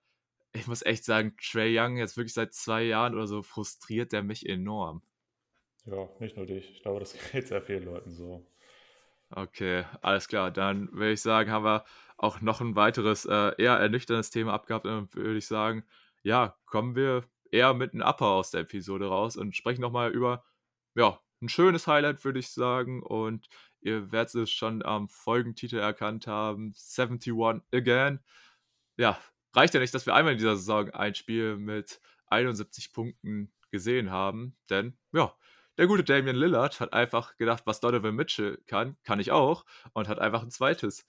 [0.54, 4.24] ich muss echt sagen, Trey Young jetzt wirklich seit zwei Jahren oder so frustriert der
[4.24, 5.02] mich enorm.
[5.86, 6.70] Ja, nicht nur dich.
[6.72, 8.46] Ich glaube, das geht sehr vielen Leuten so.
[9.32, 10.52] Okay, alles klar.
[10.52, 11.86] Dann würde ich sagen, haben wir
[12.18, 14.86] auch noch ein weiteres, äh, eher ernüchterndes Thema abgehabt.
[14.86, 15.84] Und würde ich sagen,
[16.22, 20.46] ja, kommen wir eher mit einem Upper aus der Episode raus und sprechen nochmal über,
[20.96, 23.02] ja, ein schönes Highlight, würde ich sagen.
[23.02, 23.50] Und
[23.82, 27.34] ihr werdet es schon am Folgentitel erkannt haben: 71
[27.74, 28.20] Again.
[28.98, 29.20] Ja,
[29.54, 34.12] reicht ja nicht, dass wir einmal in dieser Saison ein Spiel mit 71 Punkten gesehen
[34.12, 35.36] haben, denn ja,
[35.78, 40.08] der gute Damian Lillard hat einfach gedacht, was Donovan Mitchell kann, kann ich auch und
[40.08, 41.06] hat einfach ein zweites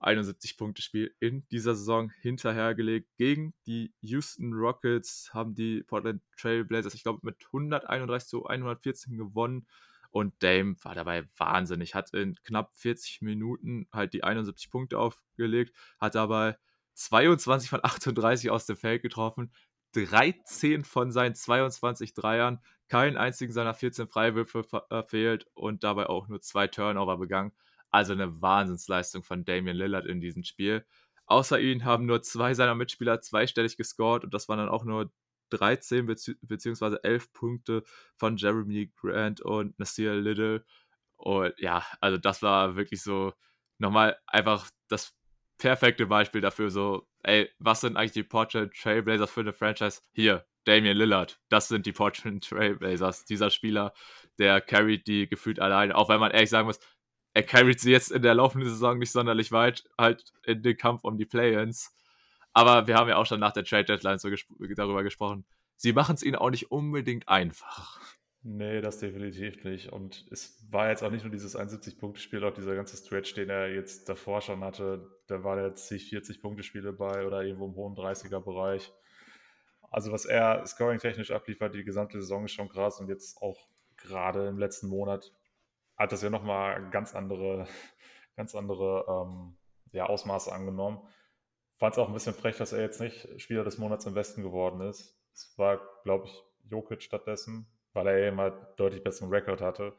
[0.00, 3.08] 71-Punkte-Spiel in dieser Saison hinterhergelegt.
[3.16, 9.16] Gegen die Houston Rockets haben die Portland Trail Blazers, ich glaube, mit 131 zu 114
[9.16, 9.66] gewonnen.
[10.10, 15.76] Und Dame war dabei wahnsinnig, hat in knapp 40 Minuten halt die 71 Punkte aufgelegt,
[16.00, 16.56] hat dabei
[17.00, 19.50] 22 von 38 aus dem Feld getroffen,
[19.94, 26.40] 13 von seinen 22 Dreiern, keinen einzigen seiner 14 Freiwürfe verfehlt und dabei auch nur
[26.40, 27.52] zwei Turnover begangen.
[27.90, 30.84] Also eine Wahnsinnsleistung von Damian Lillard in diesem Spiel.
[31.26, 35.10] Außer ihn haben nur zwei seiner Mitspieler zweistellig gescored und das waren dann auch nur
[35.50, 36.98] 13 bzw.
[37.02, 37.82] 11 Punkte
[38.16, 40.64] von Jeremy Grant und Nasir Little.
[41.16, 43.32] Und ja, also das war wirklich so
[43.78, 45.14] nochmal einfach das
[45.60, 50.00] perfekte Beispiel dafür, so, ey, was sind eigentlich die Portland Trailblazers für eine Franchise?
[50.12, 53.24] Hier, Damian Lillard, das sind die Portland Trailblazers.
[53.26, 53.92] Dieser Spieler,
[54.38, 56.80] der carried die gefühlt alleine, auch wenn man ehrlich sagen muss,
[57.34, 61.04] er carried sie jetzt in der laufenden Saison nicht sonderlich weit, halt in den Kampf
[61.04, 61.94] um die Play-Ins.
[62.52, 65.44] Aber wir haben ja auch schon nach der Trade Deadline so gesp darüber gesprochen.
[65.76, 68.00] Sie machen es ihnen auch nicht unbedingt einfach.
[68.42, 69.92] Nee, das definitiv nicht.
[69.92, 73.68] Und es war jetzt auch nicht nur dieses 71-Punkte-Spiel, auch dieser ganze Stretch, den er
[73.68, 75.06] jetzt davor schon hatte.
[75.26, 78.92] Da war jetzt zig 40-Punkte-Spiele bei oder irgendwo im hohen 30er-Bereich.
[79.90, 82.98] Also, was er scoring-technisch abliefert, die gesamte Saison ist schon krass.
[82.98, 83.68] Und jetzt auch
[83.98, 85.34] gerade im letzten Monat
[85.98, 87.66] hat das ja nochmal ganz andere,
[88.36, 89.56] ganz andere ähm,
[89.92, 91.06] ja, Ausmaße angenommen.
[91.76, 94.42] Fand es auch ein bisschen frech, dass er jetzt nicht Spieler des Monats im Westen
[94.42, 95.14] geworden ist.
[95.34, 99.94] Es war, glaube ich, Jokic stattdessen weil er eben halt deutlich besseren Rekord hatte.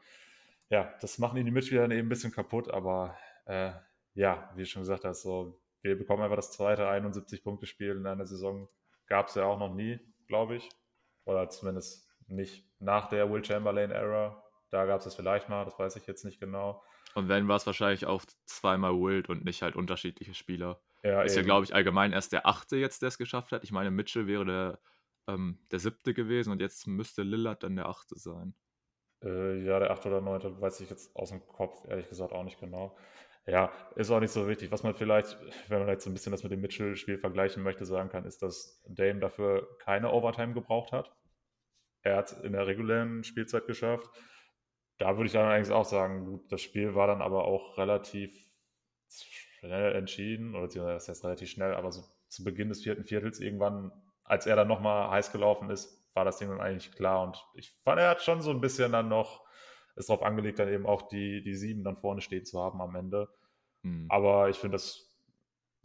[0.70, 3.16] Ja, das machen ihn die Mitspieler dann eben ein bisschen kaputt, aber
[3.46, 3.72] äh,
[4.14, 8.26] ja, wie du schon gesagt hast, so, wir bekommen einfach das zweite 71-Punkte-Spiel in einer
[8.26, 8.68] Saison.
[9.06, 10.68] Gab es ja auch noch nie, glaube ich.
[11.24, 14.42] Oder zumindest nicht nach der Will Chamberlain-Ära.
[14.70, 16.82] Da gab es es vielleicht mal, das weiß ich jetzt nicht genau.
[17.14, 20.80] Und wenn war es wahrscheinlich auch zweimal Wild und nicht halt unterschiedliche Spieler.
[21.02, 21.40] Ja, ist eben.
[21.40, 23.64] ja, glaube ich, allgemein erst der achte jetzt, der es geschafft hat.
[23.64, 24.78] Ich meine, Mitchell wäre der
[25.28, 28.54] ähm, der siebte gewesen und jetzt müsste Lillard dann der achte sein.
[29.22, 32.44] Äh, ja, der achte oder neunte weiß ich jetzt aus dem Kopf ehrlich gesagt auch
[32.44, 32.96] nicht genau.
[33.46, 34.70] Ja, ist auch nicht so wichtig.
[34.70, 35.36] Was man vielleicht,
[35.68, 38.80] wenn man jetzt ein bisschen das mit dem Mitchell-Spiel vergleichen möchte, sagen kann, ist, dass
[38.86, 41.12] Dame dafür keine Overtime gebraucht hat.
[42.02, 44.08] Er hat es in der regulären Spielzeit geschafft.
[44.98, 48.32] Da würde ich dann eigentlich auch sagen, gut, das Spiel war dann aber auch relativ
[49.08, 53.92] schnell entschieden, oder das heißt relativ schnell, aber so zu Beginn des vierten Viertels irgendwann
[54.24, 57.22] als er dann nochmal heiß gelaufen ist, war das Ding dann eigentlich klar.
[57.22, 59.44] Und ich fand, er hat schon so ein bisschen dann noch,
[59.96, 62.94] ist darauf angelegt, dann eben auch die, die sieben dann vorne stehen zu haben am
[62.94, 63.28] Ende.
[63.82, 64.06] Mhm.
[64.08, 65.12] Aber ich finde, das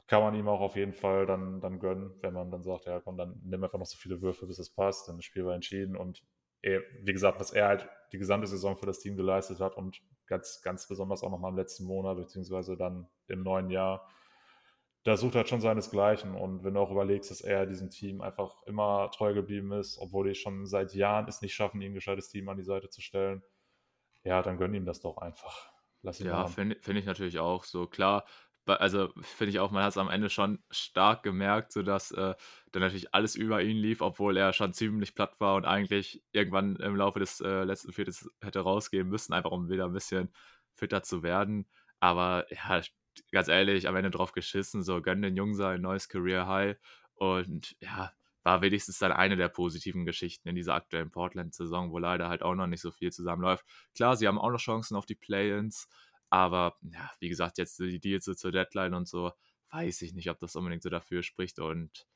[0.08, 3.02] kann man ihm auch auf jeden Fall dann, dann gönnen, wenn man dann sagt, ja
[3.02, 5.54] komm, dann nimm einfach noch so viele Würfe, bis es passt, dann das Spiel war
[5.54, 5.98] entschieden.
[5.98, 6.24] Und
[6.62, 10.02] er, wie gesagt, was er halt die gesamte Saison für das Team geleistet hat und
[10.26, 14.08] ganz, ganz besonders auch nochmal im letzten Monat, beziehungsweise dann im neuen Jahr,
[15.08, 16.36] da sucht halt schon seinesgleichen.
[16.36, 20.28] Und wenn du auch überlegst, dass er diesem Team einfach immer treu geblieben ist, obwohl
[20.28, 23.02] die schon seit Jahren es nicht schaffen, ihm ein gescheites Team an die Seite zu
[23.02, 23.42] stellen,
[24.26, 25.72] ja, dann gönn ihm das doch einfach.
[26.02, 27.88] Lass ihn Ja, finde find ich natürlich auch so.
[27.88, 28.26] Klar,
[28.66, 32.36] also, finde ich auch, man hat es am Ende schon stark gemerkt, sodass, äh,
[32.74, 36.76] dann natürlich alles über ihn lief, obwohl er schon ziemlich platt war und eigentlich irgendwann
[36.76, 40.34] im Laufe des, äh, letzten Viertels hätte rausgehen müssen, einfach um wieder ein bisschen
[40.76, 41.66] fitter zu werden.
[42.02, 42.82] Aber ja,
[43.32, 46.78] ganz ehrlich, am Ende drauf geschissen, so gönn den Jungen sein neues Career High
[47.16, 48.12] und ja,
[48.44, 52.56] war wenigstens dann eine der positiven Geschichten in dieser aktuellen Portland-Saison, wo leider halt auch
[52.56, 53.66] noch nicht so viel zusammenläuft.
[53.94, 55.90] Klar, sie haben auch noch Chancen auf die Play-ins,
[56.30, 59.32] aber ja, wie gesagt, jetzt die Deals so zur Deadline und so,
[59.72, 61.60] weiß ich nicht, ob das unbedingt so dafür spricht.
[61.60, 62.08] Und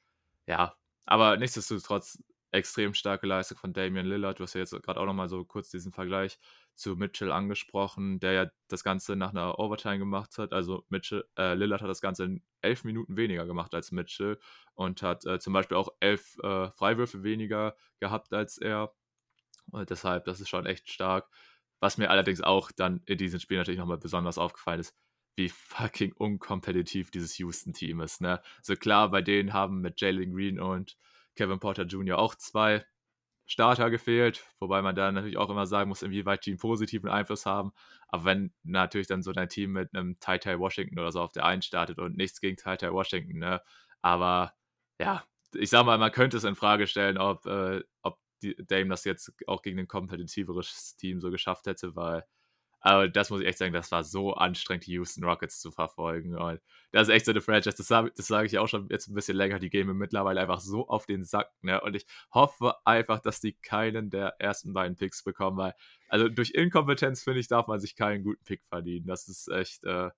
[0.47, 0.75] ja,
[1.05, 2.17] aber nichtsdestotrotz
[2.51, 4.39] extrem starke Leistung von Damian Lillard.
[4.39, 6.37] Du hast ja jetzt gerade auch noch mal so kurz diesen Vergleich
[6.81, 10.51] zu Mitchell angesprochen, der ja das Ganze nach einer Overtime gemacht hat.
[10.51, 14.39] Also Mitchell, äh, Lillard hat das Ganze in elf Minuten weniger gemacht als Mitchell
[14.73, 18.93] und hat äh, zum Beispiel auch elf äh, Freiwürfe weniger gehabt als er.
[19.71, 21.29] Und deshalb, das ist schon echt stark.
[21.79, 24.95] Was mir allerdings auch dann in diesem Spiel natürlich nochmal besonders aufgefallen ist,
[25.35, 28.21] wie fucking unkompetitiv dieses Houston-Team ist.
[28.21, 28.41] Ne?
[28.61, 30.97] So klar, bei denen haben mit Jalen Green und
[31.35, 32.19] Kevin Porter Jr.
[32.19, 32.85] auch zwei
[33.51, 37.45] Starter gefehlt, wobei man da natürlich auch immer sagen muss, inwieweit die einen positiven Einfluss
[37.45, 37.73] haben.
[38.07, 41.33] Aber wenn natürlich dann so dein Team mit einem Tai Tai Washington oder so auf
[41.33, 43.61] der einen startet und nichts gegen Tai Tai Washington, ne?
[44.01, 44.53] Aber
[44.99, 48.89] ja, ich sag mal, man könnte es in Frage stellen, ob, äh, ob die Dame
[48.89, 52.25] das jetzt auch gegen ein kompetitiveres Team so geschafft hätte, weil
[52.81, 56.35] aber das muss ich echt sagen, das war so anstrengend, die Houston Rockets zu verfolgen.
[56.35, 56.59] Und
[56.91, 59.13] das ist echt so eine Franchise, das sage das sag ich auch schon jetzt ein
[59.13, 61.51] bisschen länger, die gehen mir mittlerweile einfach so auf den Sack.
[61.61, 61.79] Ne?
[61.81, 65.75] Und ich hoffe einfach, dass die keinen der ersten beiden Picks bekommen, weil,
[66.09, 69.05] also durch Inkompetenz, finde ich, darf man sich keinen guten Pick verdienen.
[69.05, 70.09] Das ist echt, äh,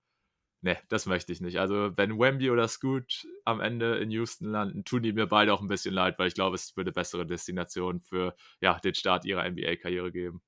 [0.62, 1.60] ne, das möchte ich nicht.
[1.60, 5.62] Also, wenn Wemby oder Scoot am Ende in Houston landen, tun die mir beide auch
[5.62, 9.44] ein bisschen leid, weil ich glaube, es würde bessere Destinationen für ja, den Start ihrer
[9.50, 10.42] NBA-Karriere geben.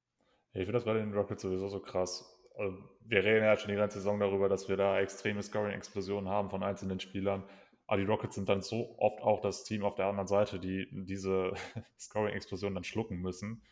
[0.55, 2.41] Ich finde das bei den Rockets sowieso so krass.
[2.57, 6.49] Also, wir reden ja schon die ganze Saison darüber, dass wir da extreme Scoring-Explosionen haben
[6.49, 7.43] von einzelnen Spielern.
[7.87, 10.87] Aber die Rockets sind dann so oft auch das Team auf der anderen Seite, die
[10.91, 11.51] diese
[11.99, 13.63] Scoring-Explosionen dann schlucken müssen.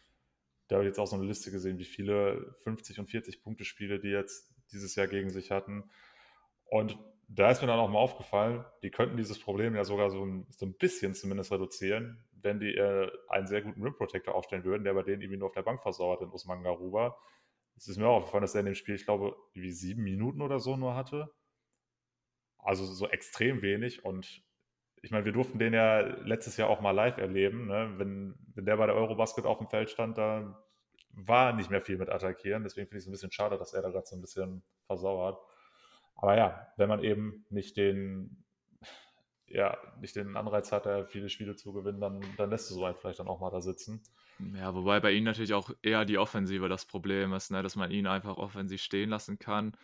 [0.67, 3.63] Da habe ich jetzt auch so eine Liste gesehen, wie viele 50 und 40 Punkte
[3.63, 5.89] Spiele die jetzt dieses Jahr gegen sich hatten.
[6.65, 6.97] Und
[7.29, 10.47] da ist mir dann auch mal aufgefallen, die könnten dieses Problem ja sogar so ein,
[10.49, 14.83] so ein bisschen zumindest reduzieren, wenn die äh, einen sehr guten Rim Protector aufstellen würden,
[14.83, 17.17] der bei denen irgendwie nur auf der Bank versauert in Usman Garuba.
[17.75, 20.41] Es ist mir auch aufgefallen, dass er in dem Spiel, ich glaube, wie sieben Minuten
[20.41, 21.31] oder so nur hatte.
[22.59, 24.05] Also so extrem wenig.
[24.05, 24.43] Und
[25.01, 27.67] ich meine, wir durften den ja letztes Jahr auch mal live erleben.
[27.67, 27.93] Ne?
[27.97, 30.63] Wenn, wenn der bei der Eurobasket auf dem Feld stand, da
[31.09, 32.63] war nicht mehr viel mit attackieren.
[32.63, 35.37] Deswegen finde ich es ein bisschen schade, dass er da gerade so ein bisschen versauert.
[36.15, 38.42] Aber ja, wenn man eben nicht den
[39.53, 42.85] ja, nicht den Anreiz hat, er viele Spiele zu gewinnen, dann, dann lässt du so
[42.85, 44.01] einen vielleicht dann auch mal da sitzen.
[44.55, 47.61] Ja, wobei bei ihm natürlich auch eher die Offensive das Problem ist, ne?
[47.61, 49.77] dass man ihn einfach offensiv stehen lassen kann.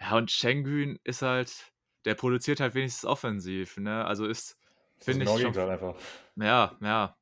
[0.00, 1.72] Ja, und Schengen ist halt,
[2.06, 4.04] der produziert halt wenigstens offensiv, ne?
[4.04, 4.58] Also ist,
[4.98, 5.40] finde ich.
[5.40, 5.94] Schon, einfach.
[6.36, 7.16] Ja, ja.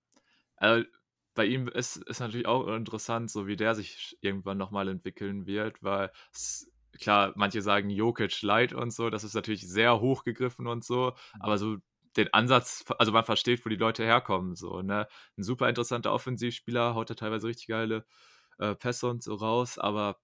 [0.56, 0.86] Also
[1.34, 5.82] bei ihm ist, ist natürlich auch interessant, so wie der sich irgendwann nochmal entwickeln wird,
[5.82, 10.84] weil es klar, manche sagen Jokic Light und so, das ist natürlich sehr hochgegriffen und
[10.84, 11.78] so, aber so
[12.16, 15.08] den Ansatz, also man versteht, wo die Leute herkommen, so, ne?
[15.38, 18.04] Ein super interessanter Offensivspieler, haut er teilweise richtig geile
[18.58, 20.20] äh, Pässe und so raus, aber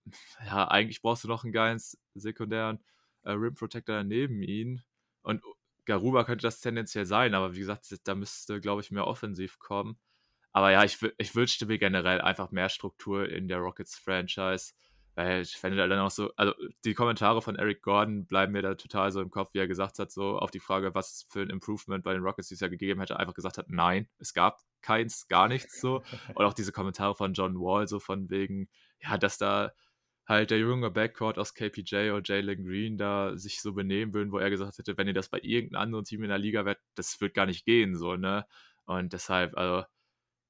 [0.46, 1.80] ja, eigentlich brauchst du noch einen geilen
[2.14, 2.80] sekundären
[3.22, 4.82] äh, Rim Protector neben ihn
[5.22, 5.42] und
[5.86, 9.98] Garuba könnte das tendenziell sein, aber wie gesagt, da müsste, glaube ich, mehr offensiv kommen.
[10.52, 14.74] Aber ja, ich, ich wünschte mir generell einfach mehr Struktur in der Rockets-Franchise.
[15.18, 16.54] Weil ich fände dann auch so, also
[16.84, 19.98] die Kommentare von Eric Gordon bleiben mir da total so im Kopf, wie er gesagt
[19.98, 23.00] hat, so auf die Frage, was für ein Improvement bei den Rockets dieses Jahr gegeben
[23.00, 26.04] hätte, einfach gesagt hat, nein, es gab keins, gar nichts so.
[26.36, 28.68] Und auch diese Kommentare von John Wall, so von wegen,
[29.00, 29.72] ja, dass da
[30.24, 34.38] halt der junge Backcourt aus KPJ und Jalen Green da sich so benehmen würden, wo
[34.38, 37.20] er gesagt hätte, wenn ihr das bei irgendeinem anderen Team in der Liga wärt, das
[37.20, 38.46] wird gar nicht gehen, so, ne?
[38.84, 39.84] Und deshalb, also,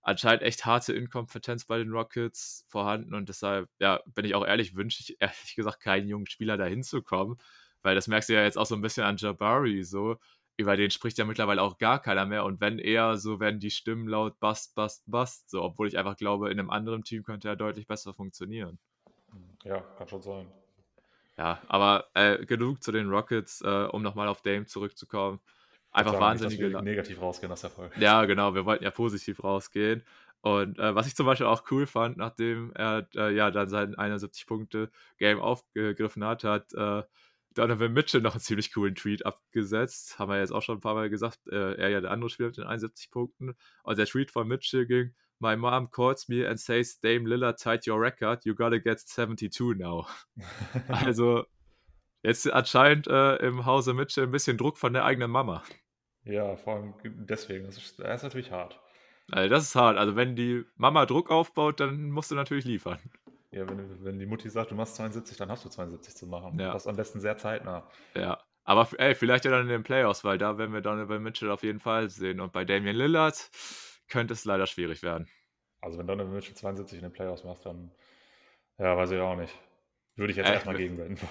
[0.09, 4.75] anscheinend echt harte Inkompetenz bei den Rockets vorhanden und deshalb, ja, bin ich auch ehrlich,
[4.75, 7.37] wünsche ich ehrlich gesagt keinen jungen Spieler da hinzukommen,
[7.83, 10.17] weil das merkst du ja jetzt auch so ein bisschen an Jabari, so,
[10.57, 13.71] über den spricht ja mittlerweile auch gar keiner mehr und wenn eher so werden die
[13.71, 17.49] Stimmen laut Bust, Bust, Bust, so, obwohl ich einfach glaube, in einem anderen Team könnte
[17.49, 18.79] er deutlich besser funktionieren.
[19.63, 20.51] Ja, kann schon sein.
[21.37, 25.39] Ja, aber äh, genug zu den Rockets, äh, um nochmal auf Dame zurückzukommen
[25.99, 26.59] einfach wahnsinnig.
[26.59, 27.95] Nicht, negativ rausgehen aus der Folge.
[28.01, 30.05] Ja, genau, wir wollten ja positiv rausgehen.
[30.41, 33.97] Und äh, was ich zum Beispiel auch cool fand, nachdem er äh, ja dann sein
[33.97, 37.03] 71-Punkte-Game aufgegriffen hat, hat äh,
[37.55, 40.19] Donovan Mitchell noch einen ziemlich coolen Tweet abgesetzt.
[40.19, 41.41] Haben wir jetzt auch schon ein paar Mal gesagt.
[41.51, 43.57] Äh, er ja der andere Spieler mit den 71 Punkten.
[43.83, 47.87] Und der Tweet von Mitchell ging: My mom calls me and says, Dame Lillard tied
[47.87, 50.07] your record, you gotta get 72 now.
[50.89, 51.45] also,
[52.23, 55.65] jetzt anscheinend äh, im Hause Mitchell ein bisschen Druck von der eigenen Mama.
[56.29, 57.67] Ja, vor allem deswegen.
[57.67, 58.79] Das ist, das ist natürlich hart.
[59.31, 59.97] Also das ist hart.
[59.97, 62.99] Also wenn die Mama Druck aufbaut, dann musst du natürlich liefern.
[63.51, 66.59] Ja, wenn, wenn die Mutti sagt, du machst 72, dann hast du 72 zu machen.
[66.59, 66.73] Ja.
[66.73, 67.89] Das am besten sehr zeitnah.
[68.15, 68.43] Ja.
[68.65, 71.63] Aber ey, vielleicht ja dann in den Playoffs, weil da werden wir Donovan Mitchell auf
[71.63, 72.41] jeden Fall sehen.
[72.41, 73.51] Und bei Damian Lillard
[74.09, 75.27] könnte es leider schwierig werden.
[75.81, 77.91] Also wenn Donovan Mitchell 72 in den Playoffs macht, dann
[78.77, 79.55] ja, weiß ich auch nicht.
[80.17, 81.27] Würde ich jetzt erstmal gegenwenden.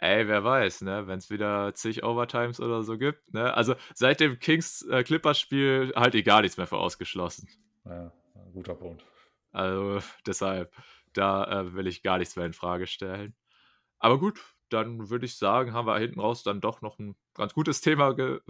[0.00, 1.08] Ey, wer weiß, ne?
[1.08, 3.52] Wenn es wieder zig Overtimes oder so gibt, ne?
[3.54, 7.48] Also seit dem Kings äh, Clippers Spiel halt ich gar nichts mehr für ausgeschlossen.
[7.84, 8.12] Ja,
[8.52, 9.04] guter Punkt.
[9.50, 10.72] Also deshalb,
[11.14, 13.34] da äh, will ich gar nichts mehr in Frage stellen.
[13.98, 17.54] Aber gut, dann würde ich sagen, haben wir hinten raus dann doch noch ein ganz
[17.54, 18.40] gutes Thema ge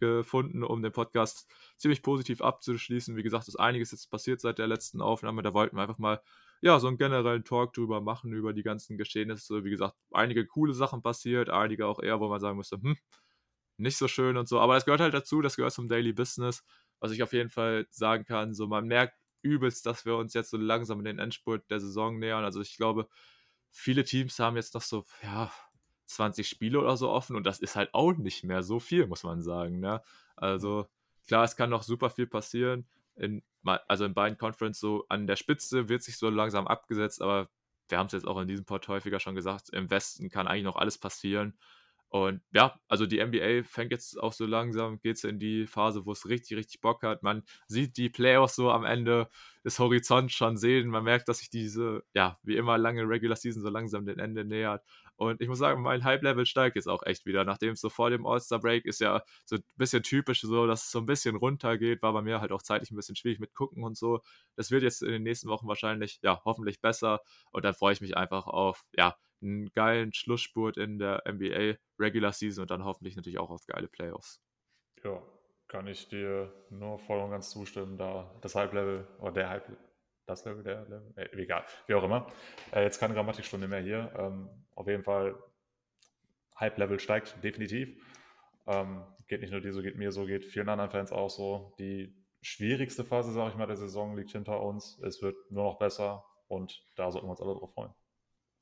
[0.00, 3.16] gefunden, um den Podcast ziemlich positiv abzuschließen.
[3.16, 5.42] Wie gesagt, ist einiges jetzt passiert seit der letzten Aufnahme.
[5.42, 6.22] Da wollten wir einfach mal
[6.64, 9.64] ja, so einen generellen Talk drüber machen, über die ganzen Geschehnisse.
[9.64, 12.96] Wie gesagt, einige coole Sachen passiert, einige auch eher, wo man sagen müsste, hm,
[13.76, 14.58] nicht so schön und so.
[14.60, 16.64] Aber das gehört halt dazu, das gehört zum Daily Business.
[17.00, 20.48] Was ich auf jeden Fall sagen kann, so man merkt übelst, dass wir uns jetzt
[20.48, 22.44] so langsam in den Endspurt der Saison nähern.
[22.44, 23.08] Also ich glaube,
[23.70, 25.52] viele Teams haben jetzt noch so, ja,
[26.06, 29.22] 20 Spiele oder so offen und das ist halt auch nicht mehr so viel, muss
[29.22, 29.80] man sagen.
[29.80, 30.00] Ne?
[30.34, 30.86] Also
[31.26, 32.88] klar, es kann noch super viel passieren.
[33.16, 37.48] In, also in beiden Conferences so an der Spitze wird sich so langsam abgesetzt, aber
[37.88, 40.64] wir haben es jetzt auch in diesem Pod häufiger schon gesagt, im Westen kann eigentlich
[40.64, 41.58] noch alles passieren.
[42.14, 46.06] Und ja, also die NBA fängt jetzt auch so langsam, geht es in die Phase,
[46.06, 47.24] wo es richtig, richtig Bock hat.
[47.24, 49.28] Man sieht die Playoffs so am Ende
[49.64, 50.88] des Horizonts schon sehen.
[50.90, 54.44] Man merkt, dass sich diese, ja, wie immer lange Regular Season so langsam dem Ende
[54.44, 54.84] nähert.
[55.16, 57.44] Und ich muss sagen, mein Hype-Level steigt jetzt auch echt wieder.
[57.44, 60.90] Nachdem es so vor dem All-Star-Break ist ja so ein bisschen typisch so, dass es
[60.90, 62.02] so ein bisschen runtergeht.
[62.02, 64.20] War bei mir halt auch zeitlich ein bisschen schwierig mit gucken und so.
[64.56, 67.20] Das wird jetzt in den nächsten Wochen wahrscheinlich, ja, hoffentlich besser.
[67.50, 72.32] Und dann freue ich mich einfach auf, ja, einen geilen Schlussspurt in der NBA Regular
[72.32, 74.40] Season und dann hoffentlich natürlich auch auf geile Playoffs.
[75.04, 75.22] Ja,
[75.68, 79.76] kann ich dir nur voll und ganz zustimmen, da das Hype-Level oder der Hype,
[80.26, 82.26] das Level, der Level, äh, egal, wie auch immer.
[82.72, 84.12] Äh, jetzt keine Grammatikstunde mehr hier.
[84.16, 85.34] Ähm, auf jeden Fall,
[86.58, 87.96] Hype-Level steigt definitiv.
[88.66, 91.74] Ähm, geht nicht nur dir so, geht mir so, geht vielen anderen Fans auch so.
[91.78, 94.98] Die schwierigste Phase, sage ich mal, der Saison liegt hinter uns.
[95.02, 97.92] Es wird nur noch besser und da sollten wir uns alle drauf freuen.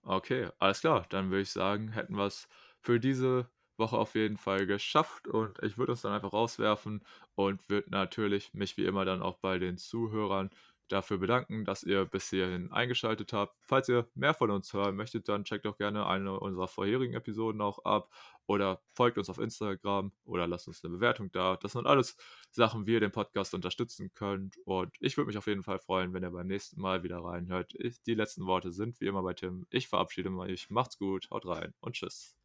[0.04, 1.06] Okay, alles klar.
[1.10, 2.48] Dann würde ich sagen, hätten wir es
[2.80, 7.68] für diese Woche auf jeden Fall geschafft und ich würde uns dann einfach rauswerfen und
[7.68, 10.50] würde natürlich mich wie immer dann auch bei den Zuhörern
[10.92, 13.56] dafür bedanken, dass ihr bis hierhin eingeschaltet habt.
[13.60, 17.60] Falls ihr mehr von uns hören möchtet, dann checkt doch gerne eine unserer vorherigen Episoden
[17.60, 18.10] auch ab
[18.46, 21.56] oder folgt uns auf Instagram oder lasst uns eine Bewertung da.
[21.56, 22.16] Das sind alles
[22.50, 26.12] Sachen, wie ihr den Podcast unterstützen könnt und ich würde mich auf jeden Fall freuen,
[26.12, 27.74] wenn ihr beim nächsten Mal wieder reinhört.
[27.78, 29.66] Ich, die letzten Worte sind wie immer bei Tim.
[29.70, 30.70] Ich verabschiede mich.
[30.70, 32.36] Macht's gut, haut rein und tschüss.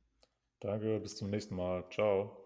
[0.60, 1.88] Danke, bis zum nächsten Mal.
[1.90, 2.44] Ciao.